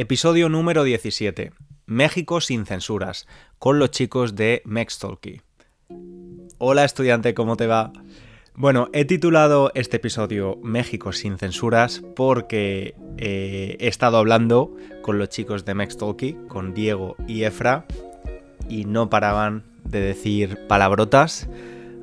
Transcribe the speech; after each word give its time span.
Episodio 0.00 0.48
número 0.48 0.82
17. 0.82 1.52
México 1.84 2.40
sin 2.40 2.64
censuras, 2.64 3.28
con 3.58 3.78
los 3.78 3.90
chicos 3.90 4.34
de 4.34 4.62
Mextalky. 4.64 5.42
Hola 6.56 6.86
estudiante, 6.86 7.34
¿cómo 7.34 7.58
te 7.58 7.66
va? 7.66 7.92
Bueno, 8.54 8.88
he 8.94 9.04
titulado 9.04 9.70
este 9.74 9.98
episodio 9.98 10.58
México 10.62 11.12
sin 11.12 11.36
censuras 11.36 12.00
porque 12.16 12.94
eh, 13.18 13.76
he 13.78 13.88
estado 13.88 14.16
hablando 14.16 14.74
con 15.02 15.18
los 15.18 15.28
chicos 15.28 15.66
de 15.66 15.74
Mextalky, 15.74 16.34
con 16.48 16.72
Diego 16.72 17.16
y 17.28 17.42
Efra, 17.42 17.84
y 18.70 18.86
no 18.86 19.10
paraban 19.10 19.64
de 19.84 20.00
decir 20.00 20.60
palabrotas, 20.66 21.46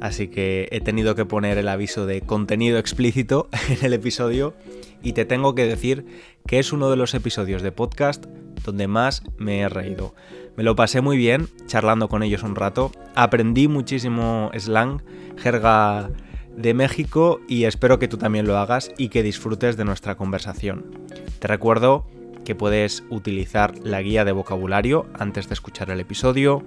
así 0.02 0.28
que 0.28 0.68
he 0.70 0.82
tenido 0.82 1.16
que 1.16 1.26
poner 1.26 1.58
el 1.58 1.68
aviso 1.68 2.06
de 2.06 2.22
contenido 2.22 2.78
explícito 2.78 3.50
en 3.70 3.84
el 3.84 3.94
episodio 3.94 4.54
y 5.02 5.14
te 5.14 5.26
tengo 5.26 5.56
que 5.56 5.66
decir 5.66 6.06
que 6.46 6.60
es 6.60 6.72
uno 6.74 6.90
de 6.90 6.98
los 6.98 7.14
episodios 7.14 7.62
de 7.62 7.72
podcast 7.72 8.26
donde 8.64 8.88
más 8.88 9.24
me 9.38 9.60
he 9.60 9.70
reído. 9.70 10.14
Me 10.56 10.64
lo 10.64 10.76
pasé 10.76 11.02
muy 11.02 11.18
bien 11.18 11.48
charlando 11.68 12.10
con 12.10 12.24
ellos 12.24 12.44
un 12.44 12.56
rato, 12.56 12.92
aprendí 13.16 13.68
muchísimo 13.68 14.52
slang, 14.58 15.02
jerga 15.38 16.10
de 16.56 16.74
México 16.74 17.40
y 17.48 17.66
espero 17.66 18.00
que 18.00 18.08
tú 18.08 18.18
también 18.18 18.48
lo 18.48 18.58
hagas 18.58 18.92
y 18.98 19.10
que 19.10 19.24
disfrutes 19.24 19.78
de 19.78 19.86
nuestra 19.86 20.16
conversación. 20.16 21.06
Te 21.40 21.48
recuerdo 21.48 22.08
que 22.44 22.56
puedes 22.56 23.04
utilizar 23.10 23.78
la 23.84 24.02
guía 24.02 24.26
de 24.26 24.32
vocabulario 24.32 25.06
antes 25.20 25.48
de 25.48 25.54
escuchar 25.54 25.92
el 25.92 26.00
episodio. 26.00 26.64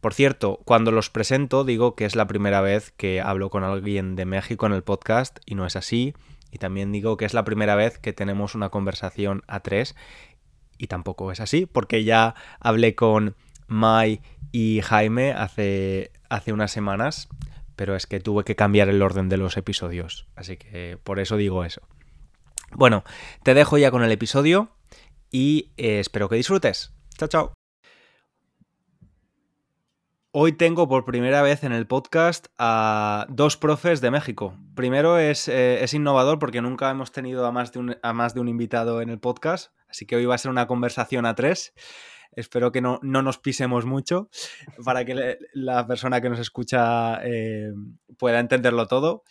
Por 0.00 0.12
cierto, 0.12 0.60
cuando 0.66 0.90
los 0.90 1.08
presento 1.08 1.64
digo 1.64 1.94
que 1.94 2.04
es 2.04 2.14
la 2.14 2.26
primera 2.26 2.60
vez 2.60 2.90
que 2.90 3.22
hablo 3.22 3.48
con 3.48 3.64
alguien 3.64 4.16
de 4.16 4.26
México 4.26 4.66
en 4.66 4.72
el 4.72 4.82
podcast 4.82 5.38
y 5.46 5.54
no 5.54 5.64
es 5.64 5.76
así. 5.76 6.12
Y 6.50 6.58
también 6.58 6.92
digo 6.92 7.16
que 7.16 7.24
es 7.24 7.32
la 7.32 7.44
primera 7.44 7.74
vez 7.74 7.98
que 7.98 8.12
tenemos 8.12 8.54
una 8.54 8.68
conversación 8.68 9.42
a 9.46 9.60
tres 9.60 9.96
y 10.76 10.88
tampoco 10.88 11.32
es 11.32 11.40
así 11.40 11.64
porque 11.64 12.04
ya 12.04 12.34
hablé 12.60 12.94
con 12.94 13.34
Mai 13.66 14.20
y 14.52 14.82
Jaime 14.82 15.32
hace, 15.32 16.12
hace 16.28 16.52
unas 16.52 16.70
semanas, 16.70 17.30
pero 17.74 17.96
es 17.96 18.06
que 18.06 18.20
tuve 18.20 18.44
que 18.44 18.56
cambiar 18.56 18.90
el 18.90 19.02
orden 19.02 19.28
de 19.28 19.36
los 19.36 19.56
episodios. 19.56 20.28
Así 20.36 20.56
que 20.58 20.96
por 21.02 21.18
eso 21.18 21.36
digo 21.36 21.64
eso. 21.64 21.82
Bueno, 22.76 23.04
te 23.44 23.54
dejo 23.54 23.78
ya 23.78 23.92
con 23.92 24.02
el 24.02 24.10
episodio 24.10 24.68
y 25.30 25.72
eh, 25.76 26.00
espero 26.00 26.28
que 26.28 26.36
disfrutes. 26.36 26.92
Chao, 27.16 27.28
chao. 27.28 27.52
Hoy 30.32 30.52
tengo 30.52 30.88
por 30.88 31.04
primera 31.04 31.42
vez 31.42 31.62
en 31.62 31.70
el 31.70 31.86
podcast 31.86 32.48
a 32.58 33.26
dos 33.28 33.56
profes 33.56 34.00
de 34.00 34.10
México. 34.10 34.58
Primero 34.74 35.18
es, 35.18 35.46
eh, 35.46 35.84
es 35.84 35.94
innovador 35.94 36.40
porque 36.40 36.60
nunca 36.60 36.90
hemos 36.90 37.12
tenido 37.12 37.46
a 37.46 37.52
más, 37.52 37.70
de 37.70 37.78
un, 37.78 37.96
a 38.02 38.12
más 38.12 38.34
de 38.34 38.40
un 38.40 38.48
invitado 38.48 39.00
en 39.00 39.10
el 39.10 39.20
podcast, 39.20 39.72
así 39.88 40.04
que 40.04 40.16
hoy 40.16 40.26
va 40.26 40.34
a 40.34 40.38
ser 40.38 40.50
una 40.50 40.66
conversación 40.66 41.26
a 41.26 41.36
tres. 41.36 41.72
Espero 42.32 42.72
que 42.72 42.80
no, 42.80 42.98
no 43.02 43.22
nos 43.22 43.38
pisemos 43.38 43.84
mucho 43.84 44.28
para 44.84 45.04
que 45.04 45.38
la 45.52 45.86
persona 45.86 46.20
que 46.20 46.30
nos 46.30 46.40
escucha 46.40 47.20
eh, 47.22 47.72
pueda 48.18 48.40
entenderlo 48.40 48.88
todo. 48.88 49.22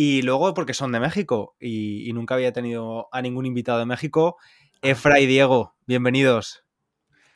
Y 0.00 0.22
luego 0.22 0.54
porque 0.54 0.74
son 0.74 0.92
de 0.92 1.00
México 1.00 1.56
y, 1.58 2.08
y, 2.08 2.12
nunca 2.12 2.36
había 2.36 2.52
tenido 2.52 3.08
a 3.10 3.20
ningún 3.20 3.46
invitado 3.46 3.80
de 3.80 3.84
México. 3.84 4.36
Efra 4.80 5.18
y 5.18 5.26
Diego, 5.26 5.74
bienvenidos. 5.88 6.62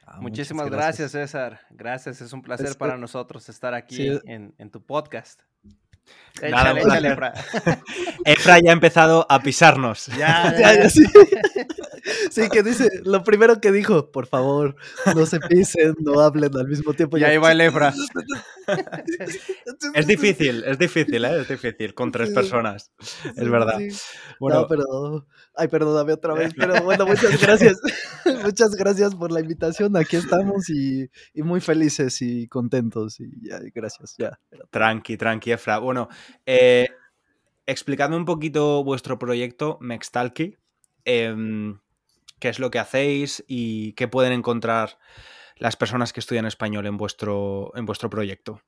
Ah, 0.06 0.20
Muchísimas 0.20 0.70
gracias. 0.70 1.12
gracias. 1.12 1.32
César. 1.32 1.60
Gracias, 1.70 2.20
es 2.20 2.32
un 2.32 2.40
placer 2.40 2.66
es 2.66 2.76
para 2.76 2.96
nosotros 2.96 3.48
estar 3.48 3.74
aquí 3.74 3.96
sí. 3.96 4.20
en, 4.26 4.54
en, 4.58 4.70
tu 4.70 4.80
podcast. 4.80 5.42
Nada, 6.40 6.70
échale, 6.70 6.82
échale, 6.82 7.08
Efra. 7.08 7.34
Efra 8.24 8.60
ya 8.60 8.70
ha 8.70 8.74
empezado 8.74 9.26
a 9.28 9.40
pisarnos. 9.40 10.06
Ya, 10.16 10.54
ya, 10.56 10.84
ya 10.84 10.88
sí. 10.88 11.02
Sí, 12.30 12.48
que 12.48 12.62
dice, 12.62 12.88
lo 13.04 13.22
primero 13.24 13.60
que 13.60 13.72
dijo, 13.72 14.10
por 14.10 14.26
favor, 14.26 14.76
no 15.14 15.26
se 15.26 15.40
pisen, 15.40 15.94
no 16.00 16.20
hablen 16.20 16.56
al 16.56 16.68
mismo 16.68 16.92
tiempo. 16.94 17.18
Y 17.18 17.24
ahí 17.24 17.38
va 17.38 17.52
el 17.52 17.60
Efra. 17.60 17.92
es 19.94 20.06
difícil, 20.06 20.64
es 20.64 20.78
difícil, 20.78 21.24
¿eh? 21.24 21.40
Es 21.40 21.48
difícil, 21.48 21.94
con 21.94 22.12
tres 22.12 22.30
personas, 22.30 22.92
es 23.24 23.48
verdad. 23.48 23.78
Sí. 23.78 23.88
Bueno, 24.38 24.62
no, 24.62 24.66
pero, 24.68 25.26
ay, 25.54 25.68
perdóname 25.68 26.12
otra 26.12 26.34
vez, 26.34 26.52
pero 26.56 26.74
bueno, 26.84 27.06
muchas 27.06 27.40
gracias. 27.40 27.80
muchas 28.44 28.70
gracias 28.74 29.14
por 29.14 29.32
la 29.32 29.40
invitación, 29.40 29.96
aquí 29.96 30.16
estamos 30.16 30.68
y, 30.70 31.10
y 31.34 31.42
muy 31.42 31.60
felices 31.60 32.22
y 32.22 32.48
contentos 32.48 33.20
y 33.20 33.48
ya, 33.48 33.60
gracias, 33.74 34.14
ya. 34.18 34.38
Tranqui, 34.70 35.16
tranqui, 35.16 35.52
Efra. 35.52 35.78
Bueno, 35.78 36.08
eh, 36.46 36.88
explicadme 37.66 38.16
un 38.16 38.24
poquito 38.24 38.84
vuestro 38.84 39.18
proyecto, 39.18 39.78
Mextalki. 39.80 40.56
Eh, 41.04 41.74
qué 42.42 42.48
es 42.48 42.58
lo 42.58 42.72
que 42.72 42.80
hacéis 42.80 43.44
y 43.46 43.92
qué 43.92 44.08
pueden 44.08 44.32
encontrar 44.32 44.98
las 45.58 45.76
personas 45.76 46.12
que 46.12 46.18
estudian 46.18 46.44
español 46.44 46.86
en 46.86 46.96
vuestro, 46.96 47.70
en 47.76 47.86
vuestro 47.86 48.10
proyecto. 48.10 48.60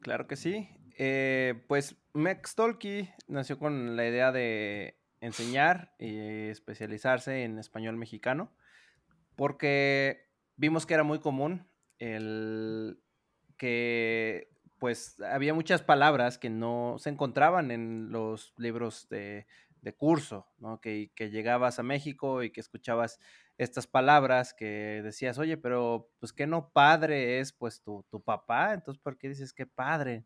Claro 0.00 0.26
que 0.26 0.34
sí. 0.34 0.68
Eh, 0.98 1.62
pues 1.68 1.94
Mextalki 2.12 3.08
nació 3.28 3.56
con 3.56 3.94
la 3.94 4.04
idea 4.04 4.32
de 4.32 4.98
enseñar 5.20 5.94
y 5.96 6.48
especializarse 6.48 7.44
en 7.44 7.60
español 7.60 7.96
mexicano, 7.96 8.52
porque 9.36 10.28
vimos 10.56 10.84
que 10.84 10.94
era 10.94 11.04
muy 11.04 11.20
común 11.20 11.68
el 12.00 12.98
que 13.56 14.48
pues 14.80 15.20
había 15.20 15.54
muchas 15.54 15.82
palabras 15.82 16.36
que 16.36 16.50
no 16.50 16.96
se 16.98 17.10
encontraban 17.10 17.70
en 17.70 18.10
los 18.10 18.54
libros 18.56 19.08
de, 19.08 19.46
de 19.82 19.94
curso, 19.94 20.46
¿no? 20.58 20.80
Que, 20.80 21.10
que, 21.14 21.30
llegabas 21.30 21.78
a 21.78 21.82
México 21.82 22.42
y 22.42 22.50
que 22.50 22.60
escuchabas 22.60 23.18
estas 23.58 23.86
palabras 23.86 24.54
que 24.54 25.00
decías, 25.02 25.38
oye, 25.38 25.56
pero 25.56 26.10
pues 26.18 26.32
que 26.32 26.46
no 26.46 26.70
padre 26.70 27.40
es 27.40 27.52
pues 27.52 27.82
tu, 27.82 28.04
tu 28.10 28.22
papá, 28.22 28.74
entonces 28.74 29.02
¿por 29.02 29.16
qué 29.18 29.28
dices 29.28 29.52
que 29.52 29.66
padre? 29.66 30.24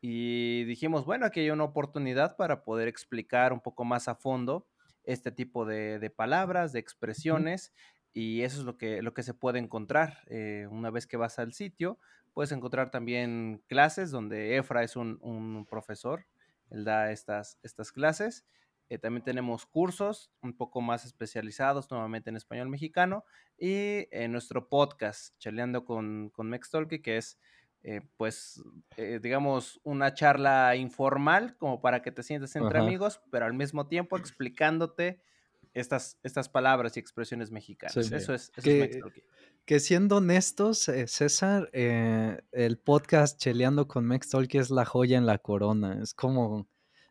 Y 0.00 0.64
dijimos, 0.64 1.04
bueno, 1.04 1.26
aquí 1.26 1.40
hay 1.40 1.50
una 1.50 1.64
oportunidad 1.64 2.36
para 2.36 2.64
poder 2.64 2.88
explicar 2.88 3.52
un 3.52 3.60
poco 3.60 3.84
más 3.84 4.08
a 4.08 4.14
fondo 4.14 4.66
este 5.04 5.32
tipo 5.32 5.64
de, 5.64 5.98
de 5.98 6.10
palabras, 6.10 6.72
de 6.72 6.80
expresiones, 6.80 7.72
y 8.12 8.42
eso 8.42 8.58
es 8.58 8.64
lo 8.64 8.76
que, 8.76 9.02
lo 9.02 9.14
que 9.14 9.22
se 9.22 9.34
puede 9.34 9.58
encontrar. 9.58 10.18
Eh, 10.26 10.66
una 10.70 10.90
vez 10.90 11.06
que 11.06 11.16
vas 11.16 11.38
al 11.38 11.52
sitio, 11.52 11.98
puedes 12.34 12.52
encontrar 12.52 12.90
también 12.90 13.62
clases 13.68 14.10
donde 14.10 14.56
Efra 14.56 14.82
es 14.82 14.96
un, 14.96 15.18
un 15.22 15.66
profesor, 15.66 16.26
él 16.70 16.84
da 16.84 17.12
estas, 17.12 17.58
estas 17.62 17.92
clases. 17.92 18.44
Eh, 18.92 18.98
también 18.98 19.24
tenemos 19.24 19.64
cursos 19.64 20.30
un 20.42 20.54
poco 20.54 20.82
más 20.82 21.06
especializados, 21.06 21.90
nuevamente 21.90 22.28
en 22.28 22.36
español 22.36 22.68
mexicano, 22.68 23.24
y 23.56 24.06
nuestro 24.28 24.68
podcast, 24.68 25.34
Chaleando 25.38 25.86
con, 25.86 26.28
con 26.28 26.50
Mextalky, 26.50 27.00
que 27.00 27.16
es, 27.16 27.38
eh, 27.84 28.02
pues, 28.18 28.62
eh, 28.98 29.18
digamos, 29.22 29.80
una 29.82 30.12
charla 30.12 30.76
informal, 30.76 31.56
como 31.56 31.80
para 31.80 32.02
que 32.02 32.12
te 32.12 32.22
sientes 32.22 32.54
entre 32.54 32.80
Ajá. 32.80 32.86
amigos, 32.86 33.22
pero 33.30 33.46
al 33.46 33.54
mismo 33.54 33.88
tiempo 33.88 34.18
explicándote 34.18 35.22
estas, 35.72 36.18
estas 36.22 36.50
palabras 36.50 36.94
y 36.98 37.00
expresiones 37.00 37.50
mexicanas. 37.50 37.94
Sí, 37.94 38.14
eso 38.14 38.34
es, 38.34 38.52
eso 38.54 38.62
que, 38.62 38.82
es. 38.84 38.98
Que 39.64 39.80
siendo 39.80 40.18
honestos, 40.18 40.90
César, 41.06 41.70
el 41.72 42.78
podcast 42.78 43.40
Cheleando 43.40 43.88
con 43.88 44.04
Mextalky 44.04 44.58
es 44.58 44.68
la 44.68 44.84
joya 44.84 45.16
en 45.16 45.24
la 45.24 45.38
corona. 45.38 45.98
Es 46.02 46.12
como 46.12 46.68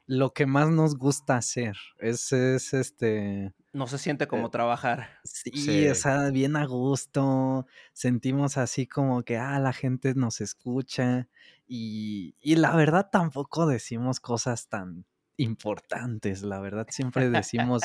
lo 0.07 0.33
que 0.33 0.45
más 0.45 0.69
nos 0.69 0.97
gusta 0.97 1.37
hacer. 1.37 1.75
Es, 1.97 2.31
es 2.33 2.73
este. 2.73 3.53
No 3.73 3.87
se 3.87 3.97
siente 3.97 4.27
como 4.27 4.47
eh, 4.47 4.51
trabajar. 4.51 5.07
Sí, 5.23 5.51
sí, 5.53 5.87
o 5.87 5.95
sea, 5.95 6.29
bien 6.29 6.55
a 6.55 6.65
gusto. 6.65 7.65
Sentimos 7.93 8.57
así 8.57 8.87
como 8.87 9.23
que, 9.23 9.37
ah, 9.37 9.59
la 9.59 9.73
gente 9.73 10.13
nos 10.15 10.41
escucha. 10.41 11.29
Y, 11.67 12.35
y 12.41 12.55
la 12.55 12.75
verdad 12.75 13.09
tampoco 13.11 13.65
decimos 13.65 14.19
cosas 14.19 14.67
tan 14.67 15.05
importantes. 15.37 16.43
La 16.43 16.59
verdad 16.59 16.87
siempre 16.89 17.29
decimos 17.29 17.81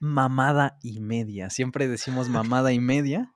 mamada 0.00 0.78
y 0.82 0.98
media. 1.00 1.50
Siempre 1.50 1.86
decimos 1.86 2.28
mamada 2.30 2.72
y 2.72 2.80
media. 2.80 3.32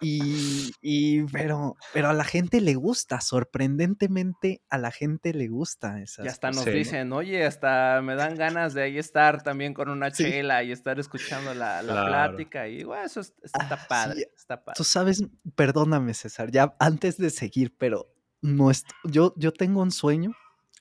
Y, 0.00 0.72
y, 0.82 1.22
pero, 1.24 1.76
pero 1.92 2.08
a 2.08 2.12
la 2.12 2.24
gente 2.24 2.60
le 2.60 2.74
gusta, 2.74 3.20
sorprendentemente 3.20 4.62
a 4.68 4.78
la 4.78 4.90
gente 4.90 5.32
le 5.32 5.46
gusta 5.46 6.00
esas 6.00 6.24
Y 6.24 6.28
hasta 6.28 6.50
nos 6.50 6.64
sí. 6.64 6.70
dicen, 6.70 7.12
oye, 7.12 7.46
hasta 7.46 8.00
me 8.02 8.16
dan 8.16 8.34
ganas 8.34 8.74
de 8.74 8.82
ahí 8.82 8.98
estar 8.98 9.42
también 9.42 9.74
con 9.74 9.88
una 9.88 10.10
sí. 10.10 10.24
chela 10.24 10.64
y 10.64 10.72
estar 10.72 10.98
escuchando 10.98 11.54
la, 11.54 11.82
la 11.82 11.92
claro. 11.92 12.08
plática. 12.08 12.66
Y 12.66 12.82
bueno, 12.82 13.04
eso 13.04 13.20
está 13.20 13.68
ah, 13.70 13.86
padre, 13.88 14.20
sí. 14.20 14.26
está 14.36 14.64
padre. 14.64 14.76
Tú 14.76 14.84
sabes, 14.84 15.22
perdóname, 15.54 16.14
César, 16.14 16.50
ya 16.50 16.74
antes 16.80 17.16
de 17.16 17.30
seguir, 17.30 17.76
pero 17.78 18.12
no 18.40 18.70
yo, 19.04 19.34
yo 19.36 19.52
tengo 19.52 19.82
un 19.82 19.90
sueño 19.92 20.34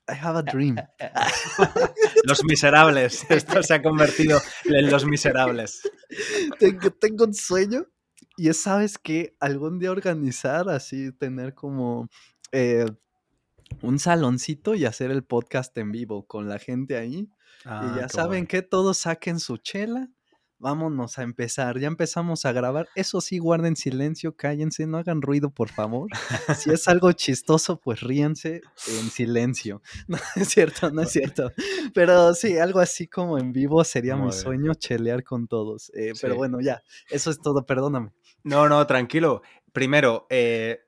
I 0.08 0.14
have 0.14 0.38
a 0.38 0.42
dream. 0.42 0.76
los 2.24 2.44
miserables. 2.44 3.26
Esto 3.30 3.62
se 3.62 3.74
ha 3.74 3.82
convertido 3.82 4.40
en 4.66 4.90
los 4.90 5.06
miserables. 5.06 5.82
Tengo, 6.60 6.92
tengo 6.92 7.26
un 7.26 7.34
sueño 7.34 7.86
y 8.38 8.50
es, 8.50 8.62
¿sabes 8.62 8.98
qué? 8.98 9.36
Algún 9.40 9.80
día 9.80 9.92
organizar, 9.92 10.70
así, 10.70 11.12
tener 11.12 11.54
como 11.54 12.08
eh, 12.52 12.86
un 13.82 14.00
saloncito 14.00 14.76
y 14.76 14.86
hacer 14.86 15.12
el 15.12 15.24
podcast 15.24 15.78
en 15.78 15.92
vivo 15.92 16.26
con 16.26 16.48
la 16.48 16.60
gente 16.60 16.98
ahí. 16.98 17.30
Ah, 17.66 17.92
y 17.92 18.00
ya 18.00 18.08
qué 18.08 18.14
saben 18.14 18.48
que 18.48 18.62
todos 18.62 19.00
saquen 19.00 19.40
su 19.40 19.58
chela. 19.58 20.10
Vámonos 20.60 21.20
a 21.20 21.24
empezar. 21.24 21.78
Ya 21.80 21.88
empezamos 21.88 22.46
a 22.46 22.52
grabar. 22.52 22.90
Eso 22.96 23.22
sí, 23.22 23.38
guarden 23.38 23.76
silencio, 23.76 24.36
cállense, 24.36 24.88
no 24.88 24.98
hagan 24.98 25.22
ruido, 25.22 25.52
por 25.52 25.70
favor. 25.70 26.10
Si 26.58 26.72
es 26.72 26.88
algo 26.88 27.12
chistoso, 27.12 27.80
pues 27.80 28.02
ríense 28.02 28.62
en 28.88 29.10
silencio. 29.10 29.82
No 30.08 30.18
es 30.36 30.50
cierto, 30.50 30.90
no 30.90 31.04
es 31.04 31.12
cierto. 31.12 31.52
Pero 31.94 32.34
sí, 32.34 32.58
algo 32.58 32.80
así 32.80 33.08
como 33.08 33.38
en 33.38 33.52
vivo 33.52 33.84
sería 33.84 34.16
mi 34.16 34.24
Muy 34.24 34.32
bien. 34.32 34.42
sueño 34.42 34.74
chelear 34.74 35.24
con 35.24 35.48
todos. 35.48 35.92
Eh, 35.94 36.14
Pero 36.22 36.36
bueno, 36.36 36.60
ya, 36.62 36.82
eso 37.10 37.30
es 37.30 37.40
todo, 37.40 37.66
perdóname. 37.66 38.12
No, 38.44 38.68
no, 38.68 38.86
tranquilo. 38.88 39.42
Primero, 39.74 40.26
eh, 40.30 40.87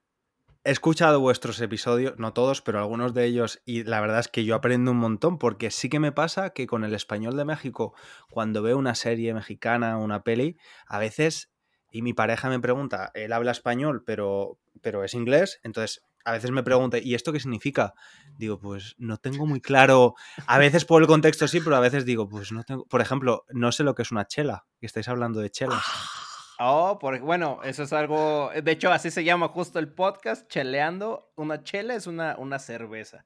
he 0.63 0.71
escuchado 0.71 1.19
vuestros 1.19 1.59
episodios, 1.61 2.15
no 2.17 2.33
todos, 2.33 2.61
pero 2.61 2.79
algunos 2.79 3.13
de 3.13 3.25
ellos, 3.25 3.61
y 3.65 3.83
la 3.83 4.01
verdad 4.01 4.19
es 4.19 4.27
que 4.27 4.43
yo 4.43 4.55
aprendo 4.55 4.91
un 4.91 4.97
montón, 4.97 5.37
porque 5.37 5.71
sí 5.71 5.89
que 5.89 5.99
me 5.99 6.11
pasa 6.11 6.51
que 6.51 6.67
con 6.67 6.83
el 6.83 6.93
español 6.93 7.37
de 7.37 7.45
México, 7.45 7.93
cuando 8.29 8.61
veo 8.61 8.77
una 8.77 8.95
serie 8.95 9.33
mexicana, 9.33 9.97
una 9.97 10.23
peli, 10.23 10.57
a 10.87 10.99
veces, 10.99 11.49
y 11.91 12.01
mi 12.01 12.13
pareja 12.13 12.49
me 12.49 12.59
pregunta, 12.59 13.11
él 13.13 13.31
habla 13.33 13.51
español, 13.51 14.03
pero, 14.05 14.59
pero 14.81 15.03
es 15.03 15.13
inglés, 15.13 15.59
entonces 15.63 16.03
a 16.25 16.33
veces 16.33 16.51
me 16.51 16.63
pregunta, 16.63 16.97
¿y 16.99 17.15
esto 17.15 17.31
qué 17.31 17.39
significa? 17.39 17.93
Digo, 18.37 18.59
pues 18.59 18.95
no 18.97 19.17
tengo 19.17 19.45
muy 19.45 19.61
claro, 19.61 20.15
a 20.45 20.57
veces 20.57 20.83
por 20.83 21.01
el 21.01 21.07
contexto 21.07 21.47
sí, 21.47 21.61
pero 21.61 21.77
a 21.77 21.79
veces 21.79 22.05
digo, 22.05 22.27
pues 22.27 22.51
no 22.51 22.63
tengo, 22.63 22.85
por 22.85 23.01
ejemplo, 23.01 23.45
no 23.49 23.71
sé 23.71 23.83
lo 23.83 23.95
que 23.95 24.01
es 24.01 24.11
una 24.11 24.27
chela, 24.27 24.65
que 24.79 24.85
estáis 24.85 25.07
hablando 25.07 25.39
de 25.39 25.49
chelas. 25.49 25.83
Oh, 26.59 26.99
por, 26.99 27.19
bueno, 27.21 27.59
eso 27.63 27.83
es 27.83 27.93
algo. 27.93 28.51
De 28.61 28.71
hecho, 28.71 28.91
así 28.91 29.11
se 29.11 29.23
llama 29.23 29.47
justo 29.47 29.79
el 29.79 29.87
podcast, 29.93 30.47
cheleando. 30.49 31.31
Una 31.37 31.63
chela 31.63 31.95
es 31.95 32.05
una, 32.05 32.35
una 32.37 32.59
cerveza. 32.59 33.25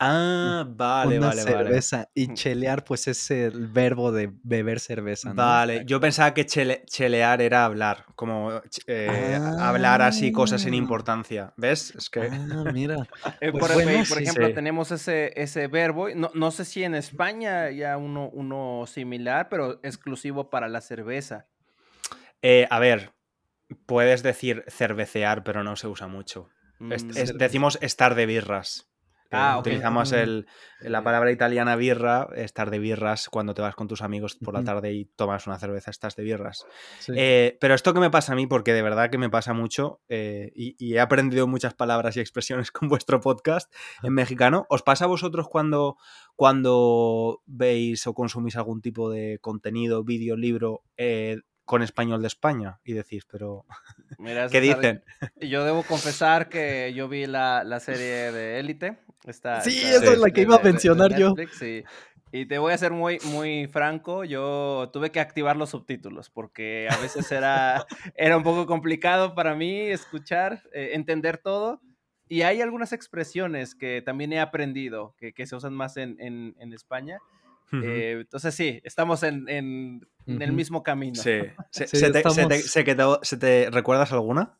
Ah, 0.00 0.64
vale, 0.64 1.18
Una 1.18 1.26
vale, 1.30 1.42
vale. 1.42 1.56
cerveza. 1.56 2.08
Y 2.14 2.32
chelear, 2.34 2.84
pues 2.84 3.08
es 3.08 3.32
el 3.32 3.66
verbo 3.66 4.12
de 4.12 4.30
beber 4.44 4.78
cerveza, 4.78 5.30
¿no? 5.30 5.34
Vale, 5.34 5.82
yo 5.86 5.98
pensaba 5.98 6.32
que 6.34 6.46
chele- 6.46 6.84
chelear 6.86 7.42
era 7.42 7.64
hablar, 7.64 8.04
como 8.14 8.52
eh, 8.86 9.40
hablar 9.58 10.00
así 10.02 10.30
cosas 10.30 10.62
sin 10.62 10.74
Ah. 10.74 10.76
importancia. 10.76 11.52
¿Ves? 11.56 11.92
Es 11.96 12.08
que... 12.10 12.20
Ah, 12.30 12.70
mira. 12.72 12.96
Eh, 13.40 13.50
Pues 13.50 13.64
por, 13.64 13.74
bueno, 13.74 13.98
por 14.08 14.18
sí, 14.18 14.22
ejemplo, 14.22 14.46
sí. 14.46 14.54
tenemos 14.54 14.92
ese, 14.92 15.32
ese 15.34 15.66
verbo. 15.66 16.10
No, 16.14 16.30
no 16.32 16.52
sé 16.52 16.64
si 16.64 16.84
en 16.84 16.94
España 16.94 17.68
ya 17.70 17.96
uno, 17.96 18.30
uno 18.32 18.84
similar, 18.86 19.48
pero 19.48 19.80
exclusivo 19.82 20.48
para 20.48 20.68
la 20.68 20.80
cerveza. 20.80 21.46
Eh, 22.42 22.66
a 22.70 22.78
ver, 22.78 23.12
puedes 23.86 24.22
decir 24.22 24.64
cervecear, 24.68 25.44
pero 25.44 25.64
no 25.64 25.76
se 25.76 25.88
usa 25.88 26.06
mucho. 26.08 26.48
Mm, 26.78 26.92
es- 26.92 27.36
decimos 27.36 27.78
estar 27.82 28.14
de 28.14 28.26
birras. 28.26 28.84
Eh, 29.30 29.36
Ah, 29.36 29.58
ok. 29.58 29.66
Utilizamos 29.66 30.12
el, 30.12 30.46
la 30.80 31.02
palabra 31.04 31.30
italiana 31.30 31.76
birra, 31.76 32.28
estar 32.34 32.70
de 32.70 32.78
birras, 32.78 33.28
cuando 33.28 33.52
te 33.52 33.60
vas 33.60 33.74
con 33.74 33.86
tus 33.86 34.00
amigos 34.00 34.36
por 34.36 34.54
la 34.54 34.64
tarde 34.64 34.94
y 34.94 35.04
tomas 35.04 35.46
una 35.46 35.58
cerveza, 35.58 35.90
estás 35.90 36.16
de 36.16 36.22
birras. 36.22 36.64
Sí. 37.00 37.12
Eh, 37.14 37.58
pero 37.60 37.74
esto 37.74 37.92
que 37.92 38.00
me 38.00 38.10
pasa 38.10 38.32
a 38.32 38.36
mí, 38.36 38.46
porque 38.46 38.72
de 38.72 38.80
verdad 38.80 39.10
que 39.10 39.18
me 39.18 39.28
pasa 39.28 39.52
mucho 39.52 40.00
eh, 40.08 40.50
y, 40.54 40.76
y 40.78 40.94
he 40.94 41.00
aprendido 41.00 41.46
muchas 41.46 41.74
palabras 41.74 42.16
y 42.16 42.20
expresiones 42.20 42.70
con 42.72 42.88
vuestro 42.88 43.20
podcast 43.20 43.70
en 44.02 44.14
mexicano, 44.14 44.64
¿os 44.70 44.82
pasa 44.82 45.04
a 45.04 45.08
vosotros 45.08 45.46
cuando, 45.46 45.98
cuando 46.36 47.42
veis 47.44 48.06
o 48.06 48.14
consumís 48.14 48.56
algún 48.56 48.80
tipo 48.80 49.10
de 49.10 49.38
contenido, 49.42 50.04
vídeo, 50.04 50.36
libro 50.36 50.84
eh, 50.96 51.36
con 51.68 51.82
español 51.82 52.22
de 52.22 52.28
España? 52.28 52.80
Y 52.82 52.94
decís, 52.94 53.26
pero 53.30 53.66
Mira, 54.18 54.48
¿qué 54.48 54.60
dicen? 54.60 55.04
Yo 55.40 55.64
debo 55.64 55.82
confesar 55.82 56.48
que 56.48 56.92
yo 56.94 57.08
vi 57.08 57.26
la, 57.26 57.62
la 57.62 57.78
serie 57.78 58.32
de 58.32 58.58
Élite. 58.58 58.98
esta- 59.26 59.60
Sí, 59.60 59.78
esta 59.84 59.96
esa 59.98 60.12
es 60.14 60.18
la 60.18 60.30
que 60.30 60.40
iba 60.40 60.54
a 60.54 60.58
de- 60.58 60.62
de- 60.64 60.68
de 60.68 60.72
mencionar 60.72 61.10
yo. 61.18 61.34
Y, 61.60 61.84
y 62.40 62.46
te 62.46 62.58
voy 62.58 62.72
a 62.72 62.78
ser 62.78 62.92
muy, 62.92 63.18
muy 63.24 63.66
franco, 63.66 64.24
yo 64.24 64.88
tuve 64.94 65.10
que 65.12 65.20
activar 65.20 65.56
los 65.56 65.70
subtítulos 65.70 66.30
porque 66.30 66.88
a 66.90 66.96
veces 66.96 67.30
era, 67.32 67.84
era 68.16 68.36
un 68.38 68.42
poco 68.42 68.66
complicado 68.66 69.34
para 69.34 69.54
mí 69.54 69.80
escuchar, 69.82 70.62
eh, 70.72 70.90
entender 70.94 71.36
todo. 71.38 71.80
Y 72.30 72.42
hay 72.42 72.60
algunas 72.62 72.92
expresiones 72.92 73.74
que 73.74 74.02
también 74.02 74.32
he 74.32 74.40
aprendido 74.40 75.14
que, 75.18 75.32
que 75.34 75.46
se 75.46 75.54
usan 75.56 75.74
más 75.74 75.96
en, 75.98 76.16
en- 76.18 76.54
en 76.58 76.72
España. 76.72 77.18
Ujú. 77.72 77.82
Eh, 77.84 78.12
entonces 78.20 78.54
sí, 78.54 78.80
estamos 78.84 79.22
en, 79.22 79.48
en- 79.48 80.06
en 80.26 80.42
el 80.42 80.52
mismo 80.52 80.82
camino. 80.82 81.14
Sí. 81.14 81.40
¿Se, 81.70 81.86
Sí, 81.86 81.96
se 81.98 82.10
te, 82.10 82.22
se 82.30 82.46
te- 82.46 82.58
se 82.62 82.84
quedó- 82.84 83.20
se 83.22 83.36
te- 83.36 83.70
recuerdas 83.70 84.12
alguna? 84.12 84.58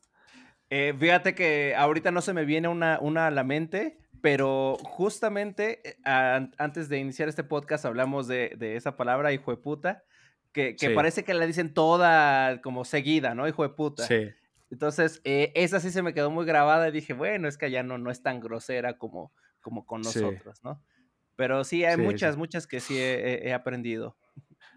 Eh, 0.69 0.93
fíjate 0.99 1.33
que 1.35 1.73
ahorita 1.75 2.11
no 2.11 2.21
se 2.21 2.33
me 2.33 2.45
viene 2.45 2.67
una, 2.67 2.99
una 3.01 3.27
a 3.27 3.31
la 3.31 3.43
mente, 3.43 3.97
pero 4.21 4.77
justamente 4.83 5.81
eh, 5.89 5.97
an- 6.03 6.53
antes 6.57 6.89
de 6.89 6.99
iniciar 6.99 7.29
este 7.29 7.43
podcast 7.43 7.85
hablamos 7.85 8.27
de, 8.27 8.53
de 8.57 8.75
esa 8.75 8.95
palabra, 8.95 9.33
hijo 9.33 9.51
de 9.51 9.57
puta, 9.57 10.03
que, 10.51 10.75
que 10.75 10.87
Sí. 10.89 10.93
parece 10.93 11.23
que 11.23 11.33
la 11.33 11.45
dicen 11.47 11.73
toda 11.73 12.61
como 12.61 12.85
seguida, 12.85 13.33
¿no? 13.33 13.47
Hijo 13.47 13.63
de 13.63 13.69
puta. 13.69 14.03
Sí. 14.05 14.29
Entonces, 14.71 15.21
eh, 15.23 15.51
esa 15.55 15.79
sí 15.79 15.89
se 15.89 16.03
me 16.03 16.13
quedó 16.13 16.29
muy 16.29 16.45
grabada 16.45 16.89
y 16.89 16.91
dije, 16.91 17.13
bueno, 17.13 17.47
es 17.47 17.57
que 17.57 17.65
allá 17.65 17.81
no, 17.81 17.97
no 17.97 18.11
es 18.11 18.21
tan 18.21 18.39
grosera 18.39 18.97
como, 18.99 19.31
como 19.61 19.85
con 19.85 20.03
Sí. 20.03 20.19
nosotros, 20.21 20.63
¿no? 20.63 20.83
Pero 21.39 21.63
sí, 21.63 21.85
hay 21.85 21.95
Sí, 21.95 22.01
sí. 22.01 22.03
muchas, 22.03 22.35
muchas 22.35 22.67
que 22.67 22.81
sí 22.81 22.97
he, 22.97 23.13
he- 23.45 23.47
he 23.47 23.53
aprendido. 23.53 24.17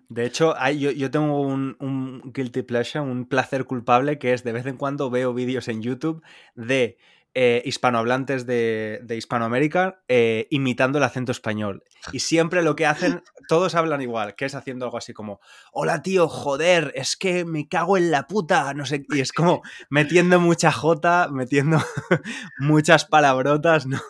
De 0.08 0.24
hecho, 0.24 0.54
hay- 0.56 0.78
yo, 0.78 0.92
yo 0.92 1.10
tengo 1.10 1.40
un, 1.40 1.76
un 1.80 2.32
guilty 2.32 2.62
pleasure, 2.62 3.00
un 3.04 3.26
placer 3.26 3.64
culpable, 3.64 4.20
que 4.20 4.32
es 4.32 4.44
de 4.44 4.52
vez 4.52 4.64
en 4.66 4.76
cuando 4.76 5.10
veo 5.10 5.34
vídeos 5.34 5.66
en 5.66 5.82
YouTube 5.82 6.22
de 6.54 6.98
eh, 7.34 7.62
hispanohablantes 7.64 8.44
de, 8.46 9.00
de 9.02 9.16
Hispanoamérica 9.16 10.02
eh, 10.08 10.46
imitando 10.50 10.98
el 10.98 11.04
acento 11.04 11.32
español. 11.32 11.82
Y 12.12 12.18
siempre 12.18 12.62
lo 12.62 12.76
que 12.76 12.84
hacen, 12.84 13.22
todos 13.48 13.74
hablan 13.74 14.02
igual, 14.02 14.34
que 14.34 14.44
es 14.44 14.54
haciendo 14.54 14.84
algo 14.84 14.98
así 14.98 15.12
como, 15.12 15.40
hola 15.72 16.02
tío, 16.02 16.28
joder, 16.28 16.92
es 16.94 17.16
que 17.16 17.44
me 17.44 17.68
cago 17.68 17.96
en 17.96 18.10
la 18.10 18.26
puta, 18.26 18.74
no 18.74 18.84
sé, 18.84 19.06
y 19.08 19.20
es 19.20 19.32
como 19.32 19.62
metiendo 19.88 20.40
mucha 20.40 20.72
jota, 20.72 21.28
metiendo 21.32 21.78
muchas 22.58 23.06
palabrotas, 23.06 23.86
¿no? 23.86 24.00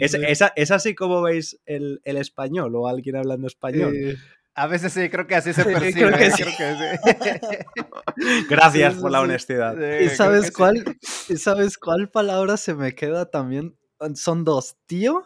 Es, 0.00 0.14
es, 0.14 0.44
es 0.54 0.70
así 0.70 0.94
como 0.94 1.22
veis 1.22 1.60
el, 1.66 2.00
el 2.04 2.16
español 2.18 2.74
o 2.76 2.86
alguien 2.86 3.16
hablando 3.16 3.46
español. 3.46 3.94
Eh, 3.96 4.16
A 4.60 4.66
veces 4.66 4.92
sí, 4.92 5.08
creo 5.08 5.26
que 5.26 5.34
así 5.36 5.52
se 5.54 5.62
Creo 5.64 5.78
percibe. 5.80 6.18
que 6.18 6.30
sí. 6.32 6.42
Creo 6.42 6.56
que 6.58 7.40
sí. 7.40 8.46
Gracias 8.50 8.94
por 8.96 9.10
la 9.10 9.20
honestidad. 9.22 9.74
Sí, 9.76 10.04
¿Y 10.04 10.08
sabes 10.10 10.46
sí. 10.46 10.52
cuál? 10.52 10.98
¿Y 11.28 11.36
sabes 11.36 11.78
cuál 11.78 12.10
palabra 12.10 12.56
se 12.58 12.74
me 12.74 12.94
queda 12.94 13.30
también? 13.30 13.78
Son 14.14 14.44
dos. 14.44 14.76
Tío. 14.86 15.24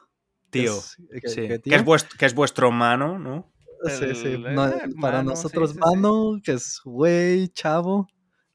Tío, 0.51 0.77
es- 0.79 0.97
que- 1.21 1.29
Sí, 1.29 1.41
que 1.43 1.49
que, 1.49 1.59
tío. 1.59 1.77
es 1.77 1.85
vuestro, 1.85 2.17
que 2.17 2.27
es 2.27 2.35
vuestro 2.35 2.71
mano, 2.71 3.19
¿no? 3.19 3.51
Sí, 3.89 4.15
sí, 4.15 4.39
no, 4.39 4.69
eh, 4.69 4.83
para 5.01 5.19
mano, 5.19 5.31
nosotros, 5.31 5.71
sí, 5.71 5.77
sí, 5.77 5.83
sí. 5.85 5.95
mano, 5.97 6.41
que 6.43 6.53
es 6.53 6.81
güey, 6.85 7.49
chavo, 7.49 8.07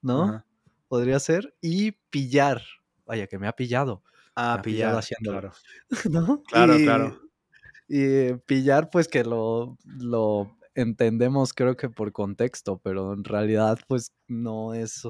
¿no? 0.01 0.23
Ajá. 0.23 0.45
Podría 0.87 1.19
ser. 1.19 1.53
Y 1.61 1.91
pillar. 2.09 2.61
Vaya, 3.05 3.27
que 3.27 3.37
me 3.37 3.47
ha 3.49 3.53
pillado. 3.53 4.01
Ah, 4.33 4.53
Me 4.55 4.59
ha 4.59 4.61
pillado 4.61 4.91
pillar, 4.91 4.99
haciéndolo. 4.99 5.39
claro. 5.41 5.53
¿no? 6.09 6.43
Claro, 6.43 6.79
y, 6.79 6.83
claro. 6.85 7.21
Y 7.89 8.01
eh, 8.01 8.37
pillar, 8.45 8.89
pues 8.89 9.07
que 9.09 9.23
lo, 9.25 9.77
lo 9.83 10.55
entendemos, 10.75 11.53
creo 11.53 11.75
que 11.77 11.89
por 11.89 12.11
contexto, 12.11 12.79
pero 12.79 13.13
en 13.13 13.23
realidad, 13.23 13.79
pues 13.87 14.13
no 14.27 14.73
es, 14.73 15.03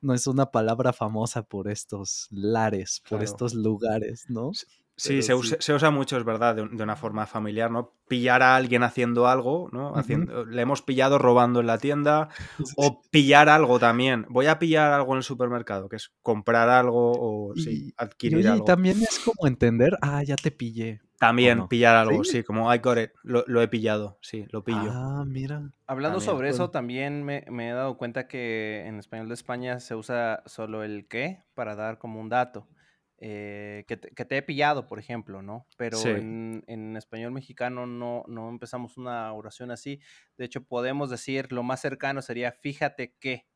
no 0.00 0.14
es 0.14 0.26
una 0.26 0.50
palabra 0.50 0.92
famosa 0.92 1.42
por 1.44 1.68
estos 1.70 2.28
lares, 2.30 3.02
por 3.08 3.22
Claro. 3.22 3.24
estos 3.24 3.54
lugares, 3.54 4.24
¿no? 4.28 4.58
Sí, 5.00 5.22
se 5.22 5.32
usa, 5.34 5.56
se 5.60 5.72
usa 5.72 5.90
mucho, 5.90 6.16
es 6.16 6.24
verdad, 6.24 6.56
de, 6.56 6.62
un- 6.62 6.76
de 6.76 6.82
una 6.82 6.96
forma 6.96 7.24
familiar, 7.26 7.70
¿no? 7.70 7.94
Pillar 8.08 8.42
a 8.42 8.56
alguien 8.56 8.82
haciendo 8.82 9.28
algo, 9.28 9.68
¿no? 9.72 9.96
Haciendo, 9.96 10.44
Le 10.44 10.60
hemos 10.60 10.82
pillado 10.82 11.18
robando 11.18 11.60
en 11.60 11.66
la 11.68 11.78
tienda 11.78 12.28
o 12.76 13.00
pillar 13.10 13.48
algo 13.48 13.78
también. 13.78 14.26
Voy 14.28 14.46
a 14.46 14.58
pillar 14.58 14.92
algo 14.92 15.12
en 15.12 15.18
el 15.18 15.22
supermercado, 15.22 15.88
que 15.88 15.96
es 15.96 16.12
comprar 16.20 16.68
algo 16.68 17.12
o 17.16 17.54
sí, 17.54 17.70
Y- 17.70 17.88
Y, 17.88 17.94
adquirir 17.96 18.38
oye, 18.38 18.48
y 18.48 18.52
algo. 18.52 18.64
también 18.64 19.00
es 19.00 19.20
como 19.20 19.46
entender, 19.46 19.96
ah, 20.02 20.22
ya 20.24 20.34
te 20.36 20.50
pillé. 20.50 21.00
También 21.20 21.58
no? 21.58 21.68
pillar 21.68 21.96
algo, 21.96 22.22
¿Sí? 22.24 22.30
sí, 22.38 22.42
como 22.44 22.72
I 22.72 22.78
got 22.78 22.98
it, 22.98 23.10
lo, 23.24 23.42
lo 23.48 23.60
he 23.62 23.66
pillado, 23.68 24.18
sí, 24.22 24.46
lo 24.50 24.62
pillo. 24.62 24.90
Ah, 24.92 25.24
mira. 25.26 25.70
Hablando 25.86 26.18
También. 26.18 26.36
sobre 26.36 26.48
eso, 26.50 26.70
también 26.70 27.24
me, 27.24 27.44
me 27.50 27.70
he 27.70 27.72
dado 27.72 27.96
cuenta 27.96 28.28
que 28.28 28.84
en 28.86 28.98
español 28.98 29.26
de 29.28 29.34
España 29.34 29.80
se 29.80 29.94
usa 29.96 30.42
solo 30.46 30.82
el 30.84 31.06
qué 31.08 31.42
para 31.54 31.74
dar 31.76 31.98
como 31.98 32.20
un 32.20 32.28
dato. 32.28 32.68
Eh, 33.18 33.84
que, 33.88 33.96
te, 33.96 34.10
que 34.10 34.24
te 34.24 34.36
he 34.38 34.42
pillado, 34.42 34.86
por 34.86 34.98
ejemplo, 34.98 35.42
¿no? 35.42 35.66
Pero 35.76 35.98
Sí. 35.98 36.08
en, 36.10 36.64
en 36.68 36.96
español 36.96 37.32
mexicano 37.32 37.86
no, 37.86 38.24
no 38.28 38.48
empezamos 38.48 38.96
una 38.96 39.32
oración 39.32 39.70
así. 39.70 40.00
De 40.36 40.44
hecho, 40.44 40.64
podemos 40.64 41.10
decir, 41.10 41.52
lo 41.52 41.62
más 41.62 41.80
cercano 41.80 42.22
sería 42.22 42.52
fíjate 42.52 43.16
que. 43.20 43.48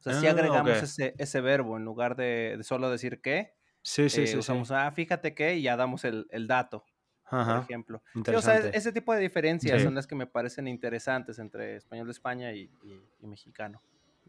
O 0.00 0.02
sea, 0.02 0.12
si 0.14 0.26
Ah, 0.26 0.30
agregamos 0.30 0.82
ese, 0.82 1.14
ese 1.18 1.40
verbo 1.40 1.76
en 1.76 1.84
lugar 1.84 2.16
de, 2.16 2.54
de 2.58 2.64
solo 2.64 2.90
decir 2.90 3.20
que, 3.20 3.54
Sí, 3.82 4.10
sí, 4.10 4.26
eh, 4.26 4.26
sí, 4.26 4.42
sí. 4.42 4.52
usamos, 4.52 4.70
ah, 4.70 4.90
fíjate 4.92 5.34
que 5.34 5.56
y 5.56 5.62
ya 5.62 5.76
damos 5.76 6.04
el, 6.04 6.26
el 6.30 6.46
dato, 6.46 6.84
por 7.46 7.58
ejemplo. 7.58 8.02
Sí, 8.24 8.34
o 8.34 8.42
sea, 8.42 8.58
interesante. 8.58 8.70
ese 8.72 8.92
tipo 8.92 9.14
de 9.14 9.20
diferencias 9.20 9.82
Sí. 9.82 9.84
son 9.84 9.94
las 9.96 10.06
que 10.06 10.14
me 10.16 10.26
parecen 10.28 10.68
interesantes 10.68 11.38
entre 11.38 11.76
español 11.76 12.06
de 12.08 12.12
España 12.12 12.52
y, 12.54 12.72
y- 12.82 13.10
y 13.20 13.26
mexicano. 13.28 13.82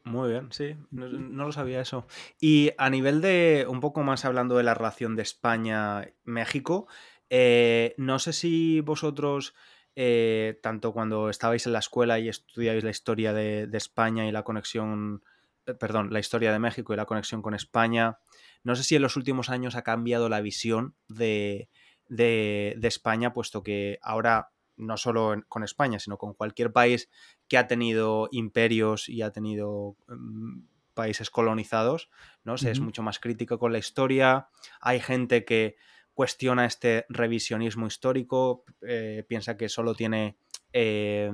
Muy 0.07 0.29
bien, 0.29 0.51
sí, 0.51 0.75
no, 0.89 1.07
no, 1.09 1.45
lo 1.45 1.51
sabía 1.51 1.81
eso. 1.81 2.07
Y 2.39 2.71
a 2.77 2.89
nivel 2.89 3.19
de, 3.21 3.65
un 3.67 3.81
poco 3.81 4.03
más 4.03 4.23
hablando 4.23 4.55
de 4.55 4.63
la 4.63 4.73
relación 4.73 5.15
de 5.15 5.23
España-México, 5.23 6.87
eh, 7.29 7.93
no 7.97 8.17
sé 8.19 8.31
si 8.31 8.79
vosotros, 8.79 9.53
eh, 9.95 10.59
tanto 10.63 10.93
cuando 10.93 11.29
estabais 11.29 11.65
en 11.65 11.73
la 11.73 11.79
escuela 11.79 12.19
y 12.19 12.29
estudiáis 12.29 12.85
la 12.85 12.89
historia 12.89 13.33
de, 13.33 13.67
de 13.67 13.77
España 13.77 14.25
y 14.27 14.31
la 14.31 14.43
conexión, 14.43 15.23
eh, 15.65 15.73
perdón, 15.73 16.13
la 16.13 16.19
historia 16.19 16.53
de 16.53 16.59
México 16.59 16.93
y 16.93 16.97
la 16.97 17.05
conexión 17.05 17.41
con 17.41 17.53
España, 17.53 18.19
no 18.63 18.75
sé 18.75 18.83
si 18.83 18.95
en 18.95 19.01
los 19.01 19.17
últimos 19.17 19.49
años 19.49 19.75
ha 19.75 19.83
cambiado 19.83 20.29
la 20.29 20.39
visión 20.39 20.95
de, 21.09 21.69
de, 22.07 22.75
de 22.77 22.87
España, 22.87 23.33
puesto 23.33 23.61
que 23.61 23.99
ahora 24.01 24.51
no 24.77 24.97
solo 24.97 25.33
en, 25.33 25.41
con 25.41 25.63
España, 25.63 25.99
sino 25.99 26.17
con 26.17 26.33
cualquier 26.33 26.71
país 26.71 27.09
que 27.47 27.57
ha 27.57 27.67
tenido 27.67 28.29
imperios 28.31 29.09
y 29.09 29.21
ha 29.21 29.31
tenido 29.31 29.95
um, 30.07 30.67
países 30.93 31.29
colonizados, 31.29 32.09
¿no? 32.43 32.57
Se 32.57 32.65
uh 32.65 32.69
-huh. 32.69 32.71
es 32.73 32.79
mucho 32.79 33.03
más 33.03 33.19
crítico 33.19 33.59
con 33.59 33.71
la 33.71 33.77
historia. 33.77 34.47
Hay 34.81 34.99
gente 34.99 35.45
que 35.45 35.75
cuestiona 36.13 36.65
este 36.65 37.05
revisionismo 37.09 37.85
histórico, 37.85 38.63
eh, 38.81 39.23
piensa 39.27 39.55
que 39.55 39.69
solo 39.69 39.93
tiene 39.93 40.37
eh, 40.73 41.31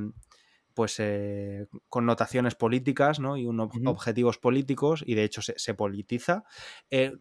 pues 0.73 0.99
eh, 0.99 1.67
connotaciones 1.87 2.55
políticas 2.55 3.19
¿no? 3.19 3.37
y 3.37 3.45
un 3.45 3.61
ob 3.61 3.73
uh 3.73 3.79
-huh. 3.79 3.89
objetivos 3.89 4.37
políticos 4.39 5.01
y 5.05 5.15
de 5.15 5.23
hecho 5.23 5.41
se, 5.41 5.53
se 5.57 5.73
politiza. 5.73 6.43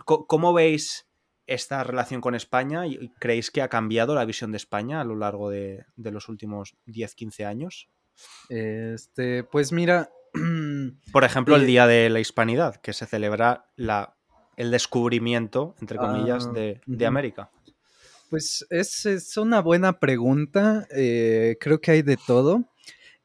¿Cómo 0.05 0.52
veis 0.52 1.07
esta 1.54 1.85
relación 1.85 2.21
con 2.21 2.35
España? 2.35 2.82
¿Creéis 3.18 3.50
que 3.50 3.62
ha 3.62 3.68
cambiado 3.68 4.14
la 4.14 4.25
visión 4.25 4.52
de 4.52 4.56
España 4.56 5.00
a 5.00 5.04
lo 5.04 5.16
largo 5.16 5.50
de, 5.50 5.85
de 5.97 6.11
los 6.11 6.28
últimos 6.28 6.76
10-15 6.87 7.47
años? 7.47 7.88
Este, 8.49 9.44
pues 9.44 9.73
mira. 9.73 10.11
Por 11.12 11.25
ejemplo, 11.25 11.56
el 11.56 11.66
Día 11.66 11.87
de 11.87 12.09
la 12.09 12.21
Hispanidad, 12.21 12.76
que 12.76 12.92
se 12.92 13.06
celebra 13.06 13.66
la, 13.76 14.16
el 14.56 14.71
descubrimiento, 14.71 15.75
entre 15.80 15.99
comillas, 15.99 16.47
uh, 16.47 16.52
de, 16.52 16.80
de, 16.87 17.06
América. 17.06 17.50
Pues 18.30 18.66
es, 18.71 19.04
es 19.04 19.37
una 19.37 19.61
buena 19.61 19.99
pregunta. 19.99 20.87
Eh, 20.94 21.56
creo 21.61 21.80
que 21.80 21.90
hay 21.90 22.02
de 22.02 22.16
todo. 22.16 22.64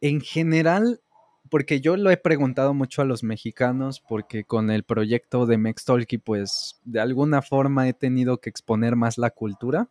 En 0.02 0.20
general, 0.22 1.02
porque 1.50 1.82
yo 1.82 1.98
lo 1.98 2.10
he 2.12 2.18
preguntado 2.18 2.74
mucho 2.74 3.02
a 3.02 3.06
los 3.06 3.24
mexicanos, 3.24 4.00
porque 4.00 4.44
con 4.44 4.70
el 4.70 4.84
proyecto 4.84 5.46
de 5.46 5.58
Mextalki, 5.58 6.18
pues 6.18 6.80
de 6.84 7.00
alguna 7.00 7.42
forma 7.42 7.88
he 7.88 7.94
tenido 7.94 8.40
que 8.40 8.50
exponer 8.50 8.96
más 8.96 9.18
la 9.18 9.30
cultura. 9.30 9.90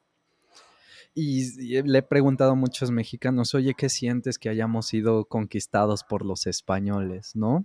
Y, 1.15 1.41
y, 1.61 1.83
le 1.83 1.99
he 1.99 2.03
preguntado 2.03 2.53
a 2.53 2.55
muchos 2.55 2.91
mexicanos, 2.91 3.55
oye, 3.55 3.75
¿qué 3.75 3.89
sientes 3.89 4.39
que 4.39 4.51
hayamos 4.51 4.87
sido 4.87 5.25
conquistados 5.25 6.05
por 6.05 6.25
los 6.25 6.47
españoles, 6.47 7.35
no? 7.35 7.65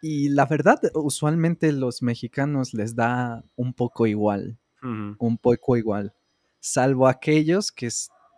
Y 0.00 0.28
la 0.28 0.46
verdad, 0.46 0.78
usualmente 0.94 1.72
los 1.72 2.02
mexicanos 2.02 2.74
les 2.74 2.94
da 2.94 3.42
un 3.56 3.72
poco 3.72 4.06
igual, 4.06 4.58
uh 4.82 4.86
-huh. 4.86 5.16
un 5.18 5.38
poco 5.38 5.76
igual, 5.76 6.12
salvo 6.60 7.08
aquellos 7.08 7.72
que, 7.72 7.88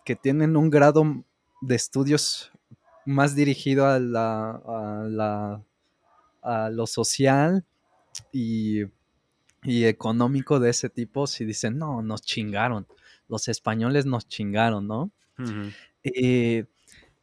que 0.05 0.17
tienen 0.17 0.57
un 0.57 0.71
grado 0.71 1.25
de 1.61 1.75
estudios 1.75 2.53
más 3.07 3.35
dirigido 3.35 3.87
a, 3.87 3.99
la, 3.99 4.51
a, 4.51 5.07
la, 5.09 5.63
a 6.43 6.71
lo 6.71 6.87
social 6.87 7.65
y, 8.33 8.83
y, 9.63 9.85
económico 9.85 10.61
de 10.61 10.71
ese 10.71 10.91
tipo, 10.91 11.27
si 11.27 11.45
dicen, 11.45 11.79
no, 11.79 12.03
nos 12.03 12.23
chingaron, 12.23 12.87
los 13.29 13.49
españoles 13.49 14.07
nos 14.07 14.29
chingaron, 14.29 14.87
¿no? 14.87 15.11
Uh 15.39 15.43
-huh. 15.43 15.75
eh, 16.05 16.67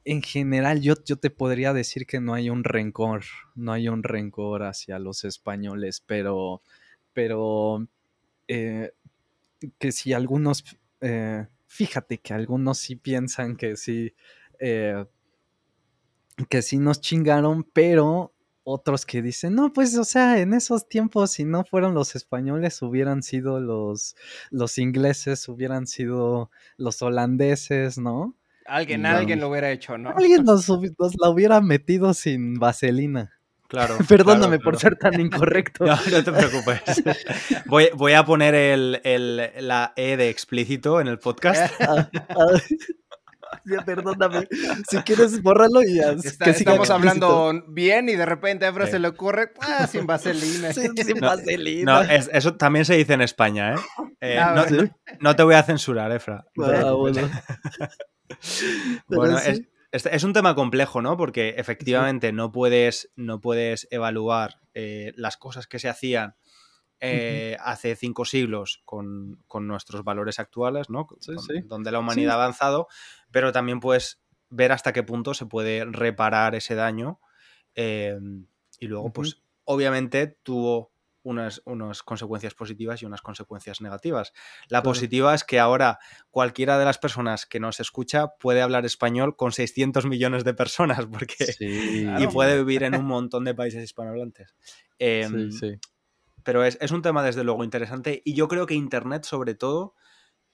en 0.06 0.22
general, 0.22 0.82
yo, 0.82 0.96
yo, 1.06 1.16
te 1.18 1.30
podría 1.30 1.74
decir 1.74 2.06
que 2.06 2.20
no 2.20 2.34
hay 2.34 2.50
un 2.50 2.64
rencor, 2.64 3.24
no 3.56 3.72
hay 3.72 3.88
un 3.88 4.04
rencor 4.04 4.64
hacia 4.64 5.00
los 5.00 5.24
españoles, 5.24 6.04
pero, 6.06 6.62
pero 7.14 7.88
eh, 8.48 8.92
que 9.80 9.92
si 9.92 10.14
algunos, 10.14 10.64
eh, 11.02 11.48
fíjate 11.68 12.18
que 12.18 12.34
algunos 12.34 12.80
sí 12.80 12.96
piensan 12.96 13.56
que 13.56 13.78
sí, 13.78 14.14
eh, 14.60 15.06
que 16.50 16.62
sí 16.62 16.78
nos 16.78 17.02
chingaron, 17.02 17.64
pero 17.64 18.34
otros 18.64 19.06
que 19.06 19.22
dicen, 19.22 19.56
no, 19.56 19.74
pues, 19.74 19.98
o 19.98 20.04
sea, 20.04 20.40
en 20.40 20.54
esos 20.54 20.88
tiempos, 20.88 21.32
si 21.32 21.44
no 21.44 21.66
fueron 21.66 21.94
los 21.94 22.16
españoles, 22.16 22.82
hubieran 22.82 23.22
sido 23.24 23.60
los, 23.60 24.16
los 24.52 24.78
ingleses, 24.78 25.48
hubieran 25.50 25.86
sido 25.86 26.50
los 26.78 27.02
holandeses, 27.02 27.98
¿no? 27.98 28.36
Alguien, 28.66 29.02
y, 29.02 29.06
alguien 29.06 29.40
lo 29.42 29.50
hubiera 29.50 29.72
hecho, 29.72 29.98
¿no? 29.98 30.12
Alguien 30.12 30.46
nos, 30.46 30.70
nos 30.70 31.16
la 31.20 31.30
hubiera 31.30 31.60
metido 31.60 32.14
sin 32.14 32.56
vaselina. 32.56 33.34
Claro. 33.74 33.98
Perdóname 34.08 34.38
claro, 34.38 34.50
claro. 34.60 34.64
por 34.64 34.80
ser 34.80 34.96
tan 34.98 35.20
incorrecto. 35.20 35.86
no, 35.86 35.96
no 35.96 36.24
te 36.24 36.32
preocupes. 36.32 37.04
Voy, 37.66 37.90
voy 37.96 38.14
a 38.14 38.24
poner 38.24 38.54
el, 38.54 39.02
el, 39.04 39.52
la 39.68 39.94
E 39.96 40.16
de 40.16 40.30
explícito 40.30 41.02
en 41.02 41.08
el 41.08 41.18
podcast. 41.18 41.74
Ya, 43.66 43.84
perdóname. 43.86 44.48
Si 44.90 44.98
quieres, 45.00 45.42
bórralo 45.42 45.82
y 45.82 45.96
ya. 45.96 46.12
Está, 46.12 46.46
que 46.46 46.52
estamos 46.52 46.90
hablando 46.90 47.64
bien 47.68 48.10
y 48.10 48.16
de 48.16 48.26
repente 48.26 48.66
a 48.66 48.70
Efra 48.70 48.86
sí. 48.86 48.94
se 48.94 49.00
le 49.00 49.08
ocurre, 49.08 49.52
ah, 49.62 49.88
sin 49.88 50.06
vaselina. 50.06 50.74
Sí, 50.74 50.90
sin 51.04 51.20
no, 51.20 51.28
vaselina. 51.28 51.94
No, 51.94 52.02
es, 52.02 52.30
eso 52.34 52.56
también 52.56 52.86
se 52.86 52.96
dice 52.96 53.14
en 53.14 53.22
España, 53.22 53.76
¿eh? 53.76 53.78
eh 54.22 54.40
ah, 54.40 54.54
no, 54.56 54.64
¿sí? 54.66 54.92
no, 55.20 55.36
te 55.36 55.44
voy 55.44 55.56
a 55.56 55.64
censurar, 55.64 56.12
Efra. 56.12 56.46
Ah, 56.62 56.92
bueno. 56.92 57.30
bueno, 59.08 59.38
sí. 59.40 59.68
es, 59.92 60.06
es, 60.06 60.24
un 60.24 60.34
tema 60.34 60.56
complejo, 60.56 61.02
¿no? 61.02 61.18
Porque 61.18 61.56
efectivamente 61.58 62.32
no, 62.32 62.52
puedes, 62.52 63.12
no 63.16 63.40
puedes 63.40 63.88
evaluar 63.92 64.60
eh, 64.74 65.14
las 65.16 65.38
cosas 65.38 65.68
que 65.68 65.80
se 65.80 65.90
hacían 65.90 66.36
eh, 67.00 67.58
uh 67.58 67.62
-huh. 67.62 67.66
hace 67.66 67.96
cinco 67.96 68.24
siglos 68.24 68.82
con, 68.86 69.44
con, 69.48 69.68
nuestros 69.68 70.04
valores 70.04 70.40
actuales, 70.40 70.90
¿no? 70.90 71.06
Sí, 71.20 71.36
con, 71.36 71.44
sí. 71.44 71.62
Donde 71.66 71.92
la 71.92 72.00
humanidad 72.00 72.30
sí. 72.30 72.32
ha 72.32 72.36
avanzado, 72.36 72.88
pero 73.34 73.52
también 73.52 73.82
puedes 73.82 74.22
ver 74.50 74.72
hasta 74.72 74.94
qué 74.94 75.04
punto 75.04 75.34
se 75.34 75.48
puede 75.48 75.84
reparar 75.84 76.56
ese 76.56 76.76
daño. 76.76 77.20
Eh, 77.76 78.18
y 78.80 78.88
luego, 78.88 79.06
uh 79.06 79.10
-huh. 79.10 79.14
pues, 79.14 79.42
obviamente 79.66 80.28
tuvo 80.44 80.94
unas, 81.24 81.62
unas, 81.66 82.04
consecuencias 82.04 82.54
positivas 82.54 83.02
y 83.02 83.06
unas 83.06 83.22
consecuencias 83.22 83.82
negativas. 83.82 84.34
La 84.64 84.82
claro. 84.82 84.84
positiva 84.84 85.34
es 85.34 85.44
que 85.44 85.60
ahora 85.60 85.98
cualquiera 86.30 86.78
de 86.78 86.86
las 86.86 87.00
personas 87.00 87.46
que 87.46 87.60
nos 87.60 87.80
escucha 87.80 88.36
puede 88.40 88.62
hablar 88.62 88.86
español 88.86 89.36
con 89.36 89.52
600 89.52 90.06
millones 90.06 90.44
de 90.44 90.54
personas 90.54 91.06
porque 91.08 91.46
sí, 91.46 92.04
claro. 92.04 92.24
y 92.24 92.28
puede 92.28 92.58
vivir 92.58 92.84
en 92.84 92.96
un 92.96 93.06
montón 93.06 93.46
de 93.46 93.56
países 93.56 93.84
hispanohablantes. 93.84 94.54
Eh, 95.00 95.28
sí, 95.32 95.52
sí. 95.52 95.80
Pero 96.44 96.66
es, 96.66 96.78
es, 96.82 96.92
un 96.92 97.02
tema 97.02 97.24
desde 97.24 97.46
luego 97.46 97.64
interesante 97.64 98.22
y 98.26 98.34
yo 98.34 98.50
creo 98.50 98.66
que 98.66 98.74
Internet 98.74 99.24
sobre 99.24 99.56
todo 99.56 99.96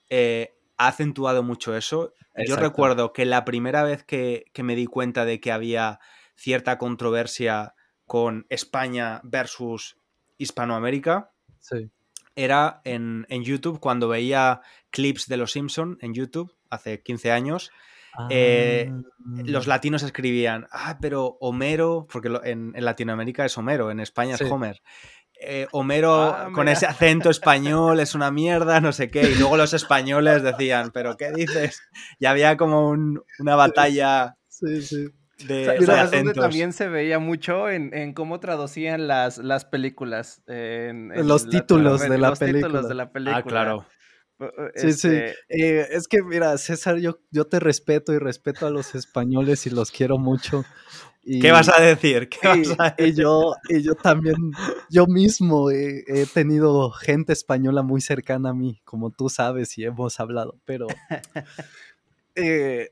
eh, 0.08 0.56
ha 0.80 0.88
acentuado 0.88 1.42
mucho 1.42 1.76
eso. 1.76 2.14
Exacto. 2.32 2.44
Yo 2.48 2.56
recuerdo 2.56 3.12
que 3.12 3.26
la 3.26 3.44
primera 3.44 3.82
vez 3.82 4.02
que, 4.02 4.46
que, 4.54 4.62
me 4.62 4.74
di 4.74 4.86
cuenta 4.86 5.26
de 5.26 5.38
que 5.38 5.52
había 5.52 6.00
cierta 6.36 6.78
controversia 6.78 7.74
con 8.06 8.46
España 8.48 9.20
versus 9.22 9.98
Hispanoamérica 10.38 11.32
sí. 11.58 11.90
era 12.34 12.80
en, 12.84 13.26
en, 13.28 13.44
YouTube 13.44 13.78
cuando 13.78 14.08
veía 14.08 14.62
clips 14.88 15.28
de 15.28 15.36
Los 15.36 15.52
Simpson 15.52 15.98
en 16.00 16.14
YouTube 16.14 16.56
hace 16.70 17.02
15 17.02 17.30
años. 17.30 17.70
Ah. 18.14 18.28
Eh, 18.30 18.90
los 19.44 19.66
latinos 19.66 20.02
escribían, 20.02 20.66
ah, 20.72 20.96
pero 20.98 21.36
Homero, 21.40 22.08
porque 22.10 22.28
en, 22.44 22.72
en 22.74 22.84
Latinoamérica 22.86 23.44
es 23.44 23.58
Homero, 23.58 23.90
en 23.90 24.00
España 24.00 24.38
sí. 24.38 24.44
es 24.44 24.50
Homer 24.50 24.80
eh, 25.40 25.66
Homero 25.72 26.14
ah, 26.14 26.50
con 26.52 26.68
ese 26.68 26.86
acento 26.86 27.30
español 27.30 28.00
es 28.00 28.14
una 28.14 28.30
mierda, 28.30 28.80
no 28.80 28.92
sé 28.92 29.10
qué, 29.10 29.22
y 29.22 29.34
luego 29.36 29.56
los 29.56 29.72
españoles 29.72 30.42
decían, 30.42 30.90
pero 30.92 31.16
¿qué 31.16 31.32
dices? 31.32 31.82
Y 32.18 32.26
había 32.26 32.56
como 32.56 32.88
un, 32.88 33.22
una 33.38 33.56
batalla 33.56 34.36
sí, 34.48 34.82
sí. 34.82 35.08
de, 35.46 35.78
o 35.78 35.82
sea, 35.82 36.06
de 36.06 36.32
también 36.34 36.72
se 36.72 36.88
veía 36.88 37.18
mucho 37.18 37.70
en, 37.70 37.94
en, 37.94 38.12
cómo 38.12 38.40
traducían 38.40 39.06
las, 39.08 39.38
las 39.38 39.64
películas. 39.64 40.42
En, 40.46 41.12
en 41.12 41.26
los, 41.26 41.46
la, 41.46 41.50
títulos, 41.50 42.00
de 42.02 42.18
la 42.18 42.28
los 42.30 42.38
títulos 42.38 42.88
de 42.88 42.94
la 42.94 43.10
película. 43.10 43.38
Ah, 43.38 43.42
claro. 43.42 43.86
Sí, 44.74 44.88
este... 44.88 45.28
sí. 45.28 45.34
Eh, 45.50 45.86
es 45.90 46.08
que, 46.08 46.22
mira, 46.22 46.56
César, 46.56 46.96
yo, 46.96 47.20
yo 47.30 47.46
te 47.46 47.60
respeto 47.60 48.14
y 48.14 48.18
respeto 48.18 48.66
a 48.66 48.70
los 48.70 48.94
españoles 48.94 49.66
y 49.66 49.70
los 49.70 49.90
quiero 49.90 50.18
mucho. 50.18 50.64
Y, 51.22 51.40
¿Qué 51.40 51.52
vas 51.52 51.68
a 51.68 51.80
decir? 51.80 52.28
¿Qué 52.28 52.38
y, 52.42 52.46
vas 52.46 52.76
a 52.78 52.90
decir? 52.90 53.14
Y, 53.14 53.20
yo, 53.20 53.54
y 53.68 53.82
yo 53.82 53.94
también, 53.94 54.36
yo 54.88 55.06
mismo 55.06 55.70
he, 55.70 56.04
he, 56.06 56.26
tenido 56.26 56.90
gente 56.90 57.32
española 57.32 57.82
muy 57.82 58.00
cercana 58.00 58.50
a 58.50 58.54
mí, 58.54 58.80
como 58.84 59.10
tú 59.10 59.28
sabes 59.28 59.76
y 59.76 59.84
hemos 59.84 60.18
hablado, 60.18 60.58
pero 60.64 60.86
eh, 62.34 62.90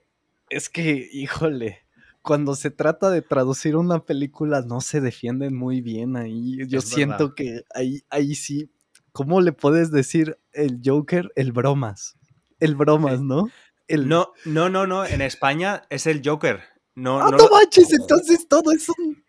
es 0.50 0.68
que, 0.68 1.08
híjole, 1.12 1.80
cuando 2.22 2.54
se 2.54 2.70
trata 2.70 3.10
de 3.10 3.22
traducir 3.22 3.76
una 3.76 4.04
película 4.04 4.60
no 4.60 4.80
se 4.80 5.00
defienden 5.00 5.56
muy 5.56 5.80
bien 5.80 6.16
ahí. 6.16 6.58
Yo 6.66 6.80
es 6.80 6.84
siento 6.84 7.30
verdad. 7.30 7.34
que 7.34 7.62
ahí, 7.74 8.02
ahí 8.10 8.34
sí, 8.34 8.70
¿cómo 9.12 9.40
le 9.40 9.52
puedes 9.52 9.90
decir 9.90 10.38
el 10.52 10.80
Joker? 10.84 11.32
El 11.36 11.52
bromas. 11.52 12.16
El 12.60 12.74
bromas, 12.74 13.20
¿no? 13.20 13.48
El... 13.86 14.08
No, 14.08 14.32
no, 14.44 14.68
no, 14.68 14.86
no. 14.86 15.06
En 15.06 15.22
España 15.22 15.84
es 15.88 16.06
el 16.06 16.20
Joker. 16.22 16.60
No, 16.98 17.20
ah, 17.20 17.30
no, 17.30 17.36
no 17.36 17.48
manches, 17.50 17.92
entonces 17.92 18.46
todo 18.48 18.72
es 18.72 18.88
un 18.88 19.22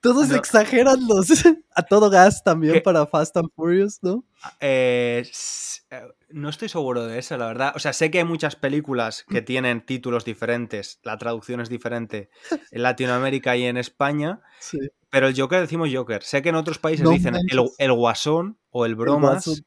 Todos 0.00 0.28
No. 0.28 0.36
exageran 0.36 1.06
los 1.06 1.28
a 1.76 1.82
todo 1.84 2.10
gas 2.10 2.42
también 2.42 2.74
¿Qué? 2.74 2.80
para 2.80 3.06
Fast 3.06 3.36
and 3.36 3.48
Furious, 3.54 4.00
¿no? 4.02 4.24
Eh, 4.60 5.20
s- 5.22 5.82
eh, 5.90 6.02
no 6.30 6.48
estoy 6.48 6.68
seguro 6.68 7.06
de 7.06 7.18
eso, 7.20 7.36
la 7.36 7.46
verdad. 7.46 7.72
O 7.76 7.78
sea, 7.78 7.92
sé 7.92 8.10
que 8.10 8.18
hay 8.18 8.24
muchas 8.24 8.56
películas 8.56 9.24
que 9.28 9.40
tienen 9.40 9.86
títulos 9.86 10.24
diferentes, 10.24 10.98
la 11.04 11.16
traducción 11.16 11.60
es 11.60 11.68
diferente 11.68 12.28
en 12.72 12.82
Latinoamérica 12.82 13.56
y 13.56 13.64
en 13.66 13.76
España, 13.76 14.40
Sí. 14.58 14.78
pero 15.10 15.28
el 15.28 15.38
Joker 15.40 15.60
decimos 15.60 15.90
Joker. 15.92 16.24
Sé 16.24 16.42
que 16.42 16.48
en 16.48 16.56
otros 16.56 16.78
países 16.78 17.04
No 17.04 17.10
dicen 17.10 17.36
el, 17.36 17.60
el 17.78 17.92
Guasón 17.92 18.58
o 18.70 18.84
el 18.84 18.96
Bromas, 18.96 19.46
Guasón. 19.46 19.64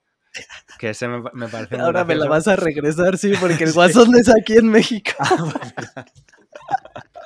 que 0.77 0.89
ese 0.89 1.07
me, 1.07 1.23
me 1.33 1.47
parece 1.47 1.77
Ahora 1.77 2.03
me 2.03 2.15
la 2.15 2.27
vas 2.27 2.49
a 2.49 2.57
regresar, 2.57 3.17
sí, 3.17 3.31
porque 3.39 3.63
el 3.63 3.71
guasón 3.73 4.13
es 4.15 4.27
aquí 4.27 4.57
en 4.57 4.67
México. 4.67 5.13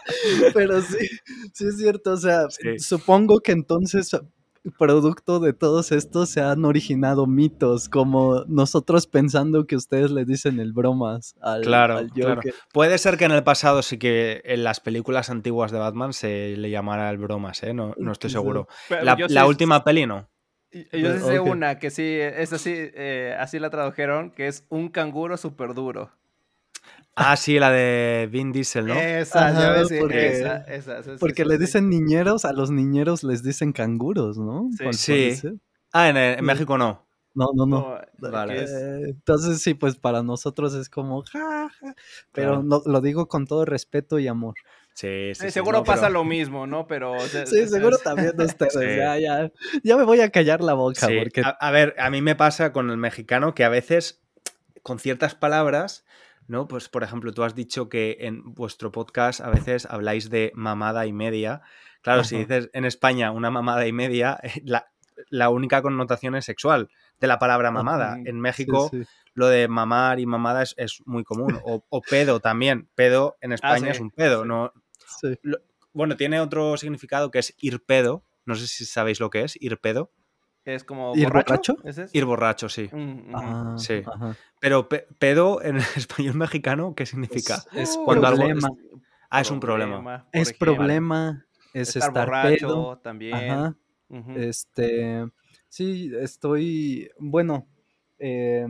Pero 0.53 0.81
sí, 0.81 1.07
sí 1.53 1.67
es 1.67 1.77
cierto. 1.77 2.11
O 2.13 2.17
sea, 2.17 2.49
Sí. 2.49 2.79
supongo 2.79 3.39
que 3.39 3.51
entonces, 3.51 4.11
producto 4.77 5.39
de 5.39 5.53
todos 5.53 5.91
estos, 5.91 6.29
se 6.29 6.41
han 6.41 6.65
originado 6.65 7.25
mitos, 7.27 7.87
como 7.89 8.43
nosotros 8.47 9.07
pensando 9.07 9.65
que 9.65 9.75
ustedes 9.75 10.11
le 10.11 10.25
dicen 10.25 10.59
el 10.59 10.73
bromas 10.73 11.35
al, 11.41 11.61
Claro, 11.61 11.97
al 11.97 12.11
claro. 12.11 12.41
Puede 12.73 12.97
ser 12.97 13.17
que 13.17 13.25
en 13.25 13.31
el 13.31 13.43
pasado 13.43 13.81
sí 13.81 13.97
que 13.97 14.41
en 14.43 14.63
las 14.63 14.79
películas 14.79 15.29
antiguas 15.29 15.71
de 15.71 15.79
Batman 15.79 16.13
se 16.13 16.55
le 16.57 16.69
llamara 16.69 17.09
el 17.09 17.17
Bromas, 17.17 17.63
¿eh? 17.63 17.73
No, 17.73 17.93
no 17.97 18.11
estoy 18.11 18.29
Sí. 18.29 18.33
seguro. 18.33 18.67
Pero 18.89 19.03
La, 19.05 19.15
sí- 19.27 19.37
última 19.47 19.83
peli 19.83 20.05
no. 20.05 20.29
Yo 20.71 21.13
sí 21.15 21.19
sé 21.25 21.39
una 21.39 21.79
que 21.79 21.89
sí, 21.89 22.03
es 22.05 22.53
así, 22.53 22.71
eh, 22.75 23.35
así 23.39 23.57
la 23.57 23.71
tradujeron, 23.71 24.29
que 24.29 24.47
es 24.47 24.65
un 24.69 24.89
canguro 24.89 25.35
súper 25.37 25.73
duro. 25.73 26.11
Ah, 27.21 27.35
sí, 27.35 27.59
la 27.59 27.69
de 27.71 28.29
Vin 28.31 28.51
Diesel, 28.53 28.85
¿no? 28.87 28.93
Esa, 28.95 29.51
ya 29.51 29.59
Ajá, 29.59 29.71
ves, 29.79 29.87
sí, 29.89 29.97
porque- 29.99 30.27
esa, 30.67 31.01
Porque 31.19 31.43
le 31.45 31.55
sí. 31.55 31.61
dicen 31.61 31.89
niñeros, 31.89 32.45
a 32.45 32.53
los 32.53 32.71
niñeros 32.71 33.23
les 33.23 33.43
dicen 33.43 33.73
canguros, 33.73 34.37
¿no? 34.37 34.69
Sí. 34.93 35.35
Sí. 35.35 35.49
Ah, 35.91 36.09
en, 36.09 36.17
en 36.17 36.37
Sí. 36.39 36.41
México 36.45 36.77
no. 36.77 37.05
No, 37.35 37.49
no, 37.53 37.65
no. 37.65 37.97
Vale. 38.19 38.63
Eh, 38.63 39.09
entonces 39.09 39.61
sí, 39.61 39.73
pues 39.73 39.95
para 39.97 40.23
nosotros 40.23 40.73
es 40.73 40.89
como, 40.89 41.21
ja, 41.23 41.69
ja, 41.79 41.95
pero 42.31 42.61
Claro. 42.61 42.63
no, 42.63 42.81
lo 42.85 43.01
digo 43.01 43.27
con 43.27 43.45
todo 43.45 43.65
respeto 43.65 44.17
y 44.19 44.27
amor. 44.27 44.55
Sí, 44.93 45.31
sí. 45.35 45.43
Sí, 45.45 45.51
seguro 45.51 45.77
no, 45.79 45.83
pasa 45.83 46.03
pero- 46.07 46.13
lo 46.15 46.23
mismo, 46.25 46.67
¿no? 46.67 46.87
Pero. 46.87 47.13
o 47.13 47.19
sea, 47.27 47.45
Sí, 47.45 47.67
seguro 47.67 47.97
es- 47.97 48.03
también 48.03 48.35
de 48.35 48.45
ustedes. 48.57 48.73
Sí. 48.73 48.97
Ya, 48.97 49.17
ya, 49.19 49.51
ya 49.83 49.95
me 49.97 50.03
voy 50.03 50.21
a 50.21 50.29
callar 50.31 50.61
la 50.61 50.73
boca 50.73 51.07
Sí, 51.07 51.17
porque 51.19 51.41
a, 51.41 51.49
a 51.49 51.71
ver, 51.71 51.95
a 51.99 52.09
mí 52.09 52.21
me 52.21 52.35
pasa 52.35 52.71
con 52.73 52.89
el 52.89 52.97
mexicano 52.97 53.53
que 53.53 53.63
a 53.63 53.69
veces 53.69 54.21
con 54.81 54.99
ciertas 54.99 55.35
palabras, 55.35 56.05
¿no? 56.49 56.67
Pues 56.67 56.89
por 56.89 57.03
ejemplo, 57.03 57.31
tú 57.31 57.43
has 57.43 57.55
dicho 57.55 57.87
que 57.89 58.17
en 58.21 58.53
vuestro 58.55 58.91
podcast 58.91 59.39
a 59.39 59.49
veces 59.49 59.85
habláis 59.85 60.29
de 60.29 60.51
mamada 60.55 61.05
y 61.05 61.13
media. 61.13 61.61
Claro, 62.01 62.23
si 62.23 62.37
dices 62.37 62.69
en 62.73 62.85
España 62.85 63.31
una 63.31 63.51
mamada 63.51 63.87
y 63.87 63.93
media, 63.93 64.39
la, 64.63 64.91
la 65.29 65.49
única 65.49 65.81
connotación 65.81 66.35
es 66.35 66.45
sexual 66.45 66.89
de 67.19 67.27
la 67.27 67.37
palabra 67.37 67.69
mamada. 67.71 68.13
Ajá. 68.13 68.21
En 68.25 68.39
México 68.39 68.89
sí. 68.91 69.03
lo 69.33 69.47
de 69.47 69.67
mamar 69.67 70.19
y 70.19 70.25
mamada 70.25 70.63
es, 70.63 70.73
es 70.77 71.01
muy 71.05 71.23
común. 71.23 71.59
O, 71.63 71.85
o 71.87 72.01
pedo 72.01 72.39
también. 72.39 72.89
Pedo 72.95 73.37
en 73.41 73.53
España 73.53 73.85
sí, 73.85 73.91
es 73.91 73.99
un 73.99 74.09
pedo. 74.09 74.43
¿no? 74.43 74.73
Bueno, 75.93 76.17
tiene 76.17 76.41
otro 76.41 76.77
significado 76.77 77.29
que 77.29 77.39
es 77.39 77.53
ir 77.59 77.83
pedo. 77.85 78.23
No 78.45 78.55
sé 78.55 78.65
si 78.65 78.85
sabéis 78.85 79.19
lo 79.19 79.29
que 79.29 79.43
es, 79.43 79.55
ir 79.61 79.77
pedo. 79.79 80.11
Es 80.75 80.83
como. 80.83 81.15
¿Ir 81.15 81.29
borracho? 81.31 81.77
es? 81.83 82.13
Ir 82.13 82.25
borracho, 82.25 82.69
sí. 82.69 82.89
Mm, 82.91 82.97
mm. 83.31 83.35
Ah, 83.35 83.75
Sí. 83.77 84.01
ajá. 84.05 84.35
Pero 84.59 84.87
pe- 84.89 85.07
pedo 85.17 85.61
en 85.61 85.77
español 85.95 86.35
mexicano, 86.35 86.93
¿qué 86.95 87.05
significa? 87.05 87.55
Es, 87.73 87.89
es 87.91 87.97
Uh, 87.97 88.05
Cuando 88.05 88.27
algo 88.27 88.39
problema. 88.39 88.69
Ah, 89.29 89.41
es 89.41 89.51
un 89.51 89.59
problema. 89.59 90.27
Es 90.31 90.49
ejemplo. 90.49 90.75
problema. 90.75 91.45
Es 91.73 91.89
Estar, 91.95 92.09
estar, 92.09 92.25
borracho 92.25 92.67
pedo. 92.67 92.97
también. 92.99 93.35
Ajá. 93.51 93.75
Este. 94.35 95.27
Sí, 95.67 96.11
estoy. 96.19 97.09
Bueno. 97.19 97.67
eh, 98.17 98.67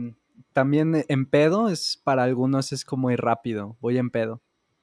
también 0.52 1.04
en 1.08 1.26
pedo 1.26 1.68
es 1.68 2.00
para 2.02 2.22
algunos 2.24 2.72
es 2.72 2.84
como 2.84 3.10
ir 3.10 3.20
rápido. 3.20 3.76
Voy 3.80 3.98
en 3.98 4.10
pedo. 4.10 4.40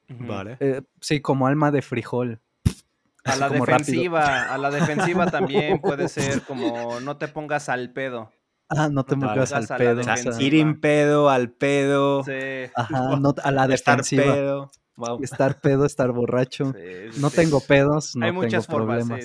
Vale. 0.08 0.56
Eh, 0.60 0.82
sí, 1.00 1.20
como 1.20 1.46
alma 1.46 1.70
de 1.70 1.82
frijol. 1.82 2.40
A 3.28 3.36
la 3.36 3.48
rápido. 3.48 3.66
defensiva, 3.66 4.42
a 4.54 4.58
la 4.58 4.70
defensiva 4.70 5.26
también 5.30 5.80
puede 5.80 6.08
ser 6.08 6.42
como 6.42 7.00
no 7.00 7.16
te 7.16 7.28
pongas 7.28 7.68
al 7.68 7.92
pedo. 7.92 8.30
Ah, 8.70 8.88
no 8.90 9.04
te 9.04 9.16
No 9.16 9.28
pongas 9.28 9.52
al 9.52 9.66
pedo. 9.66 10.02
O 10.02 10.40
ir 10.40 10.54
en 10.56 10.80
pedo, 10.80 11.30
al 11.30 11.50
pedo, 11.50 12.22
Sí. 12.24 12.70
Ajá, 12.74 13.16
no, 13.20 13.34
a 13.42 13.50
la 13.50 13.64
estar 13.74 13.96
defensiva. 13.98 14.34
pedo. 14.34 14.70
Wow. 14.96 15.20
Estar 15.22 15.60
pedo, 15.60 15.86
estar 15.86 16.10
borracho. 16.10 16.72
sí, 16.72 17.12
sí, 17.12 17.20
No 17.20 17.30
tengo 17.30 17.60
pedos, 17.60 18.16
no 18.16 18.26
Hay 18.26 18.32
tengo 18.32 18.42
muchas 18.42 18.66
problemas. 18.66 19.20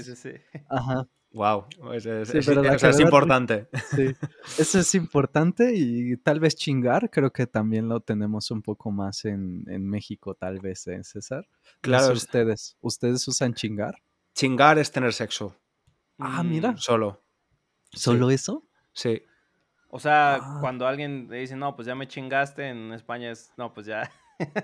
Ajá, 0.70 1.08
Wow. 1.34 1.66
Es, 1.94 2.06
es- 2.06 2.30
Sí, 2.30 2.38
es- 2.38 2.46
pero 2.46 2.62
la 2.62 2.74
o 2.76 2.80
sea, 2.80 2.92
es 2.92 2.98
que- 2.98 3.04
importante. 3.04 3.68
sí. 3.96 4.14
Eso 4.60 4.80
es 4.80 4.94
importante 4.96 5.74
y 5.76 6.16
tal 6.18 6.40
vez 6.40 6.56
chingar, 6.56 7.10
creo 7.10 7.32
que 7.34 7.48
también 7.48 7.90
lo 7.90 8.00
tenemos 8.02 8.52
un 8.52 8.62
poco 8.62 8.92
más 8.92 9.26
en, 9.26 9.66
en 9.68 9.88
México, 9.90 10.36
tal 10.36 10.60
vez, 10.60 10.86
¿eh, 10.88 11.04
César? 11.04 11.48
No 11.50 11.58
Claro, 11.82 12.06
sé 12.08 12.14
ustedes. 12.14 12.78
¿Ustedes 12.82 13.28
usan 13.28 13.54
chingar? 13.56 13.96
Chingar 14.36 14.78
es 14.78 14.92
tener 14.92 15.12
sexo. 15.14 15.56
Ah, 16.20 16.44
Mm, 16.44 16.50
mira. 16.50 16.78
Solo. 16.78 17.24
¿Solo 17.92 18.30
eso? 18.30 18.68
Sí. 18.94 19.22
O 19.90 20.00
sea, 20.00 20.36
Ah. 20.36 20.58
cuando 20.62 20.88
alguien 20.88 21.28
le 21.30 21.40
dice, 21.40 21.56
no, 21.56 21.76
pues 21.76 21.88
ya 21.88 21.96
me 21.96 22.08
chingaste, 22.08 22.70
en 22.70 22.94
España 22.94 23.32
es, 23.32 23.52
no, 23.58 23.74
pues 23.74 23.86
ya. 23.88 24.12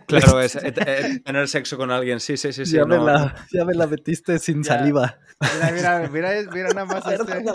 Claro, 0.07 0.39
es 0.41 0.55
eh, 0.55 0.73
eh, 0.85 1.19
tener 1.23 1.47
sexo 1.47 1.77
con 1.77 1.91
alguien. 1.91 2.19
Sí, 2.19 2.37
sí, 2.37 2.53
sí. 2.53 2.65
sí 2.65 2.75
ya, 2.75 2.85
me 2.85 2.97
la, 2.97 3.35
ya 3.51 3.65
me 3.65 3.73
la 3.73 3.87
metiste 3.87 4.39
sin 4.39 4.63
Ya. 4.63 4.77
saliva. 4.77 5.17
Mira, 5.73 6.09
mira, 6.11 6.31
mira, 6.51 6.69
nada 6.69 6.85
más 6.85 7.07
este. 7.07 7.45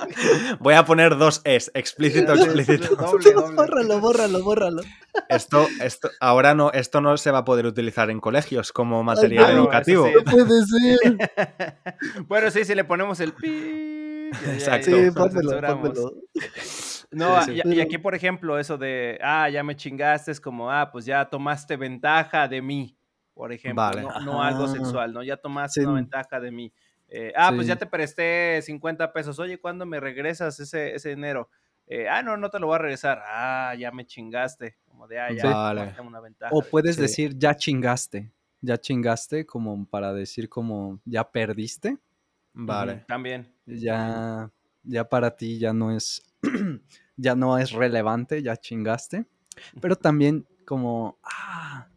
Voy 0.58 0.74
a 0.74 0.84
poner 0.86 1.16
dos 1.18 1.42
es, 1.44 1.70
explícito, 1.74 2.32
explícito. 2.34 2.96
Doble, 2.96 3.32
doble. 3.32 3.54
Bórralo, 3.54 4.00
bórralo, 4.00 4.42
bórralo. 4.42 4.82
Esto, 5.28 5.66
esto, 5.80 6.10
ahora 6.20 6.54
no, 6.54 6.72
esto 6.72 7.00
no 7.00 7.16
se 7.18 7.30
va 7.30 7.38
a 7.38 7.44
poder 7.44 7.66
utilizar 7.66 8.10
en 8.10 8.20
colegios 8.20 8.72
como 8.72 9.02
material 9.02 9.54
no, 9.54 9.62
educativo. 9.62 10.06
sí. 10.06 10.12
No 10.14 10.24
puede 10.24 10.64
ser. 10.64 11.30
bueno, 12.26 12.50
sí, 12.50 12.64
si 12.64 12.74
le 12.74 12.84
ponemos 12.84 13.20
el 13.20 13.32
pi. 13.32 14.30
Exacto. 14.46 14.86
Sí, 14.86 15.04
lo 15.06 15.12
pónmelo, 15.14 15.60
pónmelo. 15.60 16.12
No, 17.10 17.42
Sí, 17.42 17.52
sí. 17.54 17.62
y- 17.64 17.74
Y, 17.76 17.80
aquí, 17.80 17.98
por 17.98 18.14
ejemplo, 18.14 18.58
eso 18.58 18.76
de, 18.78 19.18
ah, 19.22 19.48
ya 19.48 19.62
me 19.62 19.76
chingaste, 19.76 20.30
es 20.32 20.40
como, 20.40 20.70
ah, 20.70 20.90
pues 20.90 21.04
ya 21.04 21.24
tomaste 21.24 21.76
ventaja 21.76 22.48
de 22.48 22.60
mí, 22.62 22.96
por 23.34 23.52
ejemplo, 23.52 23.82
Vale. 23.82 24.02
no, 24.02 24.20
no 24.20 24.42
algo 24.42 24.64
Ajá. 24.64 24.72
sexual, 24.74 25.12
¿no? 25.12 25.22
Ya 25.22 25.36
tomaste 25.36 25.80
Sí. 25.80 25.86
una 25.86 25.96
ventaja 25.96 26.40
de 26.40 26.50
mí. 26.50 26.72
Eh, 27.08 27.32
ah, 27.36 27.52
pues 27.54 27.66
ya 27.66 27.76
te 27.76 27.86
presté 27.86 28.60
50 28.62 29.12
pesos, 29.12 29.38
oye, 29.38 29.58
¿cuándo 29.58 29.86
me 29.86 30.00
regresas 30.00 30.58
ese, 30.58 30.94
ese 30.94 31.10
dinero? 31.10 31.48
Eh, 31.86 32.08
ah, 32.08 32.22
no, 32.22 32.36
no 32.36 32.48
te 32.50 32.58
lo 32.58 32.66
voy 32.66 32.76
a 32.76 32.78
regresar. 32.78 33.22
Ah, 33.26 33.74
ya 33.78 33.92
me 33.92 34.06
chingaste. 34.06 34.78
Como 34.88 35.06
de, 35.06 35.20
ah, 35.20 35.30
ya 35.30 35.44
Vale. 35.44 35.94
una 36.02 36.18
ventaja. 36.18 36.50
O 36.54 36.62
de- 36.62 36.68
puedes 36.70 36.96
decir 36.96 37.36
ya 37.36 37.54
chingaste. 37.54 38.32
Ya 38.62 38.78
chingaste, 38.78 39.44
como 39.44 39.84
para 39.86 40.14
decir 40.14 40.48
como 40.48 40.98
ya 41.04 41.30
perdiste. 41.30 41.98
Vale. 42.54 43.04
También. 43.06 43.52
Ya, 43.66 44.50
ya 44.84 45.08
para 45.08 45.36
ti 45.36 45.58
ya 45.58 45.72
no 45.72 45.94
es, 45.96 46.22
ya 47.16 47.34
no 47.34 47.58
es 47.58 47.72
relevante, 47.72 48.42
ya 48.42 48.56
chingaste. 48.56 49.26
Pero 49.80 49.96
también 49.96 50.46
como, 50.64 51.18
ah, 51.22 51.88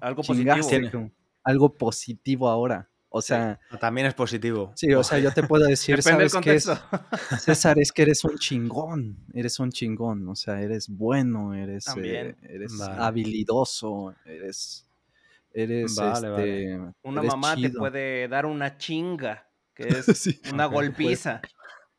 Algo 0.00 0.22
positivo. 0.22 0.90
como 0.90 1.10
algo 1.44 1.72
positivo 1.74 2.48
ahora. 2.48 2.88
O 3.08 3.22
sea, 3.22 3.58
También 3.80 4.06
es 4.08 4.14
positivo. 4.14 4.72
sí, 4.74 4.92
o 4.92 5.02
sea, 5.02 5.18
yo 5.18 5.32
te 5.32 5.42
puedo 5.42 5.64
decir, 5.66 6.02
¿sabes 6.02 6.34
qué 6.42 6.56
es? 6.56 6.68
César, 7.40 7.78
es 7.78 7.90
que 7.92 8.02
eres 8.02 8.24
un 8.24 8.36
chingón, 8.36 9.16
eres 9.32 9.58
un 9.58 9.70
chingón, 9.70 10.28
o 10.28 10.34
sea, 10.34 10.60
eres 10.60 10.88
bueno, 10.88 11.54
eres, 11.54 11.84
También. 11.86 12.26
eh, 12.28 12.36
eres 12.50 12.76
Vale. 12.76 13.02
habilidoso, 13.02 14.14
eres, 14.26 14.86
eres, 15.54 15.94
Vale, 15.96 16.28
vale. 16.28 16.64
este, 16.74 16.94
Una 17.04 17.20
eres 17.22 17.30
mamá 17.30 17.56
te 17.56 17.70
puede 17.70 18.28
dar 18.28 18.44
una 18.44 18.76
chinga, 18.76 19.48
que 19.74 19.88
es 19.98 20.04
Sí, 20.06 20.38
una 20.52 20.66
golpiza. 20.66 21.40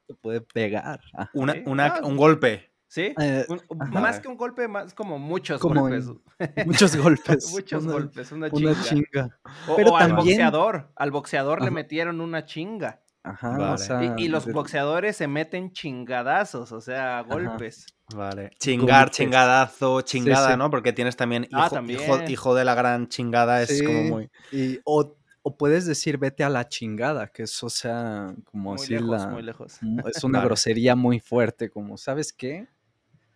Te 0.07 0.13
puede 0.15 0.41
pegar. 0.41 1.01
Una, 1.33 1.53
Sí. 1.53 1.63
una- 1.65 1.85
Ah. 1.87 2.01
un 2.03 2.17
golpe. 2.17 2.71
¿Sí? 2.89 3.13
Eh, 3.19 3.45
Un- 3.49 3.61
más 3.91 4.21
que 4.21 4.29
un 4.29 4.37
golpe, 4.37 4.69
más 4.69 4.93
como 4.93 5.19
muchos 5.19 5.59
Como 5.59 5.81
golpes. 5.81 6.05
Muchos 6.65 6.95
golpes. 6.95 7.51
Muchos 7.51 7.83
una- 7.83 7.91
golpes, 7.93 8.31
una 8.31 8.47
Una 8.51 8.81
chinga. 8.83 9.39
O, 9.67 9.75
Pero 9.75 9.91
o 9.91 9.97
al 9.97 10.13
boxeador. 10.13 10.91
Al 10.95 11.11
boxeador 11.11 11.61
le 11.63 11.71
metieron 11.71 12.21
una 12.21 12.45
chinga. 12.45 13.01
Ajá, 13.23 13.49
Vale. 13.49 13.73
o 13.73 13.77
sea, 13.77 14.15
Y, 14.17 14.23
y 14.23 14.27
los 14.29 14.45
de- 14.45 14.53
boxeadores 14.53 15.17
se 15.17 15.27
meten 15.27 15.73
chingadazos, 15.73 16.71
o 16.71 16.79
sea, 16.79 17.23
golpes. 17.23 17.87
Vale. 18.15 18.51
Chingar, 18.57 19.07
Golpes. 19.07 19.17
chingadazo, 19.17 19.99
chingada, 20.01 20.51
sí. 20.51 20.57
¿no? 20.57 20.69
Porque 20.69 20.93
tienes 20.93 21.17
también 21.17 21.43
hijo, 21.43 21.59
Ah, 21.61 21.69
también. 21.69 21.99
hijo, 21.99 22.21
hijo 22.25 22.55
de 22.55 22.63
la 22.63 22.73
gran 22.73 23.09
chingada, 23.09 23.61
es 23.63 23.79
Sí, 23.79 23.83
como 23.83 24.03
muy. 24.03 24.31
y- 24.53 24.79
o, 24.85 25.16
o 25.47 25.55
puedes 25.57 25.85
decir 25.85 26.17
vete 26.17 26.43
a 26.43 26.49
la 26.49 26.67
chingada, 26.67 27.27
que 27.27 27.43
eso 27.43 27.69
sea 27.69 28.35
como 28.45 28.73
Muy 28.75 28.87
lejos, 28.87 29.09
la- 29.09 29.27
muy 29.29 29.41
lejos. 29.43 29.79
es 30.13 30.23
una 30.23 30.43
grosería 30.43 30.95
muy 30.95 31.19
fuerte, 31.19 31.69
como, 31.69 31.97
¿sabes 31.97 32.33
qué? 32.33 32.67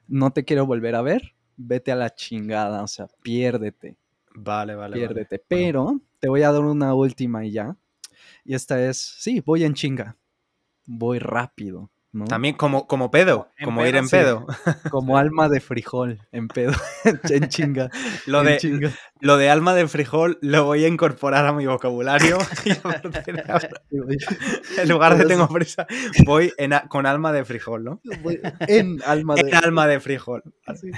No 0.08 0.32
te 0.32 0.44
quiero 0.44 0.66
volver 0.66 0.96
a 0.96 1.02
ver, 1.02 1.34
vete 1.56 1.92
a 1.92 1.96
la 1.96 2.10
chingada, 2.14 2.84
o 2.84 2.88
sea, 2.88 3.08
piérdete, 3.22 3.96
Vale, 4.36 4.76
vale. 4.76 4.76
vale. 4.76 4.96
piérdete. 4.98 5.38
Bueno, 5.50 5.86
Pero 5.88 6.02
te 6.20 6.28
voy 6.30 6.42
a 6.44 6.52
dar 6.52 6.62
una 6.64 6.94
última 6.94 7.46
y 7.46 7.52
ya. 7.52 7.76
Y 8.44 8.56
esta 8.56 8.84
es, 8.84 8.98
sí, 8.98 9.42
voy 9.46 9.64
en 9.64 9.74
chinga. 9.74 10.18
Voy 10.86 11.20
rápido. 11.20 11.90
¿No? 12.14 12.26
También 12.26 12.56
como, 12.56 12.88
como 12.88 13.10
pedo, 13.12 13.48
En 13.58 13.66
como 13.66 13.80
pedo, 13.82 13.90
ir 13.90 13.96
en 13.96 14.06
sí. 14.08 14.12
pedo. 14.18 14.46
Como 14.92 15.18
alma 15.18 15.48
de 15.50 15.60
frijol, 15.62 16.20
en 16.32 16.48
pedo, 16.50 16.74
en 17.30 17.48
chinga. 17.50 17.90
Lo 18.26 18.40
en 18.42 18.46
de, 18.48 18.58
chinga. 18.58 18.92
lo 19.22 19.38
de 19.38 19.50
alma 19.50 19.74
de 19.74 19.88
frijol 19.88 20.38
lo 20.42 20.66
voy 20.66 20.84
a 20.84 20.88
incorporar 20.88 21.46
a 21.46 21.54
mi 21.54 21.66
vocabulario. 21.68 22.38
y 22.66 22.72
ahora, 22.84 23.02
en 24.78 24.90
lugar 24.90 25.18
de 25.18 25.26
tengo 25.26 25.48
prisa, 25.48 25.88
voy 26.26 26.54
en 26.58 26.74
a- 26.74 26.88
con 26.88 27.06
alma 27.06 27.32
de 27.32 27.46
frijol, 27.46 27.84
¿no? 27.84 28.02
Voy 28.22 28.40
en 28.68 29.02
alma 29.06 29.36
de 29.36 29.42
En 29.50 29.56
alma 29.56 29.88
de 29.88 30.00
frijol. 30.00 30.44
Sí. 30.76 30.92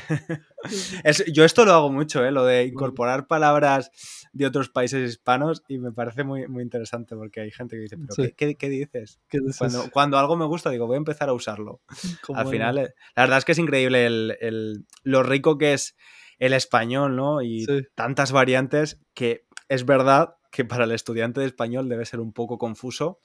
Es- 1.03 1.25
yo 1.31 1.43
esto 1.45 1.65
lo 1.65 1.73
hago 1.73 1.91
mucho, 1.91 2.23
¿eh? 2.25 2.31
lo 2.31 2.45
de 2.45 2.63
incorporar 2.65 3.27
palabras 3.27 3.91
de 4.33 4.45
otros 4.47 4.69
países 4.69 5.07
hispanos 5.09 5.63
y 5.67 5.77
me 5.77 5.91
parece 5.91 6.23
muy, 6.23 6.47
muy 6.47 6.63
interesante 6.63 7.15
porque 7.15 7.39
hay 7.41 7.51
gente 7.51 7.75
que 7.75 7.83
dice, 7.83 7.97
¿pero 7.97 8.13
Sí. 8.15 8.21
qué, 8.23 8.33
qué- 8.33 8.55
qué 8.57 8.69
dices? 8.69 9.19
¿Qué 9.29 9.39
dices? 9.39 9.57
Cuando, 9.57 9.89
cuando 9.91 10.17
algo 10.17 10.35
me 10.35 10.45
gusta, 10.45 10.69
digo, 10.71 10.87
voy 10.87 10.95
a 10.95 10.97
empezar 10.97 11.29
a 11.29 11.33
usarlo. 11.33 11.81
Como 12.21 12.39
Al 12.39 12.47
final, 12.47 12.77
eh, 12.79 12.93
la 13.15 13.23
verdad 13.23 13.37
es 13.37 13.45
que 13.45 13.51
es 13.53 13.59
increíble 13.59 14.05
el, 14.05 14.37
el- 14.41 14.85
lo 15.03 15.23
rico 15.23 15.57
que 15.57 15.73
es 15.73 15.95
el 16.39 16.53
español, 16.53 17.15
¿no? 17.15 17.41
Y 17.41 17.65
Sí. 17.65 17.83
tantas 17.95 18.31
variantes 18.31 18.99
que 19.13 19.45
es 19.69 19.85
verdad 19.85 20.35
que 20.51 20.65
para 20.65 20.83
el 20.85 20.91
estudiante 20.91 21.39
de 21.39 21.45
español 21.47 21.87
debe 21.87 22.05
ser 22.05 22.19
un 22.19 22.33
poco 22.33 22.57
confuso, 22.57 23.19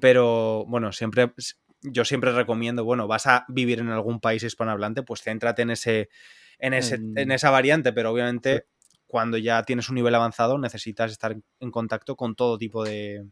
pero 0.00 0.64
bueno, 0.66 0.92
siempre 0.92 1.32
yo 1.82 2.04
siempre 2.04 2.32
recomiendo, 2.32 2.84
bueno, 2.84 3.08
vas 3.08 3.26
a 3.26 3.44
vivir 3.48 3.80
en 3.80 3.88
algún 3.88 4.20
país 4.20 4.42
hispanohablante, 4.42 5.02
pues 5.02 5.22
céntrate 5.22 5.62
en 5.62 5.70
ese 5.70 6.08
en, 6.58 6.74
ese, 6.74 6.96
En- 6.96 7.18
en 7.18 7.32
esa 7.32 7.50
variante, 7.50 7.92
pero 7.92 8.10
obviamente 8.12 8.66
cuando 9.12 9.36
ya 9.36 9.62
tienes 9.62 9.90
un 9.90 9.96
nivel 9.96 10.14
avanzado 10.14 10.56
necesitas 10.56 11.12
estar 11.12 11.36
en- 11.60 11.70
contacto 11.70 12.16
con 12.16 12.34
todo 12.34 12.56
tipo 12.56 12.82
de 12.82 13.26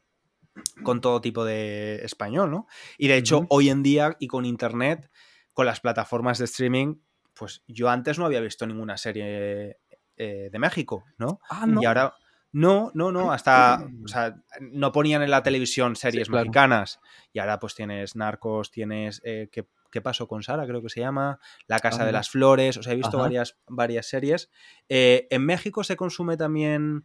con 0.82 1.00
todo 1.00 1.22
tipo 1.22 1.42
de 1.42 2.04
español, 2.04 2.50
¿no? 2.50 2.66
Y 2.98 3.08
de 3.08 3.16
hecho, 3.16 3.46
hoy 3.48 3.70
en 3.70 3.82
día 3.82 4.14
y 4.18 4.26
con 4.26 4.44
internet, 4.44 5.10
con 5.54 5.64
las 5.64 5.80
plataformas 5.80 6.36
de 6.36 6.44
streaming, 6.44 6.96
pues 7.32 7.62
yo 7.66 7.88
antes 7.88 8.18
no 8.18 8.26
había 8.26 8.40
visto 8.40 8.66
ninguna 8.66 8.98
serie 8.98 9.78
eh, 10.18 10.50
de 10.52 10.58
México, 10.58 11.02
¿no? 11.16 11.40
Ah, 11.48 11.64
no. 11.66 11.80
Y 11.80 11.86
ahora. 11.86 12.12
No, 12.52 12.90
no, 12.92 13.10
no, 13.10 13.32
hasta. 13.32 13.78
O 14.04 14.08
sea, 14.08 14.36
no 14.60 14.92
ponían 14.92 15.22
en 15.22 15.30
la 15.30 15.42
televisión 15.42 15.96
series 15.96 16.28
claro. 16.28 16.44
mexicanas. 16.44 17.00
Y 17.32 17.38
ahora, 17.38 17.58
pues 17.58 17.74
tienes 17.74 18.16
Narcos, 18.16 18.70
tienes. 18.70 19.22
eh, 19.24 19.48
¿qué, 19.50 19.66
qué 19.90 20.00
pasó 20.00 20.26
con 20.28 20.42
Sara? 20.42 20.66
Creo 20.66 20.82
que 20.82 20.88
se 20.88 21.00
llama. 21.00 21.38
La 21.66 21.78
Casa 21.80 22.04
de 22.06 22.12
las 22.12 22.30
Flores. 22.30 22.76
O 22.76 22.82
sea, 22.82 22.92
he 22.92 22.96
visto 22.96 23.16
Ajá. 23.16 23.22
varias, 23.26 23.58
varias 23.68 24.06
series. 24.06 24.50
Eh, 24.88 25.26
en 25.30 25.44
México 25.44 25.84
se 25.84 25.96
consume 25.96 26.36
también 26.36 27.04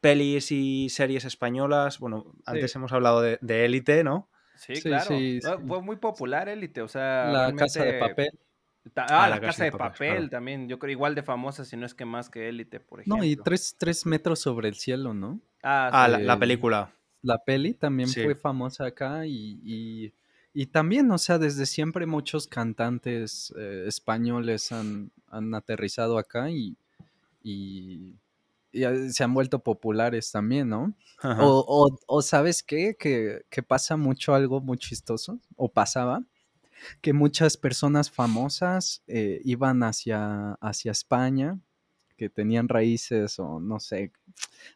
pelis 0.00 0.52
y 0.52 0.88
series 0.90 1.24
españolas. 1.24 1.98
Bueno, 1.98 2.32
antes 2.46 2.74
hemos 2.76 2.92
hablado 2.92 3.20
de, 3.20 3.38
de 3.40 3.64
Élite, 3.64 4.04
¿no? 4.04 4.28
Sí, 4.56 4.76
Sí, 4.76 4.82
claro. 4.82 5.04
sí, 5.06 5.40
Fue- 5.42 5.56
sí. 5.56 5.62
Fue 5.66 5.82
muy 5.82 5.96
popular 5.96 6.48
Élite, 6.48 6.82
o 6.82 6.88
sea. 6.88 7.26
La 7.26 7.52
casa 7.54 7.84
de 7.84 7.94
papel. 7.98 8.30
Ta- 8.94 9.02
Ah, 9.10 9.24
Ah, 9.24 9.28
la, 9.28 9.40
casa, 9.40 9.64
de 9.64 9.72
papel, 9.72 10.14
claro. 10.14 10.28
también. 10.30 10.66
Yo 10.68 10.78
creo 10.78 10.90
igual 10.92 11.14
de 11.14 11.22
famosa, 11.22 11.64
si 11.64 11.76
no 11.76 11.84
es 11.84 11.94
que 11.94 12.06
más 12.06 12.30
que 12.30 12.48
Élite, 12.48 12.80
por 12.80 13.00
ejemplo. 13.00 13.18
No, 13.18 13.24
y 13.24 13.36
tres, 13.36 13.76
tres 13.78 14.06
metros 14.06 14.38
sobre 14.40 14.68
el 14.68 14.76
cielo, 14.76 15.12
¿no? 15.12 15.40
Ah, 15.62 15.90
Ah, 15.92 16.06
sí. 16.06 16.12
la, 16.12 16.18
la 16.20 16.38
película. 16.38 16.92
La 17.20 17.36
peli 17.44 17.74
también 17.74 18.08
Sí. 18.08 18.22
fue 18.22 18.34
famosa 18.34 18.86
acá 18.86 19.26
y, 19.26 19.60
y, 19.62 20.14
y 20.62 20.66
también, 20.66 21.10
o 21.10 21.18
sea, 21.18 21.38
desde 21.38 21.66
siempre 21.66 22.06
muchos 22.06 22.46
cantantes 22.48 23.52
eh, 23.56 23.84
españoles 23.86 24.72
han, 24.72 25.12
han 25.28 25.54
aterrizado 25.54 26.18
acá 26.18 26.50
y, 26.50 26.76
y, 27.42 28.14
y, 28.72 28.84
eh, 28.84 29.10
se 29.12 29.24
han 29.24 29.34
vuelto 29.34 29.60
populares 29.62 30.32
también, 30.32 30.68
¿no? 30.70 30.94
O- 31.34 31.98
o 32.06 32.22
¿sabes 32.22 32.62
qué? 32.62 32.96
Que, 32.98 33.42
que 33.50 33.62
pasa 33.62 33.96
mucho 33.96 34.34
algo 34.34 34.60
muy 34.60 34.78
chistoso, 34.78 35.40
o 35.56 35.70
pasaba, 35.72 36.24
que 37.00 37.12
muchas 37.12 37.56
personas 37.56 38.10
famosas 38.10 39.02
eh, 39.06 39.40
iban 39.44 39.82
hacia, 39.82 40.54
hacia 40.60 40.92
España, 40.92 41.58
que 42.18 42.28
tenían 42.28 42.68
raíces 42.68 43.38
o 43.38 43.60
no 43.60 43.80
sé, 43.80 44.12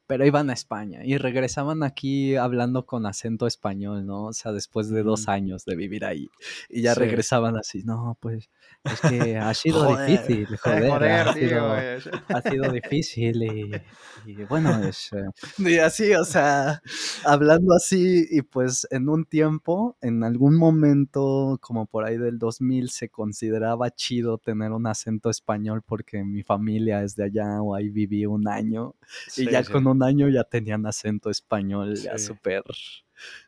pero 0.07 0.25
iban 0.27 0.49
a 0.51 0.55
España 0.55 1.01
y 1.05 1.19
regresaban 1.19 1.83
aquí 1.83 2.37
hablando 2.37 2.87
con 2.87 3.05
acento 3.07 3.47
español, 3.47 4.07
¿no? 4.07 4.25
O 4.27 4.33
sea, 4.33 4.53
después 4.53 4.89
de 4.91 5.03
dos 5.03 5.29
años 5.29 5.65
de 5.67 5.77
vivir 5.77 6.05
ahí. 6.07 6.31
Y 6.71 6.83
ya 6.83 6.95
Sí. 6.95 7.01
regresaban 7.01 7.57
así, 7.57 7.83
no, 7.85 8.17
pues 8.21 8.49
es 8.85 9.01
que 9.03 9.37
ha 9.37 9.53
sido 9.55 9.85
Joder. 9.87 10.09
difícil, 10.09 10.47
joder, 10.63 10.91
joder, 10.91 11.29
ha, 11.29 11.35
tío, 11.35 11.49
sido, 11.49 11.69
güey. 11.69 12.01
ha 12.29 12.43
sido 12.43 12.73
difícil 12.73 13.43
y, 13.43 13.83
y 14.25 14.45
bueno, 14.45 14.79
es... 14.87 15.11
eh, 15.13 15.25
Y 15.59 15.79
así, 15.79 16.13
o 16.15 16.25
sea, 16.25 16.81
hablando 17.25 17.75
así 17.75 18.27
y 18.31 18.43
pues 18.43 18.87
en 18.91 19.09
un 19.09 19.25
tiempo, 19.25 19.97
en 20.01 20.23
algún 20.25 20.57
momento, 20.57 21.59
como 21.61 21.87
por 21.87 22.05
ahí 22.05 22.19
del 22.19 22.39
2000, 22.39 22.91
se 22.91 23.09
consideraba 23.09 23.91
chido 23.91 24.39
tener 24.39 24.73
un 24.73 24.87
acento 24.87 25.31
español 25.31 25.83
porque 25.83 26.23
mi 26.25 26.43
familia 26.43 27.03
es 27.03 27.17
de 27.17 27.25
allá 27.25 27.32
o 27.41 27.75
ahí 27.75 27.89
viví 27.89 28.27
un 28.27 28.49
año 28.49 28.95
y 29.37 29.51
ya 29.51 29.63
sí. 29.63 29.73
con 29.73 29.87
un 29.87 30.03
año 30.03 30.29
ya 30.29 30.45
tenían 30.45 30.87
acento 30.87 31.31
español, 31.31 31.95
ya 31.97 32.19
súper, 32.19 32.65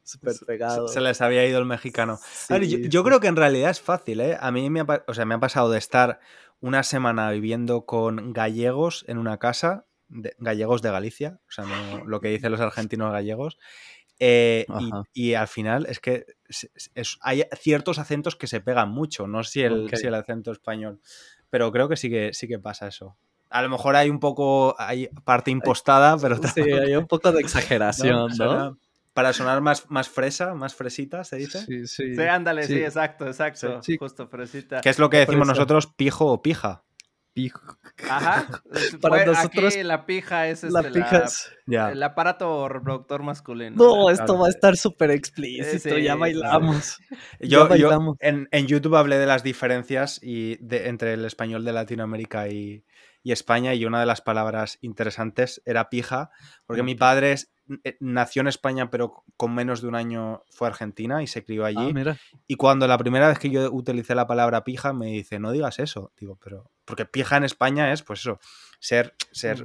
súper 0.03 0.35
pegado. 0.47 0.89
Se, 0.89 1.01
les 1.01 1.21
había 1.21 1.47
ido 1.47 1.59
el 1.59 1.67
mexicano. 1.67 2.19
A 2.49 2.59
ver, 2.59 2.67
yo, 2.67 3.05
creo 3.05 3.21
que 3.21 3.29
en 3.29 3.37
realidad 3.37 3.71
es 3.71 3.81
fácil, 3.81 4.21
¿eh? 4.21 4.37
A 4.41 4.51
mí 4.51 4.71
me 4.71 4.81
ha, 4.81 5.05
o 5.07 5.15
sea, 5.15 5.25
me 5.25 5.35
ha 5.35 5.41
pasado 5.41 5.71
de 5.71 5.79
estar 5.79 6.21
una 6.61 6.83
semana 6.83 7.31
viviendo 7.31 7.85
con 7.85 8.33
gallegos 8.33 9.05
en 9.09 9.19
una 9.19 9.39
casa, 9.39 9.87
de- 10.09 10.35
gallegos 10.39 10.83
de 10.83 10.91
Galicia, 10.91 11.41
o 11.49 11.53
sea, 11.53 11.65
no 11.65 12.05
lo 12.07 12.21
que 12.21 12.29
dicen 12.29 12.53
los 12.53 12.61
argentinos 12.61 13.13
gallegos, 13.13 13.59
eh, 14.21 14.67
y, 15.13 15.35
al 15.35 15.49
final 15.49 15.87
es 15.87 15.99
que 15.99 16.25
es- 16.49 16.71
es- 16.95 17.19
hay 17.21 17.45
ciertos 17.59 17.99
acentos 17.99 18.37
que 18.37 18.47
se 18.47 18.61
pegan 18.61 18.91
mucho, 18.91 19.27
no 19.27 19.43
sé 19.43 19.51
si 19.51 19.61
el, 19.63 19.91
si 19.95 20.07
el 20.07 20.15
acento 20.15 20.53
español, 20.53 21.01
pero 21.51 21.71
creo 21.73 21.89
que 21.89 21.97
sí 21.97 22.09
que 22.09 22.33
sí 22.33 22.47
que 22.47 22.59
pasa 22.59 22.89
eso. 22.89 23.17
A 23.55 23.63
lo 23.63 23.69
mejor 23.69 23.95
hay 23.95 24.11
un 24.11 24.19
poco, 24.19 24.75
hay 24.79 25.09
parte 25.25 25.51
impostada, 25.53 26.17
pero 26.19 26.37
Sí, 26.43 26.61
hay 26.61 26.97
un 26.97 27.07
poco 27.07 27.31
de 27.33 27.41
exageración, 27.41 28.33
¿no? 28.37 28.77
Para 29.13 29.33
sonar 29.33 29.61
más, 29.61 29.89
más 29.91 30.09
fresa, 30.09 30.55
más 30.55 30.75
fresita, 30.75 31.23
se 31.23 31.37
dice. 31.37 31.61
Sí, 31.65 31.87
sí. 31.87 32.17
Sí, 32.17 32.23
ándale, 32.23 32.65
sí, 32.65 32.75
Sí. 32.75 32.83
exacto, 32.83 33.27
exacto. 33.29 33.81
Sí. 33.81 33.97
Justo, 33.97 34.27
fresita. 34.27 34.81
Que 34.81 34.89
es 34.89 34.99
lo 34.99 35.09
que 35.09 35.19
decimos 35.19 35.47
fresa. 35.47 35.53
nosotros, 35.61 35.87
pijo 35.97 36.27
o 36.27 36.43
pija. 36.43 36.83
Pijo. 37.33 37.61
Ajá. 38.11 38.47
Para 39.01 39.15
pues, 39.25 39.27
nosotros, 39.27 39.75
aquí 39.75 39.83
la 39.85 40.05
pija 40.07 40.49
es 40.49 40.65
La 40.65 40.81
este, 40.81 40.93
pija 40.93 41.19
la- 41.21 41.25
es- 41.25 41.51
Ya. 41.67 41.91
el 41.93 42.03
aparato 42.03 42.69
reproductor 42.69 43.23
masculino. 43.23 43.77
No, 43.77 44.07
¿verdad? 44.07 44.13
esto 44.15 44.25
claro. 44.27 44.41
va 44.41 44.47
a 44.47 44.51
estar 44.51 44.77
súper 44.77 45.11
explícito, 45.13 45.95
Sí, 45.95 46.03
ya 46.03 46.17
claro. 46.17 46.19
bailamos. 46.19 46.99
Yo, 47.41 47.69
Ya 47.71 47.77
yo 47.77 48.17
en, 48.21 48.49
en 48.51 48.67
YouTube 48.67 48.97
hablé 48.97 49.19
de 49.19 49.27
las 49.27 49.45
diferencias 49.45 50.19
y 50.23 50.57
de- 50.57 50.89
entre 50.89 51.13
el 51.15 51.25
español 51.25 51.65
de 51.65 51.73
Latinoamérica 51.73 52.49
y, 52.49 52.85
y 53.25 53.33
España 53.33 53.75
y 53.75 53.85
una 53.87 53.99
de 53.99 54.07
las 54.07 54.21
palabras 54.21 54.79
interesantes 54.83 55.61
era 55.65 55.89
pija, 55.91 56.31
porque 56.67 56.85
mi 56.85 56.95
padre 56.95 57.33
es- 57.33 57.51
eh, 57.83 57.97
nació 57.99 58.43
en 58.43 58.49
España 58.49 58.91
pero 58.91 59.25
con 59.39 59.55
menos 59.55 59.81
de 59.81 59.89
un 59.89 59.95
año 59.95 60.43
fue 60.51 60.69
a 60.69 60.71
Argentina 60.71 61.23
y 61.23 61.27
se 61.27 61.43
crió 61.43 61.65
allí. 61.65 61.89
Ah, 61.91 61.93
mira. 61.95 62.19
Y 62.47 62.57
cuando 62.57 62.87
la 62.87 62.99
primera 62.99 63.27
vez 63.29 63.39
que 63.39 63.49
yo 63.51 63.73
utilicé 63.73 64.15
la 64.15 64.27
palabra 64.27 64.63
pija 64.63 64.93
me 64.93 65.07
dice, 65.07 65.39
no 65.41 65.51
digas 65.51 65.79
eso. 65.79 66.13
Digo, 66.21 66.39
pero... 66.45 66.71
Porque 66.85 67.07
pija 67.07 67.39
en 67.39 67.45
España 67.45 67.91
es, 67.93 68.03
pues 68.03 68.21
eso, 68.21 68.39
ser, 68.79 69.15
ser 69.33 69.65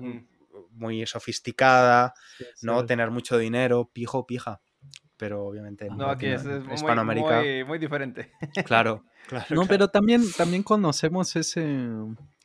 muy 0.72 1.06
sofisticada, 1.06 2.14
no 2.62 2.80
Sí. 2.82 2.88
tener 2.88 3.12
mucho 3.12 3.38
dinero, 3.38 3.90
pijo, 3.92 4.26
pija. 4.26 4.62
Pero 5.18 5.44
obviamente 5.46 5.88
en 5.88 5.98
No, 5.98 6.10
aquí 6.10 6.28
es, 6.28 6.46
es 6.46 6.64
muy, 6.64 6.76
Hispanoamérica. 6.76 7.42
muy, 7.42 7.66
muy 7.66 7.78
diferente. 7.80 8.32
Claro, 8.64 9.04
claro. 9.28 9.46
No, 9.50 9.56
claro. 9.56 9.66
pero 9.68 9.88
también, 9.90 10.24
también 10.38 10.64
conocemos 10.64 11.36
ese, 11.36 11.66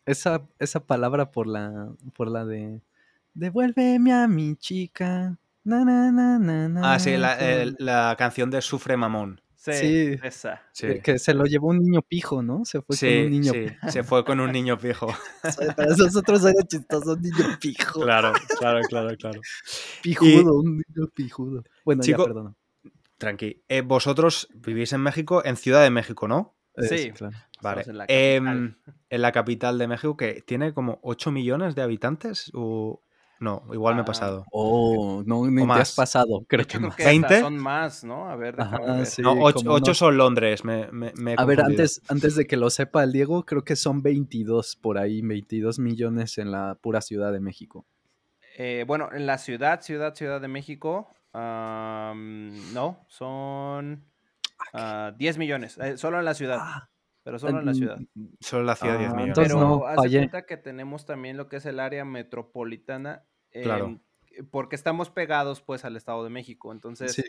esa, 0.06 0.42
esa 0.58 0.80
palabra 0.86 1.30
por 1.30 1.46
la, 1.46 1.88
por 2.14 2.30
la 2.30 2.44
de 2.44 2.80
devuélveme 3.34 4.12
a 4.12 4.28
mi 4.28 4.56
chica. 4.56 5.36
Na, 5.64 5.82
na, 5.84 6.12
na, 6.12 6.38
na, 6.38 6.68
na, 6.68 6.92
Ah, 6.94 6.98
sí, 6.98 7.16
la, 7.16 7.34
el- 7.38 7.74
la 7.78 8.14
canción 8.18 8.50
de 8.50 8.60
Sufre 8.60 8.96
Mamón. 8.98 9.40
Sí, 9.56 9.72
Sí. 9.72 10.18
esa. 10.22 10.60
Sí, 10.72 11.00
que- 11.02 11.18
se 11.18 11.32
lo 11.32 11.44
llevó 11.46 11.68
un 11.68 11.78
niño 11.78 12.02
pijo, 12.02 12.42
¿no? 12.42 12.66
Se 12.66 12.82
fue 12.82 12.94
con 12.98 13.08
un 13.24 13.30
niño 13.30 13.52
sí, 13.54 13.66
se 13.88 14.02
fue 14.04 14.22
con 14.22 14.40
un 14.40 14.52
niño 14.52 14.76
pijo. 14.78 15.06
pijo. 15.42 15.74
Para 15.74 15.96
nosotros 15.96 16.44
era 16.44 16.62
chistoso, 16.66 17.14
un 17.14 17.22
niño 17.22 17.58
pijo. 17.58 18.02
Claro, 18.02 18.34
claro, 18.58 18.80
claro, 18.86 19.16
claro. 19.16 19.40
Pijudo, 20.02 20.58
un 20.60 20.82
niño 20.86 21.08
pijudo. 21.14 21.64
Bueno, 21.84 22.02
Chico- 22.02 22.22
ya, 22.26 22.34
perdón. 22.34 22.56
Tranqui. 23.16 23.62
Eh, 23.68 23.80
vosotros 23.80 24.48
vivís 24.54 24.92
en 24.92 25.00
México, 25.00 25.42
en 25.46 25.56
Ciudad 25.56 25.82
de 25.82 25.88
México, 25.90 26.28
¿no? 26.28 26.54
Eh, 26.76 26.82
Sí. 26.88 27.10
claro. 27.12 27.36
Vale. 27.62 27.82
en 27.86 27.96
la 27.98 28.04
Em, 28.08 28.44
capital. 28.44 28.76
en 29.10 29.22
la 29.22 29.32
capital 29.32 29.78
de 29.78 29.88
México, 29.88 30.16
que 30.16 30.42
tiene 30.46 30.74
como 30.74 30.98
8 31.02 31.30
millones 31.30 31.74
de 31.74 31.82
habitantes. 31.82 32.50
O... 32.54 33.00
No, 33.40 33.62
igual 33.72 33.94
me 33.94 34.00
he 34.00 34.02
Ah, 34.02 34.06
pasado. 34.06 34.44
Oh, 34.52 35.22
no, 35.26 35.44
ni 35.46 35.62
te 35.62 35.66
más. 35.66 35.80
has 35.80 35.94
pasado, 35.96 36.44
creo 36.46 36.66
que 36.66 36.78
más. 36.78 36.94
que 36.94 37.02
hasta 37.02 37.10
20. 37.10 37.40
son 37.40 37.58
más, 37.58 38.04
¿no? 38.04 38.28
A 38.30 38.36
ver, 38.36 38.58
Ajá, 38.60 38.78
ver. 38.78 39.06
sí. 39.06 39.22
no, 39.22 39.32
8, 39.32 39.58
como 39.64 39.74
unos- 39.76 39.98
son 39.98 40.16
Londres. 40.16 40.64
Me, 40.64 40.86
me- 40.92 41.12
me 41.16 41.32
he 41.32 41.36
A 41.36 41.44
ver, 41.44 41.60
antes, 41.60 42.00
antes 42.08 42.36
de 42.36 42.46
que 42.46 42.56
lo 42.56 42.70
sepa 42.70 43.02
el 43.02 43.12
Diego, 43.12 43.44
creo 43.44 43.64
que 43.64 43.76
son 43.76 44.02
22 44.02 44.76
por 44.76 44.98
ahí, 44.98 45.20
22 45.20 45.78
millones 45.78 46.38
en 46.38 46.52
la 46.52 46.78
pura 46.80 47.00
Ciudad 47.00 47.32
de 47.32 47.40
México. 47.40 47.84
Eh, 48.56 48.84
bueno, 48.86 49.08
en 49.12 49.26
la 49.26 49.36
ciudad, 49.38 49.80
ciudad, 49.82 50.14
Ciudad 50.14 50.40
de 50.40 50.48
México, 50.48 51.08
no, 51.34 53.04
son 53.08 54.04
10 55.16 55.38
millones, 55.38 55.78
eh, 55.78 55.96
solo 55.96 56.18
en 56.18 56.24
la 56.24 56.34
ciudad. 56.34 56.58
Ah, 56.60 56.90
pero 57.22 57.38
solo 57.38 57.60
en 57.60 57.66
la 57.66 57.74
ciudad. 57.74 57.98
Solo 58.40 58.60
en 58.60 58.66
la 58.66 58.76
ciudad 58.76 58.98
10 58.98 59.10
ah, 59.10 59.14
millones. 59.14 59.34
Pero 59.36 59.60
no, 59.60 59.86
hace 59.86 60.10
cuenta 60.10 60.46
que 60.46 60.56
tenemos 60.56 61.06
también 61.06 61.36
lo 61.36 61.48
que 61.48 61.56
es 61.56 61.66
el 61.66 61.80
área 61.80 62.04
metropolitana. 62.04 63.24
Claro. 63.52 64.00
porque 64.50 64.74
estamos 64.74 65.10
pegados 65.10 65.60
pues 65.60 65.84
al 65.84 65.96
Estado 65.96 66.24
de 66.24 66.30
México. 66.30 66.72
Entonces, 66.72 67.24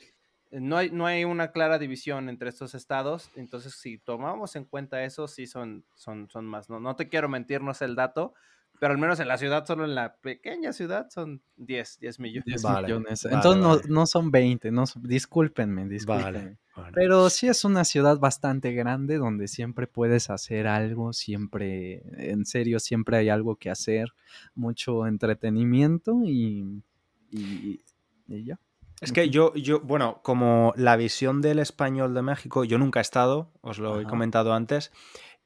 no, 0.52 0.78
hay, 0.78 0.90
no 0.90 1.06
hay 1.06 1.24
una 1.24 1.52
clara 1.52 1.78
división 1.78 2.30
entre 2.30 2.50
estos 2.50 2.76
estados. 2.76 3.30
Entonces, 3.36 3.76
si 3.76 3.98
tomamos 3.98 4.56
en 4.56 4.66
cuenta 4.66 5.04
eso, 5.04 5.28
sí 5.28 5.48
son, 5.48 5.86
son, 5.96 6.30
son 6.30 6.46
más. 6.46 6.70
No, 6.70 6.80
no 6.80 6.96
te 6.96 7.10
quiero 7.10 7.30
mentir, 7.30 7.62
no 7.62 7.74
sé 7.74 7.86
el 7.86 7.96
dato, 7.96 8.34
pero 8.80 8.94
al 8.94 9.00
menos 9.00 9.20
en 9.20 9.28
la 9.28 9.38
ciudad, 9.38 9.66
solo 9.66 9.86
en 9.86 9.96
la 9.96 10.16
pequeña 10.18 10.74
ciudad, 10.74 11.08
son 11.10 11.42
10, 11.58 12.00
10 12.00 12.20
millones. 12.20 12.64
millones. 12.64 13.26
Entonces 13.26 13.62
no, 13.62 13.80
no, 13.88 14.06
son 14.06 14.32
20, 14.32 14.72
no 14.72 14.84
discúlpenme, 15.02 15.88
discúlpenme. 15.88 16.58
Pero 16.94 17.30
sí 17.30 17.48
es 17.48 17.64
una 17.64 17.86
ciudad 17.86 18.20
bastante 18.20 18.74
grande 18.74 19.18
donde 19.18 19.48
siempre 19.48 19.88
puedes 19.88 20.30
hacer 20.30 20.68
algo, 20.68 21.14
siempre, 21.14 22.04
en 22.18 22.46
serio, 22.46 22.80
siempre 22.80 23.18
hay 23.18 23.30
algo 23.30 23.56
que 23.56 23.70
hacer, 23.70 24.14
mucho 24.56 25.08
entretenimiento 25.08 26.22
y, 26.26 26.84
y, 27.32 27.82
ya. 28.28 28.60
Es 29.02 29.12
que 29.12 29.30
yo, 29.30 29.54
yo, 29.56 29.82
bueno, 29.82 30.20
como 30.24 30.74
la 30.78 30.96
visión 30.96 31.42
del 31.42 31.60
español 31.60 32.14
de 32.14 32.22
México, 32.22 32.64
yo 32.64 32.78
nunca 32.78 33.00
he 33.00 33.02
estado, 33.02 33.52
os 33.62 33.78
lo 33.78 34.00
he 34.00 34.06
comentado 34.06 34.54
antes, 34.54 34.92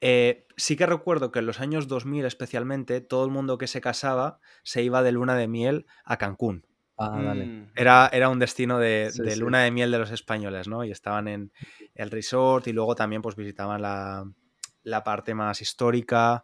eh, 0.01 0.47
sí 0.55 0.75
que 0.75 0.85
recuerdo 0.85 1.31
que 1.31 1.39
en 1.39 1.45
los 1.45 1.59
años 1.59 1.87
2000 1.87 2.25
especialmente, 2.25 3.01
todo 3.01 3.25
el 3.25 3.31
mundo 3.31 3.57
que 3.57 3.67
se 3.67 3.81
casaba 3.81 4.39
se 4.63 4.83
iba 4.83 5.03
de 5.03 5.11
luna 5.11 5.35
de 5.35 5.47
miel 5.47 5.85
a 6.05 6.17
Cancún. 6.17 6.65
Ah, 6.97 7.33
mm. 7.33 7.71
Era, 7.75 8.09
era 8.11 8.29
un 8.29 8.39
destino 8.39 8.77
de, 8.77 9.11
luna 9.37 9.63
de 9.63 9.71
miel 9.71 9.91
de 9.91 9.99
los 9.99 10.11
españoles, 10.11 10.67
¿no? 10.67 10.83
Y 10.83 10.91
estaban 10.91 11.27
en 11.27 11.51
el 11.95 12.11
resort 12.11 12.67
y 12.67 12.73
luego 12.73 12.95
también 12.95 13.21
pues 13.21 13.35
visitaban 13.35 13.81
la, 13.81 15.03
parte 15.03 15.33
más 15.33 15.61
histórica. 15.61 16.43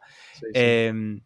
Em, 0.53 1.21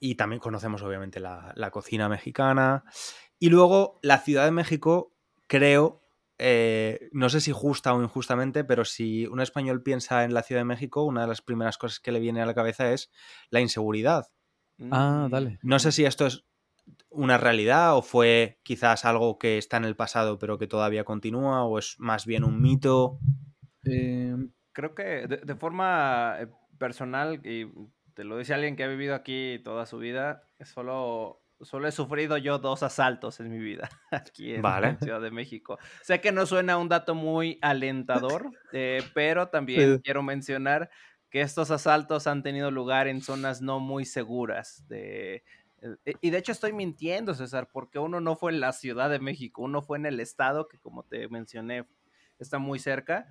y 0.00 0.14
también 0.16 0.40
conocemos 0.40 0.82
obviamente 0.82 1.20
la, 1.20 1.52
la, 1.54 1.70
cocina 1.70 2.08
mexicana. 2.08 2.84
Y 3.38 3.48
luego 3.48 4.00
la 4.02 4.18
Ciudad 4.18 4.44
de 4.44 4.50
México, 4.50 5.12
creo, 5.46 5.99
eh, 6.42 7.10
no 7.12 7.28
sé 7.28 7.42
si 7.42 7.52
justa 7.52 7.92
o 7.92 8.02
injustamente, 8.02 8.64
pero 8.64 8.86
si 8.86 9.26
un 9.26 9.40
español 9.40 9.82
piensa 9.82 10.24
en 10.24 10.32
la 10.32 10.42
Ciudad 10.42 10.62
de 10.62 10.64
México, 10.64 11.04
una 11.04 11.20
de 11.20 11.26
las 11.26 11.42
primeras 11.42 11.76
cosas 11.76 12.00
que 12.00 12.12
le 12.12 12.18
viene 12.18 12.40
a 12.40 12.46
la 12.46 12.54
cabeza 12.54 12.92
es 12.92 13.10
la 13.50 13.60
inseguridad. 13.60 14.28
Ah, 14.90 15.26
mm. 15.26 15.30
dale. 15.30 15.58
No 15.62 15.78
sé 15.78 15.92
si 15.92 16.06
esto 16.06 16.24
es 16.24 16.46
una 17.10 17.36
realidad 17.36 17.94
o 17.94 18.00
fue 18.00 18.58
quizás 18.62 19.04
algo 19.04 19.38
que 19.38 19.58
está 19.58 19.76
en 19.76 19.84
el 19.84 19.96
pasado 19.96 20.38
pero 20.38 20.58
que 20.58 20.66
todavía 20.66 21.04
continúa 21.04 21.64
o 21.64 21.78
es 21.78 21.96
más 21.98 22.24
bien 22.24 22.44
un 22.44 22.62
mito. 22.62 23.18
Em, 23.84 24.50
creo 24.72 24.94
que 24.94 25.26
de, 25.26 25.54
forma 25.56 26.36
eh, 26.40 26.48
personal, 26.78 27.46
y 27.46 27.70
te 28.14 28.24
lo 28.24 28.38
dice 28.38 28.54
alguien 28.54 28.76
que 28.76 28.84
ha 28.84 28.88
vivido 28.88 29.14
aquí 29.14 29.60
toda 29.62 29.84
su 29.84 29.98
vida, 29.98 30.42
solo 30.64 31.42
solo 31.62 31.88
he 31.88 31.92
sufrido 31.92 32.36
yo 32.38 32.58
dos 32.58 32.82
asaltos 32.82 33.40
en 33.40 33.50
mi 33.50 33.58
vida 33.58 33.88
aquí 34.10 34.54
en 34.54 34.62
Ciudad 34.98 35.20
de 35.20 35.30
México. 35.30 35.78
Sé 36.02 36.20
que 36.20 36.32
no 36.32 36.46
suena 36.46 36.78
un 36.78 36.88
dato 36.88 37.14
muy 37.14 37.58
alentador, 37.62 38.50
eh, 38.72 39.02
pero 39.14 39.48
también 39.48 39.98
quiero 39.98 40.22
mencionar 40.22 40.90
que 41.28 41.42
estos 41.42 41.70
asaltos 41.70 42.26
han 42.26 42.42
tenido 42.42 42.70
lugar 42.70 43.06
en 43.06 43.22
zonas 43.22 43.62
no 43.62 43.78
muy 43.78 44.04
seguras. 44.04 44.86
De, 44.88 45.44
eh, 45.80 46.14
y 46.20 46.30
de 46.30 46.38
hecho 46.38 46.52
estoy 46.52 46.72
mintiendo, 46.72 47.34
César, 47.34 47.68
porque 47.72 47.98
uno 47.98 48.20
no 48.20 48.36
fue 48.36 48.52
en 48.52 48.60
la 48.60 48.72
Ciudad 48.72 49.10
de 49.10 49.20
México, 49.20 49.62
uno 49.62 49.82
fue 49.82 49.98
en 49.98 50.06
el 50.06 50.18
estado, 50.18 50.66
que 50.66 50.78
como 50.78 51.04
te 51.04 51.28
mencioné, 51.28 51.86
está 52.38 52.58
muy 52.58 52.78
cerca. 52.78 53.28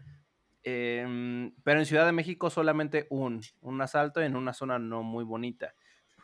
Em, 0.63 1.53
pero 1.63 1.79
en 1.79 1.85
Ciudad 1.85 2.05
de 2.05 2.11
México 2.11 2.49
solamente 2.49 3.07
un, 3.09 3.41
un 3.61 3.81
asalto 3.81 4.21
en 4.21 4.35
una 4.35 4.53
zona 4.53 4.77
no 4.77 5.03
muy 5.03 5.23
bonita. 5.23 5.73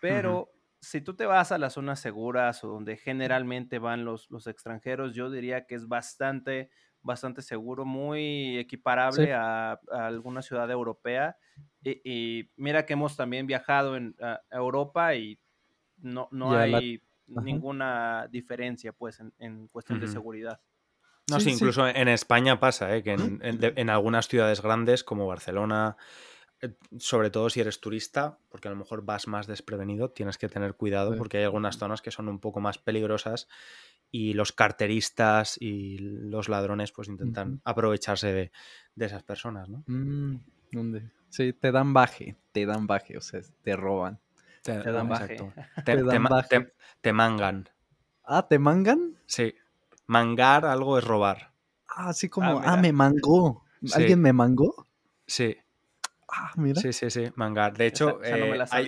Pero 0.02 0.55
si 0.86 1.02
tú 1.02 1.16
te 1.16 1.26
vas 1.26 1.52
a 1.52 1.58
las 1.58 1.74
zonas 1.74 2.00
seguras 2.00 2.64
o 2.64 2.68
donde 2.68 2.96
generalmente 2.96 3.80
van 3.80 4.06
los, 4.06 4.30
los 4.30 4.46
extranjeros, 4.46 5.16
yo 5.16 5.32
diría 5.32 5.66
que 5.66 5.74
es 5.74 5.88
bastante, 5.88 6.70
bastante 7.02 7.42
seguro, 7.42 7.86
muy 7.86 8.58
equiparable 8.60 9.34
a, 9.34 9.80
alguna 9.92 10.44
ciudad 10.44 10.70
europea. 10.70 11.38
Y, 11.84 12.52
mira 12.56 12.86
que 12.86 12.94
hemos 12.94 13.18
también 13.18 13.48
viajado 13.48 13.96
en 13.96 14.16
a 14.22 14.42
Europa 14.52 15.16
y 15.16 15.40
no, 15.98 16.28
no 16.32 16.56
hay 16.56 17.02
ninguna 17.28 18.28
diferencia 18.30 18.94
pues 18.94 19.20
en, 19.40 19.68
cuestión 19.68 20.00
de 20.00 20.08
seguridad. 20.08 20.62
No, 21.32 21.40
sí, 21.40 21.50
incluso 21.50 21.88
en 21.88 22.08
España 22.08 22.60
pasa, 22.60 22.96
¿eh? 22.96 23.02
que 23.02 23.14
en, 23.14 23.40
en, 23.42 23.90
algunas 23.90 24.28
ciudades 24.28 24.62
grandes 24.62 25.04
como 25.04 25.26
Barcelona, 25.26 25.98
sobre 26.98 27.30
todo 27.30 27.50
si 27.50 27.60
eres 27.60 27.80
turista, 27.80 28.38
porque 28.50 28.68
a 28.68 28.72
lo 28.72 28.78
mejor 28.78 29.04
vas 29.04 29.28
más 29.28 29.48
desprevenido, 29.48 30.12
tienes 30.12 30.38
que 30.38 30.50
tener 30.50 30.76
cuidado 30.76 31.16
porque 31.18 31.38
hay 31.38 31.44
algunas 31.44 31.78
zonas 31.78 32.02
que 32.02 32.12
son 32.12 32.30
un 32.30 32.40
poco 32.40 32.60
más 32.60 32.78
peligrosas 32.78 33.48
y 34.12 34.34
los 34.34 34.52
carteristas 34.52 35.58
y 35.60 35.98
los 35.98 36.50
ladrones 36.50 36.92
pues 36.92 37.08
intentan 37.08 37.62
aprovecharse 37.66 38.32
de, 38.34 38.52
esas 39.06 39.24
personas, 39.24 39.68
¿no? 39.70 39.84
Mm, 39.88 40.38
sí, 41.30 41.54
te 41.54 41.72
dan 41.72 41.94
baje, 41.94 42.36
te 42.52 42.66
dan 42.66 42.88
baje, 42.88 43.18
o 43.18 43.22
sea, 43.22 43.42
te 43.64 43.76
roban. 43.76 44.20
Te, 44.64 44.78
dan 44.92 45.10
baje. 45.10 45.38
Te, 47.02 47.14
mangan. 47.14 47.70
Ah, 48.24 48.48
¿te 48.48 48.58
mangan? 48.58 49.18
Sí. 49.26 49.54
Mangar 50.08 50.66
algo 50.66 50.98
es 50.98 51.04
robar. 51.04 51.52
Ah, 51.88 52.10
así 52.10 52.30
como, 52.30 52.60
ah, 52.64 52.78
me 52.78 52.92
mangó. 52.92 53.64
¿Alguien 53.94 54.22
me 54.22 54.34
mangó? 54.34 54.88
Sí. 55.28 55.58
Ah, 56.28 56.52
mira. 56.56 56.82
Sí, 56.82 56.94
sí, 56.94 57.10
sí, 57.10 57.26
mangar. 57.36 57.78
De 57.78 57.88
hecho, 57.88 58.20
no 58.22 58.48
me 58.48 58.58
la 58.58 58.66
eh, 58.66 58.88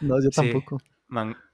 no, 0.00 0.20
yo 0.22 0.30
tampoco. 0.30 0.78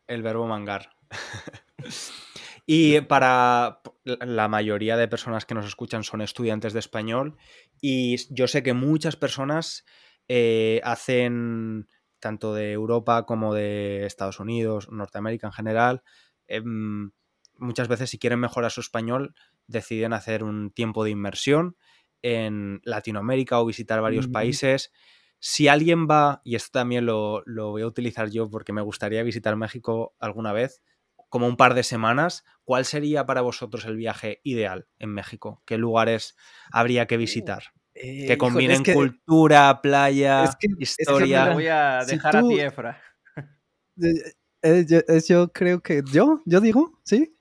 el 0.06 0.22
verbo 0.22 0.46
mangar. 0.46 0.90
y 2.66 3.00
para 3.02 3.80
la 4.04 4.48
mayoría 4.48 4.96
de 4.96 5.08
personas 5.08 5.44
que 5.44 5.54
nos 5.54 5.66
escuchan 5.66 6.04
son 6.04 6.20
estudiantes 6.20 6.72
de 6.72 6.78
español 6.80 7.36
y 7.80 8.16
yo 8.32 8.46
sé 8.46 8.62
que 8.62 8.74
muchas 8.74 9.16
personas 9.16 9.84
eh, 10.28 10.80
hacen 10.84 11.88
tanto 12.20 12.54
de 12.54 12.72
Europa 12.72 13.24
como 13.24 13.54
de 13.54 14.04
Estados 14.04 14.40
Unidos, 14.40 14.90
Norteamérica 14.90 15.46
en 15.46 15.52
general, 15.52 16.02
em, 16.46 17.12
muchas 17.56 17.88
veces 17.88 18.10
si 18.10 18.18
quieren 18.18 18.40
mejorar 18.40 18.70
su 18.70 18.80
español 18.80 19.34
deciden 19.66 20.12
hacer 20.12 20.44
un 20.44 20.70
tiempo 20.70 21.04
de 21.04 21.10
inmersión 21.10 21.76
en 22.22 22.80
Latinoamérica 22.84 23.60
o 23.60 23.66
visitar 23.66 24.00
varios 24.00 24.28
países. 24.28 24.92
Si 25.38 25.68
alguien 25.68 26.08
va, 26.08 26.40
y 26.44 26.56
esto 26.56 26.78
también 26.78 27.06
lo, 27.06 27.44
voy 27.46 27.82
a 27.82 27.86
utilizar 27.86 28.30
yo 28.30 28.50
porque 28.50 28.72
me 28.72 28.82
gustaría 28.82 29.22
visitar 29.22 29.56
México 29.56 30.14
alguna 30.18 30.52
vez, 30.52 30.82
como 31.28 31.46
un 31.46 31.56
par 31.56 31.74
de 31.74 31.82
semanas, 31.82 32.44
¿cuál 32.64 32.84
sería 32.84 33.26
para 33.26 33.42
vosotros 33.42 33.84
el 33.84 33.96
viaje 33.96 34.40
ideal 34.42 34.88
en 34.98 35.10
México? 35.10 35.62
¿Qué 35.66 35.76
lugares 35.76 36.36
habría 36.72 37.06
que 37.06 37.16
uh, 37.16 37.18
visitar? 37.18 37.64
que 37.98 38.32
eh, 38.32 38.38
combinen 38.38 38.84
cultura, 38.84 39.80
playa, 39.82 40.44
historia. 40.78 41.48
Es 41.48 41.54
voy 41.54 41.66
a 41.66 42.04
dejar 42.06 42.36
a 42.36 42.42
ti, 42.42 42.60
Efra. 42.60 43.02
Eh, 44.60 44.84
eh, 44.90 45.20
yo, 45.28 45.52
creo 45.52 45.80
que. 45.80 46.02
¿Yo? 46.10 46.40
¿Yo 46.44 46.60
digo? 46.60 46.98
¿Sí? 47.04 47.37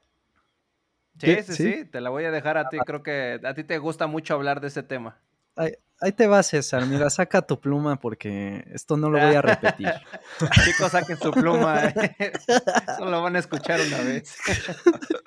Sí, 1.19 1.35
sí, 1.43 1.53
sí, 1.53 1.85
te 1.85 2.01
la 2.01 2.09
voy 2.09 2.25
a 2.25 2.31
dejar 2.31 2.57
a 2.57 2.69
ti. 2.69 2.77
Creo 2.85 3.03
que 3.03 3.39
a 3.43 3.53
ti 3.53 3.63
te 3.63 3.77
gusta 3.77 4.07
mucho 4.07 4.33
hablar 4.33 4.61
de 4.61 4.67
ese 4.67 4.83
tema. 4.83 5.19
Ahí, 5.99 6.11
te 6.11 6.27
va, 6.27 6.43
César. 6.43 6.85
Mira, 6.85 7.09
saca 7.09 7.41
tu 7.41 7.59
pluma 7.59 7.99
porque 7.99 8.63
esto 8.71 8.97
no 8.97 9.09
lo 9.09 9.19
voy 9.19 9.33
a 9.33 9.41
repetir. 9.41 9.89
Chicos, 10.63 10.91
saquen 10.91 11.17
su 11.17 11.31
pluma. 11.31 11.91
Solo 12.97 13.09
lo 13.09 13.23
van 13.23 13.35
a 13.35 13.39
escuchar 13.39 13.79
una 13.81 13.97
vez. 14.03 14.35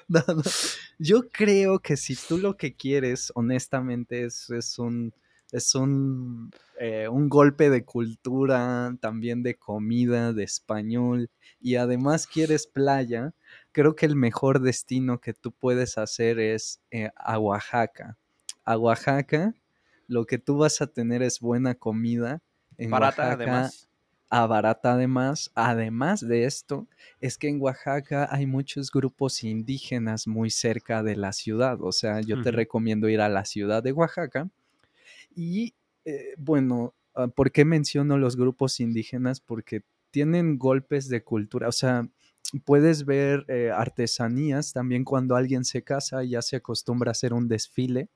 Yo 0.98 1.29
creo 1.31 1.81
que 1.81 1.96
si 1.96 2.14
tú 2.14 2.38
lo 2.38 2.57
que 2.57 2.76
quieres, 2.76 3.33
honestamente, 3.35 4.24
es, 4.24 4.48
es 4.50 4.79
un 4.79 5.12
es 5.53 5.74
un, 5.74 6.50
eh, 6.79 7.09
un, 7.09 7.29
golpe 7.29 7.70
de 7.70 7.85
cultura, 7.85 8.94
también 9.00 9.42
de 9.42 9.57
comida, 9.57 10.33
de 10.33 10.44
español, 10.44 11.29
y 11.61 11.76
además 11.76 12.26
quieres 12.26 12.66
playa, 12.66 13.35
creo 13.72 13.94
que 13.94 14.06
el 14.06 14.16
mejor 14.16 14.61
destino 14.61 15.20
que 15.20 15.33
tú 15.33 15.52
puedes 15.52 15.98
hacer 15.98 16.38
es 16.38 16.80
eh, 16.90 17.11
a 17.16 17.38
Oaxaca. 17.38 18.16
A 18.64 18.76
Oaxaca, 18.76 19.54
lo 20.06 20.26
que 20.26 20.38
tú 20.38 20.59
vas 20.59 20.80
a 20.80 20.87
tener 20.87 21.22
es 21.22 21.40
buena 21.40 21.74
comida. 21.74 22.42
En 22.76 22.90
barata 22.90 23.33
además. 23.33 23.88
A 24.28 24.46
barata 24.46 24.94
además. 24.94 25.50
Además 25.54 26.20
de 26.20 26.44
esto, 26.44 26.87
es 27.20 27.38
que 27.38 27.48
en 27.48 27.61
Oaxaca 27.61 28.28
hay 28.30 28.46
muchos 28.46 28.90
grupos 28.90 29.44
indígenas 29.44 30.26
muy 30.26 30.50
cerca 30.50 31.02
de 31.02 31.16
la 31.16 31.33
ciudad. 31.33 31.78
O 31.80 31.92
sea, 31.92 32.20
yo 32.20 32.42
te 32.42 32.50
recomiendo 32.50 33.09
ir 33.09 33.20
a 33.20 33.28
la 33.28 33.44
ciudad 33.44 33.83
de 33.83 33.92
Oaxaca. 33.92 34.48
Y 35.35 35.74
eh, 36.04 36.35
bueno, 36.38 36.94
ah, 37.14 37.28
¿por 37.28 37.52
qué 37.52 37.64
menciono 37.64 38.18
los 38.18 38.37
grupos 38.37 38.80
indígenas? 38.80 39.40
Porque 39.40 39.83
tienen 40.11 40.59
golpes 40.59 41.09
de 41.09 41.22
cultura. 41.22 41.68
O 41.68 41.72
sea, 41.72 42.09
puedes 42.64 43.05
ver 43.05 43.44
eh, 43.48 43.70
artesanías 43.70 44.72
también 44.72 45.05
cuando 45.05 45.37
alguien 45.37 45.64
se 45.64 45.83
casa, 45.83 46.24
ya 46.24 46.42
se 46.42 46.57
acostumbra 46.57 47.11
a 47.11 47.12
hacer 47.12 47.33
un 47.33 47.48
desfile 47.48 48.09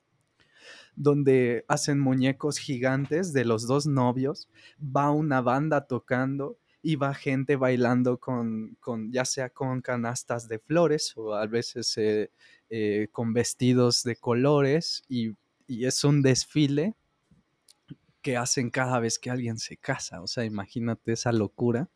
donde 0.97 1.65
hacen 1.69 1.99
muñecos 1.99 2.59
gigantes 2.59 3.33
de 3.33 3.45
los 3.45 3.67
dos 3.67 3.87
novios, 3.87 4.49
va 4.79 5.11
una 5.11 5.41
banda 5.41 5.87
tocando 5.87 6.59
y 6.83 6.97
va 6.97 7.15
gente 7.15 7.57
bailando 7.57 8.19
con, 8.19 8.77
con 8.81 9.11
ya 9.11 9.25
sea 9.25 9.51
con 9.51 9.81
canastas 9.81 10.49
de 10.49 10.59
flores 10.59 11.15
o 11.17 11.35
a 11.35 11.47
veces 11.47 11.97
eh, 11.97 12.31
eh, 12.71 13.09
con 13.11 13.33
vestidos 13.33 14.03
de 14.03 14.17
colores 14.17 15.03
y, 15.09 15.33
y 15.67 15.87
es 15.87 16.05
un 16.05 16.23
desfile 16.23 16.95
que 18.21 18.37
hacen 18.37 18.71
cada 18.71 19.01
vez 19.01 19.19
que 19.19 19.31
alguien 19.31 19.59
se 19.59 19.77
casa. 19.77 20.23
O 20.23 20.27
sea, 20.27 20.45
imagínate 20.45 21.13
esa 21.13 21.33
locura. 21.33 21.89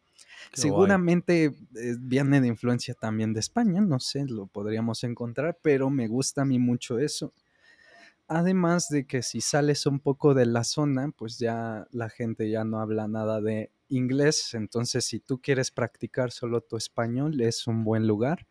Qué 0.52 0.60
Seguramente 0.60 1.44
eh, 1.44 1.96
viene 1.98 2.40
de 2.40 2.48
influencia 2.48 2.94
también 2.94 3.32
de 3.32 3.40
España, 3.40 3.80
no 3.80 4.00
sé, 4.00 4.24
lo 4.26 4.46
podríamos 4.46 5.04
encontrar, 5.04 5.58
pero 5.62 5.90
me 5.90 6.08
gusta 6.08 6.42
a 6.42 6.44
mí 6.44 6.58
mucho 6.58 6.98
eso. 6.98 7.32
Además 8.26 8.88
de 8.88 9.06
que 9.06 9.22
si 9.22 9.40
sales 9.40 9.86
un 9.86 10.00
poco 10.00 10.34
de 10.34 10.46
la 10.46 10.64
zona, 10.64 11.10
pues 11.16 11.38
ya 11.38 11.86
la 11.92 12.10
gente 12.10 12.50
ya 12.50 12.64
no 12.64 12.80
habla 12.80 13.08
nada 13.08 13.40
de 13.40 13.70
inglés, 13.88 14.52
entonces 14.52 15.06
si 15.06 15.18
tú 15.18 15.40
quieres 15.40 15.70
practicar 15.70 16.30
solo 16.30 16.60
tu 16.60 16.76
español 16.76 17.40
es 17.40 17.66
un 17.66 17.84
buen 17.84 18.06
lugar. 18.06 18.46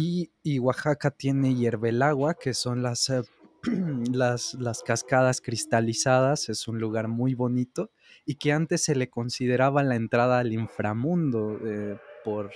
Y, 0.00 0.30
y 0.42 0.60
Oaxaca 0.60 1.10
tiene 1.10 1.54
hierbelagua, 1.54 2.32
que 2.34 2.54
son 2.54 2.82
las, 2.82 3.10
eh, 3.10 3.22
las, 4.10 4.54
las 4.54 4.82
cascadas 4.82 5.42
cristalizadas, 5.42 6.48
es 6.48 6.68
un 6.68 6.78
lugar 6.78 7.08
muy 7.08 7.34
bonito 7.34 7.90
y 8.28 8.34
que 8.36 8.52
antes 8.52 8.84
se 8.84 8.94
le 8.94 9.08
consideraba 9.08 9.82
la 9.82 9.96
entrada 9.96 10.38
al 10.38 10.52
inframundo 10.52 11.58
eh, 11.64 11.96
por, 12.24 12.50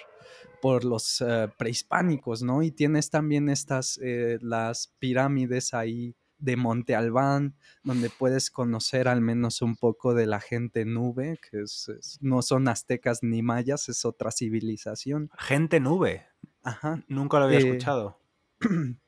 por 0.60 0.84
los 0.84 1.22
eh, 1.22 1.48
prehispánicos, 1.56 2.42
¿no? 2.42 2.62
Y 2.62 2.70
tienes 2.70 3.08
también 3.08 3.48
estas, 3.48 3.98
eh, 4.02 4.38
las 4.42 4.88
pirámides 4.98 5.72
ahí 5.72 6.14
de 6.38 6.56
Monte 6.56 6.94
Albán, 6.94 7.54
donde 7.84 8.10
puedes 8.10 8.50
conocer 8.50 9.08
al 9.08 9.20
menos 9.20 9.62
un 9.62 9.76
poco 9.76 10.12
de 10.12 10.26
la 10.26 10.40
gente 10.40 10.84
nube, 10.84 11.38
que 11.50 11.62
es- 11.62 11.88
es- 11.88 12.18
no 12.20 12.42
son 12.42 12.68
aztecas 12.68 13.22
ni 13.22 13.42
mayas, 13.42 13.88
es 13.88 14.04
otra 14.04 14.30
civilización. 14.30 15.30
Gente 15.38 15.80
nube. 15.80 16.26
Ajá. 16.64 17.02
Nunca 17.08 17.38
lo 17.38 17.44
había 17.46 17.58
Eh, 17.60 17.62
escuchado. 17.68 18.18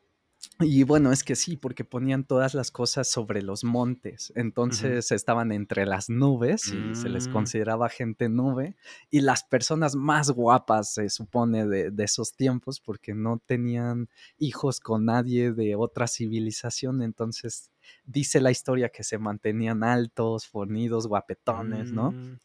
Y 0.61 0.83
bueno, 0.85 1.11
es 1.13 1.25
que 1.25 1.37
sí, 1.37 1.57
porque 1.57 1.85
ponían 1.85 2.25
todas 2.25 2.55
las 2.55 2.71
cosas 2.71 3.09
sobre 3.09 3.43
los 3.43 3.65
montes. 3.65 4.33
Entonces 4.37 5.11
estaban 5.13 5.53
entre 5.53 5.87
las 5.87 6.09
nubes 6.11 6.73
y 6.73 6.95
se 6.95 7.09
les 7.09 7.29
Mm. 7.29 7.33
consideraba 7.33 7.89
gente 7.89 8.29
nube. 8.29 8.77
Y 9.11 9.21
las 9.21 9.45
personas 9.45 9.97
más 9.97 10.31
guapas, 10.31 10.93
se 10.95 11.09
supone, 11.09 11.67
de, 11.67 11.91
de 11.91 12.05
esos 12.05 12.35
tiempos, 12.35 12.81
porque 12.81 13.15
no 13.15 13.41
tenían 13.45 14.09
hijos 14.39 14.81
con 14.81 15.05
nadie 15.07 15.53
de 15.53 15.77
otra 15.77 16.07
civilización. 16.07 17.03
Entonces 17.03 17.71
dice 18.07 18.41
la 18.41 18.51
historia 18.51 18.89
que 18.91 19.03
se 19.05 19.19
mantenían 19.19 19.83
altos, 19.85 20.47
fornidos, 20.47 21.07
guapetones, 21.07 21.93
¿no? 21.93 22.13
Mm. 22.13 22.39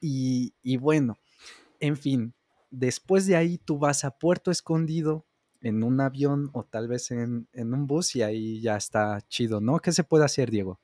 Y, 0.00 0.54
y 0.62 0.76
bueno, 0.76 1.18
en 1.80 1.96
fin, 1.96 2.34
después 2.70 3.26
de 3.26 3.36
ahí 3.36 3.58
tú 3.58 3.78
vas 3.78 4.04
a 4.04 4.10
Puerto 4.12 4.50
Escondido 4.50 5.24
en 5.64 5.82
un 5.82 6.00
avión 6.00 6.50
o 6.54 6.64
tal 6.64 6.88
vez 6.88 7.10
en, 7.10 7.48
en 7.52 7.74
un 7.74 7.86
bus 7.86 8.16
y 8.16 8.22
ahí 8.22 8.60
ya 8.60 8.76
está 8.76 9.20
chido, 9.28 9.60
¿no? 9.60 9.78
¿Qué 9.80 9.92
se 9.92 10.04
puede 10.04 10.24
hacer, 10.24 10.50
Diego? 10.50 10.80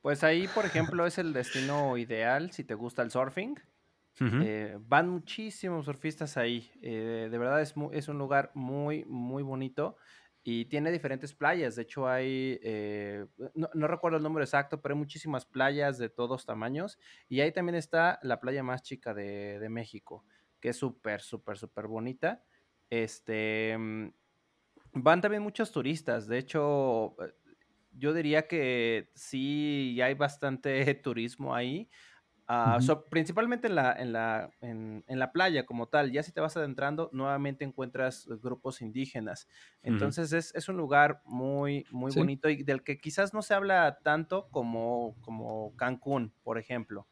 Pues 0.00 0.24
ahí, 0.24 0.48
por 0.48 0.64
ejemplo, 0.66 1.06
es 1.06 1.18
el 1.18 1.32
destino 1.32 1.96
ideal 1.98 2.52
si 2.52 2.64
te 2.64 2.74
gusta 2.74 3.02
el 3.02 3.10
surfing. 3.10 3.56
Ujú. 4.20 4.38
Eh, 4.38 4.78
van 4.80 5.08
muchísimos 5.10 5.86
surfistas 5.86 6.36
ahí. 6.36 6.70
eh, 6.82 7.28
de 7.30 7.38
verdad 7.38 7.62
es, 7.62 7.74
es 7.92 8.08
un 8.08 8.18
lugar 8.18 8.52
muy, 8.54 9.04
muy 9.06 9.42
bonito 9.42 9.96
y 10.42 10.66
tiene 10.66 10.92
diferentes 10.92 11.34
playas. 11.34 11.76
De 11.76 11.82
hecho, 11.82 12.08
hay, 12.08 12.58
eh, 12.62 13.26
no, 13.54 13.70
no 13.74 13.88
recuerdo 13.88 14.18
el 14.18 14.24
número 14.24 14.44
exacto, 14.44 14.80
pero 14.82 14.94
hay 14.94 15.00
muchísimas 15.00 15.46
playas 15.46 15.98
de 15.98 16.10
todos 16.10 16.46
tamaños. 16.46 16.98
Y 17.28 17.40
ahí 17.40 17.52
también 17.52 17.76
está 17.76 18.18
la 18.22 18.40
playa 18.40 18.62
más 18.62 18.82
chica 18.82 19.14
de, 19.14 19.58
de 19.60 19.68
México, 19.70 20.24
que 20.60 20.70
es 20.70 20.76
súper, 20.78 21.20
súper, 21.22 21.58
súper 21.58 21.86
bonita. 21.88 22.44
Este, 22.90 23.76
mm, 23.78 24.08
van 24.94 25.20
también 25.20 25.42
muchos 25.42 25.72
turistas. 25.72 26.26
De 26.28 26.38
hecho, 26.38 27.16
eh, 27.24 27.34
yo 27.92 28.14
diría 28.14 28.46
que 28.48 29.10
sí 29.14 30.00
hay 30.02 30.14
bastante 30.14 30.94
turismo 30.96 31.54
ahí. 31.54 31.90
Ah, 32.48 32.80
so- 32.82 33.08
principalmente 33.08 33.68
en 33.68 33.76
la, 33.76 33.92
en, 33.94 34.12
la, 34.12 34.50
en, 34.60 35.04
en 35.08 35.18
la 35.20 35.32
playa 35.32 35.66
como 35.66 35.88
tal. 35.88 36.12
Ya 36.12 36.22
si 36.24 36.32
te 36.32 36.40
vas 36.40 36.56
adentrando, 36.56 37.10
nuevamente 37.12 37.64
encuentras 37.64 38.26
grupos 38.42 38.82
indígenas. 38.82 39.48
Entonces 39.82 40.32
es, 40.32 40.54
es 40.54 40.68
un 40.68 40.76
lugar 40.76 41.22
muy, 41.24 41.86
muy 41.90 42.10
Sí. 42.10 42.10
bonito 42.12 42.48
y 42.50 42.62
del 42.64 42.84
que 42.84 42.98
quizás 43.00 43.34
no 43.34 43.42
se 43.42 43.54
habla 43.54 44.00
tanto 44.04 44.48
como, 44.50 45.16
como 45.20 45.74
Cancún, 45.76 46.34
por 46.42 46.58
ejemplo. 46.58 47.08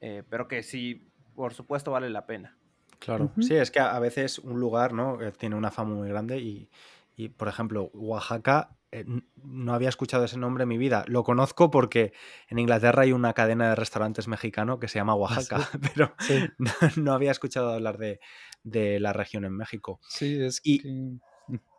eh, 0.00 0.24
pero 0.28 0.48
que 0.48 0.62
sí, 0.62 1.12
por 1.34 1.54
supuesto, 1.54 1.90
vale 1.92 2.10
la 2.10 2.26
pena. 2.26 2.58
Claro. 2.98 3.32
Sí, 3.40 3.54
es 3.54 3.70
que 3.70 3.80
a 3.80 3.98
veces 3.98 4.38
un 4.38 4.58
lugar, 4.60 4.92
¿no? 4.92 5.20
Eh, 5.22 5.32
tiene 5.32 5.56
una 5.56 5.70
fama 5.70 5.94
muy 5.94 6.08
grande 6.08 6.38
y, 6.38 6.68
y, 7.16 7.28
por 7.28 7.48
ejemplo, 7.48 7.90
Oaxaca, 7.94 8.76
eh, 8.92 9.04
no 9.42 9.74
había 9.74 9.88
escuchado 9.88 10.24
ese 10.24 10.38
nombre 10.38 10.62
en 10.62 10.68
mi 10.68 10.78
vida. 10.78 11.04
Lo 11.08 11.22
conozco 11.24 11.70
porque 11.70 12.12
en 12.48 12.58
Inglaterra 12.58 13.02
hay 13.02 13.12
una 13.12 13.32
cadena 13.32 13.68
de 13.70 13.74
restaurantes 13.74 14.28
mexicano 14.28 14.78
que 14.78 14.88
se 14.88 14.98
llama 14.98 15.12
Ah, 15.14 15.16
sí, 15.16 15.20
Oaxaca, 15.54 15.68
pero 15.94 16.14
sí, 16.18 16.38
no, 16.58 16.70
no 16.96 17.12
había 17.12 17.30
escuchado 17.30 17.72
hablar 17.72 17.98
de, 17.98 18.20
de 18.62 19.00
la 19.00 19.12
región 19.12 19.44
en 19.44 19.52
México. 19.56 20.00
sí, 20.08 20.40
es 20.42 20.60
Y 20.64 20.80
que... 20.80 20.88
mm, 20.88 21.20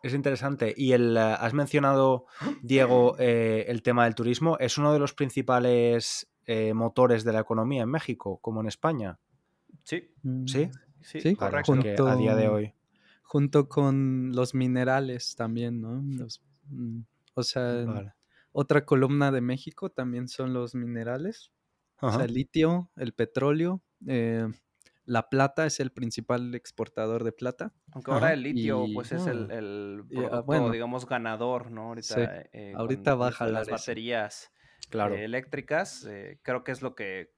es 0.02 0.14
interesante. 0.14 0.72
Y 0.76 0.92
el, 0.92 1.16
eh, 1.16 1.20
has 1.20 1.52
mencionado, 1.54 2.26
Diego, 2.62 3.16
eh, 3.18 3.64
el 3.68 3.82
tema 3.82 4.04
del 4.04 4.14
turismo. 4.14 4.56
¿Es 4.58 4.78
uno 4.78 4.92
de 4.92 4.98
los 4.98 5.12
principales 5.14 6.30
eh, 6.46 6.72
motores 6.72 7.24
de 7.24 7.32
la 7.32 7.40
economía 7.40 7.82
en 7.82 7.90
México, 7.90 8.38
como 8.40 8.60
en 8.60 8.68
España? 8.68 9.18
Sí, 9.82 10.10
¿Sí? 10.46 10.70
Sí, 11.08 11.24
Sí, 11.24 11.36
correcto. 11.36 11.78
que 11.78 12.00
a 12.04 12.16
día 12.16 12.34
de 12.36 12.48
junto, 12.48 12.48
hoy. 12.48 12.74
junto 13.22 13.68
con 13.68 14.32
los 14.34 14.54
minerales 14.54 15.36
también, 15.36 15.80
¿no? 15.82 16.02
Los, 16.02 16.42
mm, 16.64 17.00
o 17.34 17.42
sea, 17.44 17.84
Vale. 17.84 18.12
otra 18.52 18.84
columna 18.86 19.32
de 19.32 19.40
México 19.42 19.90
también 19.90 20.28
son 20.28 20.54
los 20.54 20.74
minerales. 20.74 21.52
O 22.06 22.12
sea, 22.12 22.26
el 22.26 22.34
litio, 22.34 22.90
el 22.96 23.14
petróleo, 23.14 23.82
eh, 24.08 24.48
la 25.04 25.28
plata 25.30 25.66
es 25.66 25.80
el 25.80 25.92
principal 25.92 26.54
exportador 26.54 27.24
de 27.24 27.32
plata. 27.32 27.74
Aunque 27.92 28.10
ahora 28.10 28.32
Ajá. 28.32 28.34
el 28.34 28.42
litio, 28.42 28.90
Y, 28.90 28.92
pues 28.92 29.12
es 29.12 29.26
el, 29.26 29.50
Ah, 29.50 29.50
el 29.50 30.04
y, 30.10 30.24
ah, 30.24 30.42
bueno, 30.42 30.70
digamos, 30.70 31.06
ganador, 31.06 31.70
¿no? 31.70 31.88
sí, 32.00 32.20
Ahorita 32.20 32.40
eh, 32.52 32.78
ahorita 32.78 33.12
a 33.12 33.46
de 33.46 33.52
las 33.52 33.70
baterías 33.70 34.52
claro. 34.90 35.16
eh, 35.16 35.24
eléctricas, 35.24 36.04
eh, 36.04 36.38
creo 36.42 36.64
que 36.64 36.72
es 36.72 36.82
lo 36.82 36.94
que 36.94 37.32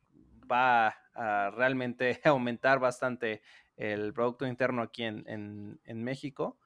va 0.51 0.97
a 1.15 1.51
realmente 1.51 2.21
aumentar 2.25 2.79
bastante 2.81 3.43
el 3.77 4.13
Producto 4.13 4.47
Interno 4.47 4.83
aquí 4.83 5.05
en, 5.05 5.25
en- 5.29 5.81
en 5.85 6.05
México. 6.05 6.59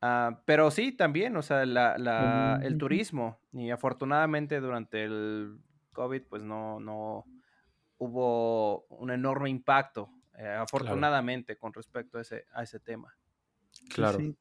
Ah, 0.00 0.42
pero 0.46 0.70
sí, 0.70 0.92
también, 0.92 1.36
o 1.36 1.42
sea, 1.42 1.66
la, 1.66 1.98
la- 1.98 2.58
el 2.62 2.76
turismo. 2.78 3.40
Y 3.52 3.70
afortunadamente 3.70 4.60
durante 4.60 5.04
el 5.04 5.58
COVID, 5.92 6.22
pues 6.28 6.42
no, 6.44 6.80
no 6.80 7.28
hubo 7.98 8.84
un 8.88 9.10
enorme 9.10 9.50
impacto, 9.50 10.10
eh, 10.38 10.46
Claro, 10.74 11.08
afortunadamente, 11.08 11.56
con 11.58 11.72
respecto 11.72 12.18
a 12.18 12.22
ese, 12.22 12.46
a 12.52 12.62
ese 12.62 12.80
tema. 12.80 13.16
Sí, 13.88 14.06
claro. 14.06 14.08
sí. 14.08 14.36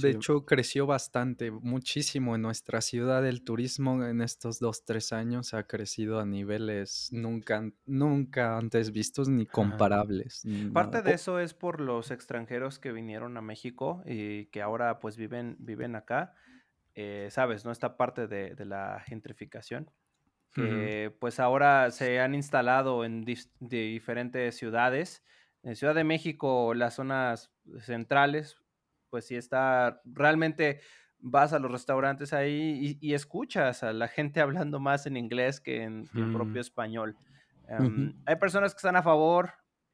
De 0.00 0.10
Sí. 0.10 0.10
hecho, 0.10 0.44
creció 0.46 0.86
bastante, 0.86 1.50
muchísimo 1.50 2.34
en 2.36 2.42
nuestra 2.42 2.80
ciudad. 2.80 3.26
El 3.26 3.44
turismo 3.44 4.04
en 4.04 4.22
estos 4.22 4.58
dos, 4.58 4.84
tres 4.84 5.12
años 5.12 5.54
ha 5.54 5.66
crecido 5.66 6.20
a 6.20 6.26
niveles 6.26 7.08
nunca, 7.12 7.70
nunca 7.84 8.56
antes 8.58 8.92
vistos 8.92 9.28
ni 9.28 9.46
comparables. 9.46 10.40
ni 10.44 10.64
Parte 10.72 11.02
nada. 11.02 11.02
de 11.02 11.12
eso 11.14 11.38
es 11.38 11.54
por 11.54 11.80
los 11.80 12.10
extranjeros 12.10 12.78
que 12.78 12.92
vinieron 12.92 13.36
a 13.36 13.42
México 13.42 14.02
y 14.06 14.46
que 14.46 14.62
ahora 14.62 14.98
pues 14.98 15.16
viven, 15.16 15.56
viven 15.60 15.94
acá. 15.96 16.34
Eh, 16.94 17.28
Sabes, 17.30 17.64
¿no? 17.64 17.72
Esta 17.72 17.96
parte 17.96 18.26
de, 18.28 18.54
de 18.54 18.64
la 18.66 19.00
gentrificación, 19.06 19.90
pues 21.18 21.40
ahora 21.40 21.90
se 21.90 22.20
han 22.20 22.34
instalado 22.34 23.04
en 23.04 23.24
diferentes 23.60 24.56
ciudades. 24.56 25.24
En 25.62 25.76
Ciudad 25.76 25.94
de 25.94 26.04
México, 26.04 26.74
las 26.74 26.94
zonas 26.94 27.52
centrales, 27.80 28.61
pues 29.12 29.26
sí 29.26 29.36
está, 29.36 30.00
realmente 30.06 30.80
vas 31.18 31.52
a 31.52 31.58
los 31.60 31.70
restaurantes 31.70 32.32
ahí 32.32 32.98
y, 33.00 33.10
y 33.10 33.14
escuchas 33.14 33.82
a 33.84 33.92
la 33.92 34.08
gente 34.08 34.40
hablando 34.40 34.80
más 34.80 35.06
en 35.06 35.18
inglés 35.18 35.60
que 35.60 35.82
en, 35.82 36.08
que 36.14 36.22
en 36.22 36.30
propio 36.30 36.62
español. 36.62 37.18
Ujú, 37.78 37.90
Em, 37.98 38.14
hay 38.24 38.36
personas 38.36 38.72
que 38.74 38.78
están 38.78 38.96
a 38.96 39.02
favor, 39.02 39.52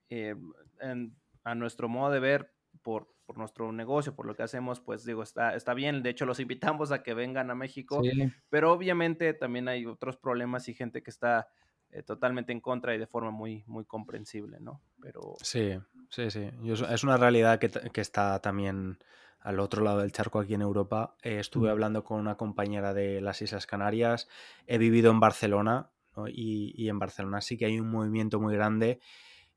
eh, 0.08 0.36
en- 0.80 1.16
a 1.44 1.54
nuestro 1.56 1.88
modo 1.88 2.12
de 2.12 2.20
ver, 2.20 2.54
por, 2.82 3.14
por 3.26 3.38
nuestro 3.38 3.72
negocio, 3.72 4.14
por 4.14 4.26
lo 4.26 4.36
que 4.36 4.42
hacemos, 4.44 4.80
pues 4.80 5.04
digo, 5.04 5.22
está, 5.22 5.54
está 5.56 5.74
bien. 5.74 6.02
De 6.02 6.10
hecho, 6.10 6.26
los 6.26 6.40
invitamos 6.40 6.92
a 6.92 7.02
que 7.02 7.14
vengan 7.14 7.50
a 7.50 7.54
México, 7.54 8.02
Sí, 8.02 8.32
pero 8.48 8.72
obviamente 8.72 9.34
también 9.34 9.68
hay 9.68 9.84
otros 9.86 10.16
problemas 10.16 10.68
y 10.68 10.74
gente 10.74 11.02
que 11.02 11.10
está 11.10 11.48
eh, 11.90 12.02
totalmente 12.02 12.52
en 12.52 12.60
contra 12.60 12.94
y 12.94 12.98
de 12.98 13.06
forma 13.06 13.30
muy, 13.30 13.64
muy 13.66 13.84
comprensible, 13.84 14.58
¿no? 14.60 14.82
Pero 15.00 15.34
Sí. 15.42 15.78
Sí, 16.08 16.30
sí. 16.30 16.50
es 16.90 17.04
una 17.04 17.16
realidad 17.16 17.58
que, 17.58 18.00
está 18.00 18.40
también 18.40 18.98
al 19.40 19.60
otro 19.60 19.82
lado 19.82 20.00
del 20.00 20.12
charco 20.12 20.40
aquí 20.40 20.54
en 20.54 20.62
Europa. 20.62 21.16
Eh, 21.22 21.38
estuve 21.38 21.70
hablando 21.70 22.04
con 22.04 22.20
una 22.20 22.36
compañera 22.36 22.94
de 22.94 23.20
las 23.20 23.40
Islas 23.42 23.66
Canarias. 23.66 24.28
He 24.66 24.78
vivido 24.78 25.10
en 25.10 25.20
Barcelona 25.20 25.90
y, 26.26 26.88
en 26.88 26.98
Barcelona 26.98 27.40
sí 27.40 27.56
que 27.56 27.66
hay 27.66 27.78
un 27.78 27.90
movimiento 27.90 28.40
muy 28.40 28.54
grande 28.54 29.00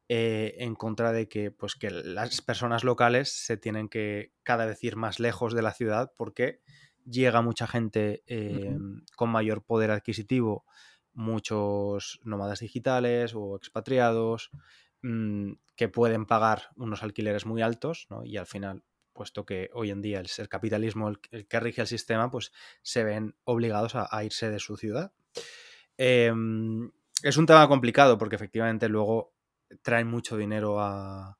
eh, 0.07 0.55
en 0.59 0.75
contra 0.75 1.11
de 1.11 1.27
que, 1.27 1.51
pues, 1.51 1.75
que 1.75 1.89
las 1.89 2.41
personas 2.41 2.83
locales 2.83 3.31
se 3.31 3.57
tienen 3.57 3.89
que 3.89 4.33
cada 4.43 4.65
vez 4.65 4.83
ir 4.83 4.95
más 4.95 5.19
lejos 5.19 5.53
de 5.53 5.61
la 5.61 5.73
ciudad 5.73 6.11
porque 6.17 6.61
llega 7.05 7.41
mucha 7.41 7.65
gente 7.65 8.23
em, 8.27 9.03
con 9.15 9.29
mayor 9.29 9.63
poder 9.63 9.91
adquisitivo, 9.91 10.65
muchos 11.13 12.19
nómadas 12.23 12.59
digitales 12.59 13.33
o 13.35 13.55
expatriados 13.55 14.51
mm, 15.01 15.53
que 15.75 15.89
pueden 15.89 16.25
pagar 16.25 16.69
unos 16.75 17.03
alquileres 17.03 17.45
muy 17.45 17.61
altos 17.61 18.07
y 18.23 18.37
al 18.37 18.47
final 18.47 18.83
puesto 19.13 19.45
que 19.45 19.69
hoy 19.73 19.91
en 19.91 20.01
día 20.01 20.21
es 20.21 20.39
el 20.39 20.49
capitalismo 20.49 21.09
el, 21.09 21.47
que 21.47 21.59
rige 21.59 21.81
el 21.81 21.87
sistema, 21.87 22.31
pues 22.31 22.51
se 22.81 23.03
ven 23.03 23.35
obligados 23.43 23.93
a, 23.95 24.23
irse 24.23 24.49
de 24.49 24.59
su 24.59 24.77
ciudad. 24.77 25.11
Em, 25.97 26.91
es 27.21 27.37
un 27.37 27.45
tema 27.45 27.67
complicado 27.67 28.17
porque 28.17 28.35
efectivamente 28.35 28.89
luego 28.89 29.33
traen 29.81 30.07
mucho 30.07 30.37
dinero 30.37 30.79
a, 30.79 31.37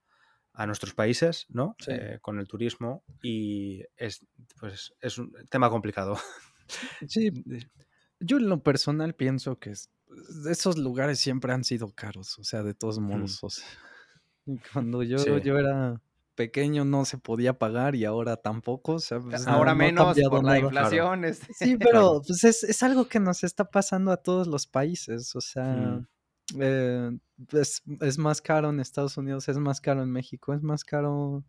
nuestros 0.67 0.93
países, 0.93 1.47
¿no? 1.49 1.75
Eh, 1.87 2.19
con 2.21 2.37
el 2.37 2.47
turismo 2.47 3.03
y 3.23 3.83
es, 3.97 4.23
pues, 4.59 4.93
es 5.01 5.17
un 5.17 5.33
tema 5.49 5.71
complicado. 5.71 6.19
Sí, 7.07 7.31
yo 8.19 8.37
en 8.37 8.47
lo 8.47 8.61
personal 8.61 9.15
pienso 9.15 9.57
que 9.57 9.73
esos 10.49 10.77
lugares 10.77 11.19
siempre 11.19 11.53
han 11.53 11.63
sido 11.63 11.91
caros, 11.93 12.37
o 12.39 12.43
sea, 12.43 12.63
de 12.63 12.73
todos 12.73 12.99
mm. 12.99 13.03
modos. 13.03 13.63
cuando 14.73 15.03
yo, 15.03 15.37
yo 15.37 15.57
era 15.57 16.01
pequeño 16.35 16.85
no 16.85 17.05
se 17.05 17.17
podía 17.17 17.59
pagar 17.59 17.95
y 17.95 18.05
ahora 18.05 18.37
tampoco. 18.37 18.97
Pues, 18.97 19.47
ahora 19.47 19.75
menos 19.75 20.17
por 20.29 20.43
la 20.43 20.59
inflación. 20.59 21.25
Este. 21.25 21.53
Sí, 21.53 21.77
pero 21.79 22.21
pues 22.25 22.43
es, 22.43 22.83
algo 22.83 23.07
que 23.07 23.19
nos 23.19 23.43
está 23.43 23.65
pasando 23.65 24.11
a 24.11 24.17
todos 24.17 24.47
los 24.47 24.67
países. 24.67 25.35
O 25.35 25.41
sea, 25.41 25.65
mm. 25.65 26.07
Eh, 26.59 27.17
es, 27.51 28.17
más 28.17 28.41
caro 28.41 28.69
en 28.69 28.79
Estados 28.79 29.17
Unidos, 29.17 29.47
es 29.47 29.57
más 29.57 29.79
caro 29.79 30.03
en 30.03 30.11
México, 30.11 30.53
es 30.53 30.61
más 30.61 30.83
caro 30.83 31.43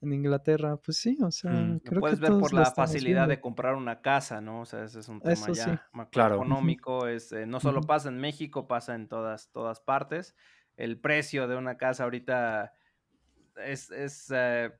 en 0.00 0.12
Inglaterra, 0.12 0.76
pues 0.76 0.98
sí, 0.98 1.18
o 1.22 1.30
sea, 1.30 1.50
mm. 1.50 1.80
creo 1.80 2.00
puedes 2.00 2.20
ver 2.20 2.32
por 2.32 2.52
la 2.52 2.66
facilidad 2.66 3.28
de 3.28 3.40
comprar 3.40 3.74
una 3.74 4.00
casa, 4.00 4.40
¿no? 4.40 4.60
O 4.60 4.64
sea, 4.64 4.84
ese 4.84 5.00
es 5.00 5.08
un 5.08 5.20
tema 5.20 5.52
ya 5.52 5.88
claro. 6.10 6.36
económico, 6.36 7.06
es, 7.06 7.32
eh, 7.32 7.46
no 7.46 7.60
solo 7.60 7.80
pasa 7.80 8.08
en 8.08 8.18
México, 8.18 8.66
pasa 8.66 8.94
en 8.94 9.08
todas, 9.08 9.50
todas 9.50 9.80
partes. 9.80 10.34
El 10.76 10.98
precio 10.98 11.48
de 11.48 11.56
una 11.56 11.76
casa 11.76 12.04
ahorita 12.04 12.72
es, 13.64 13.90
eh, 14.34 14.72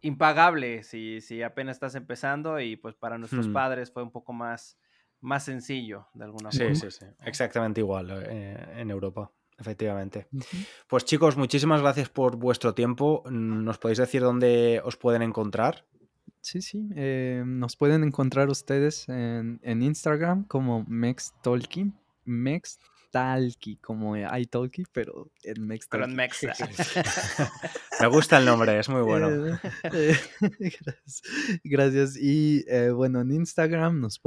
impagable 0.00 0.84
si, 0.84 1.20
si 1.20 1.42
apenas 1.42 1.76
estás 1.76 1.94
empezando 1.94 2.60
y 2.60 2.76
pues 2.76 2.94
para 2.94 3.18
nuestros 3.18 3.48
hmm. 3.48 3.52
padres 3.52 3.90
fue 3.90 4.02
un 4.02 4.12
poco 4.12 4.32
más 4.32 4.78
más 5.20 5.44
sencillo, 5.44 6.08
de 6.14 6.24
alguna 6.24 6.50
forma. 6.50 6.74
Sí, 6.74 6.90
sí, 6.90 6.90
sí. 6.90 7.06
Exactamente 7.24 7.80
igual 7.80 8.10
eh, 8.10 8.56
en 8.76 8.90
Europa, 8.90 9.32
efectivamente. 9.58 10.26
Pues 10.86 11.04
chicos, 11.04 11.36
muchísimas 11.36 11.80
gracias 11.80 12.08
por 12.08 12.36
vuestro 12.36 12.74
tiempo. 12.74 13.22
¿Nos 13.30 13.78
podéis 13.78 13.98
decir 13.98 14.22
dónde 14.22 14.80
os 14.84 14.96
pueden 14.96 15.22
encontrar? 15.22 15.84
Sí, 16.40 16.62
sí. 16.62 16.88
Eh, 16.94 17.42
nos 17.44 17.76
pueden 17.76 18.04
encontrar 18.04 18.48
ustedes 18.48 19.08
en, 19.08 19.60
Instagram 19.82 20.44
como 20.44 20.84
MexTalky. 20.88 21.92
Mex 22.24 22.78
Talki, 23.10 23.76
como 23.76 24.16
iTalki, 24.16 24.84
pero 24.92 25.30
en 25.42 25.66
Mex. 25.66 25.88
Pero 25.90 26.04
en 26.04 26.14
Mex. 26.14 26.40
Me 28.00 28.06
gusta 28.06 28.38
el 28.38 28.44
nombre, 28.44 28.78
es 28.78 28.88
muy 28.88 29.02
bueno. 29.02 29.46
Eh, 29.46 29.58
eh, 29.92 30.16
gracias. 31.64 32.16
Y 32.16 32.64
eh, 32.68 32.90
bueno, 32.90 33.20
en 33.22 33.32
Instagram 33.32 34.00
nos, 34.00 34.20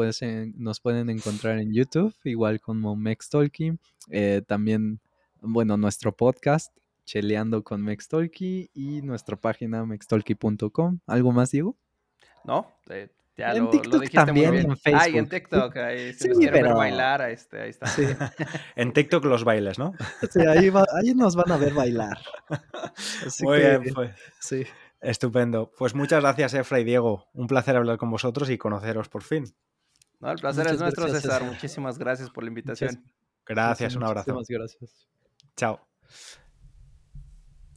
nos 0.55 0.79
pueden 0.79 1.09
encontrar 1.09 1.59
en 1.59 1.73
YouTube, 1.73 2.13
igual 2.23 2.59
como 2.59 2.95
Mextalky. 2.95 3.77
también, 4.47 4.99
bueno, 5.41 5.77
nuestro 5.77 6.15
podcast, 6.15 6.75
Cheleando 7.05 7.63
con 7.63 7.83
Mextalky, 7.83 8.69
y 8.73 9.01
nuestra 9.01 9.35
página 9.35 9.85
mextalky.com. 9.85 10.99
¿Algo 11.07 11.31
más, 11.31 11.51
Diego? 11.51 11.77
No, 12.45 12.67
en 13.37 13.69
TikTok 13.69 14.09
también, 14.09 14.53
en 14.55 14.77
Facebook. 14.77 15.01
Ay, 15.01 15.17
en 15.17 15.29
TikTok, 15.29 15.77
ahí, 15.77 16.13
si 16.13 16.33
sí, 16.33 16.47
ver 16.47 16.73
bailar, 16.73 17.29
este, 17.29 17.61
ahí 17.61 17.69
está. 17.69 17.85
en 18.75 18.93
TikTok 18.93 19.23
los 19.25 19.43
bailes, 19.43 19.79
¿no? 19.79 19.93
Sí, 20.31 20.41
ahí, 20.41 20.71
ahí 20.93 21.13
nos 21.13 21.35
van 21.35 21.51
a 21.51 21.57
ver 21.57 21.73
bailar. 21.73 22.19
muy 23.41 23.59
bien, 23.59 23.83
pues. 23.93 24.11
Sí. 24.39 24.65
Estupendo. 24.99 25.71
Pues 25.77 25.95
muchas 25.95 26.21
gracias, 26.21 26.53
Efra 26.53 26.79
y 26.79 26.83
Diego. 26.83 27.29
Un 27.33 27.47
placer 27.47 27.75
hablar 27.75 27.97
con 27.97 28.11
vosotros 28.11 28.49
y 28.49 28.57
conoceros 28.57 29.09
por 29.09 29.23
fin. 29.23 29.45
No, 30.19 30.31
el 30.31 30.37
placer 30.37 30.67
es 30.67 30.79
nuestro, 30.79 31.07
César. 31.07 31.43
Muchísimas 31.43 31.97
gracias 31.97 32.29
por 32.29 32.43
la 32.43 32.49
invitación. 32.49 33.03
gracias, 33.45 33.95
un 33.95 34.03
abrazo. 34.03 34.33
Muchísimas 34.33 34.77
gracias. 34.79 35.07
Chao. 35.55 35.79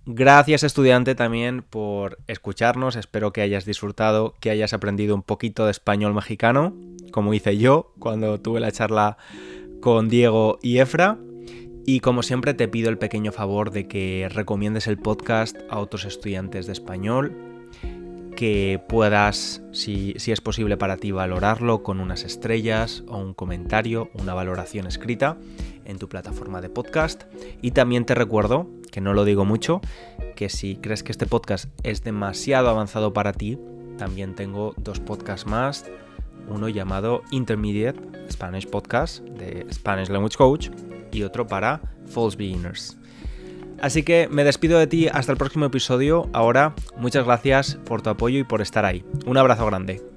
Gracias 0.07 0.64
estudiante 0.64 1.14
también 1.14 1.62
por 1.62 2.18
escucharnos, 2.27 2.95
espero 2.95 3.33
que 3.33 3.41
hayas 3.41 3.64
disfrutado, 3.64 4.35
que 4.39 4.51
hayas 4.51 4.75
aprendido 4.75 5.14
un 5.14 5.22
poquito 5.22 5.64
de 5.64 5.70
español 5.70 6.12
mexicano, 6.12 6.77
como 7.11 7.33
hice 7.33 7.57
yo 7.57 7.95
cuando 7.99 8.39
tuve 8.39 8.61
la 8.61 8.70
charla 8.70 9.16
con 9.81 10.11
Diego 10.11 10.59
y 10.62 10.79
Efra. 10.79 11.16
Y 11.87 12.01
como 12.01 12.22
siempre 12.22 12.53
te 12.53 12.68
pido 12.68 12.91
el 12.91 12.99
pequeño 12.99 13.33
favor 13.33 13.70
de 13.70 13.89
que 13.89 14.29
recomiendes 14.31 14.87
el 14.89 14.99
podcast 14.99 15.57
a 15.70 15.79
otros 15.79 16.05
estudiantes 16.05 16.66
de 16.66 16.72
español, 16.72 17.35
que 18.37 18.83
puedas, 18.89 19.62
si, 19.72 20.14
si, 20.16 20.33
es 20.33 20.41
posible 20.41 20.77
para 20.77 20.97
ti, 20.97 21.12
valorarlo 21.12 21.83
con 21.83 22.01
unas 22.01 22.25
estrellas 22.25 23.05
o 23.07 23.18
un 23.18 23.33
comentario, 23.33 24.11
una 24.14 24.35
valoración 24.35 24.87
escrita 24.87 25.39
en 25.85 25.99
tu 25.99 26.09
plataforma 26.09 26.61
de 26.61 26.68
podcast. 26.68 27.24
Y 27.62 27.72
también 27.72 28.05
te 28.05 28.14
recuerdo, 28.14 28.68
que 28.91 29.01
no 29.01 29.14
lo 29.14 29.24
digo 29.24 29.45
mucho, 29.45 29.80
que 30.37 30.49
si 30.49 30.76
crees 30.76 31.03
que 31.03 31.12
este 31.12 31.26
podcast 31.26 31.68
es 31.82 32.03
demasiado 32.03 32.68
avanzado 32.68 33.12
para 33.12 33.32
ti, 33.32 33.59
también 33.99 34.35
tengo 34.35 34.74
dos 34.76 35.01
podcasts 35.01 35.47
más. 35.47 35.87
Uno 36.49 36.68
llamado 36.68 37.22
Intermediate 37.30 38.01
Spanish 38.30 38.66
Podcast 38.66 39.20
de 39.20 39.66
Spanish 39.72 40.09
Language 40.09 40.37
Coach 40.37 40.70
y 41.12 41.22
otro 41.22 41.47
para 41.47 41.80
False 42.07 42.37
Beginners. 42.37 42.97
Así 43.80 44.03
que 44.03 44.28
me 44.30 44.45
despido 44.45 44.78
de 44.78 44.87
ti 44.87 45.09
hasta 45.09 45.32
el 45.32 45.39
próximo 45.39 45.66
episodio. 45.66 46.28
Ahora, 46.32 46.74
muchas 46.97 47.24
gracias 47.24 47.76
por 47.85 48.03
tu 48.03 48.11
apoyo 48.11 48.39
y 48.39 48.45
por 48.45 48.62
estar 48.62 48.85
ahí. 48.85 49.05
Un 49.26 49.37
abrazo 49.37 49.66
grande. 49.66 50.13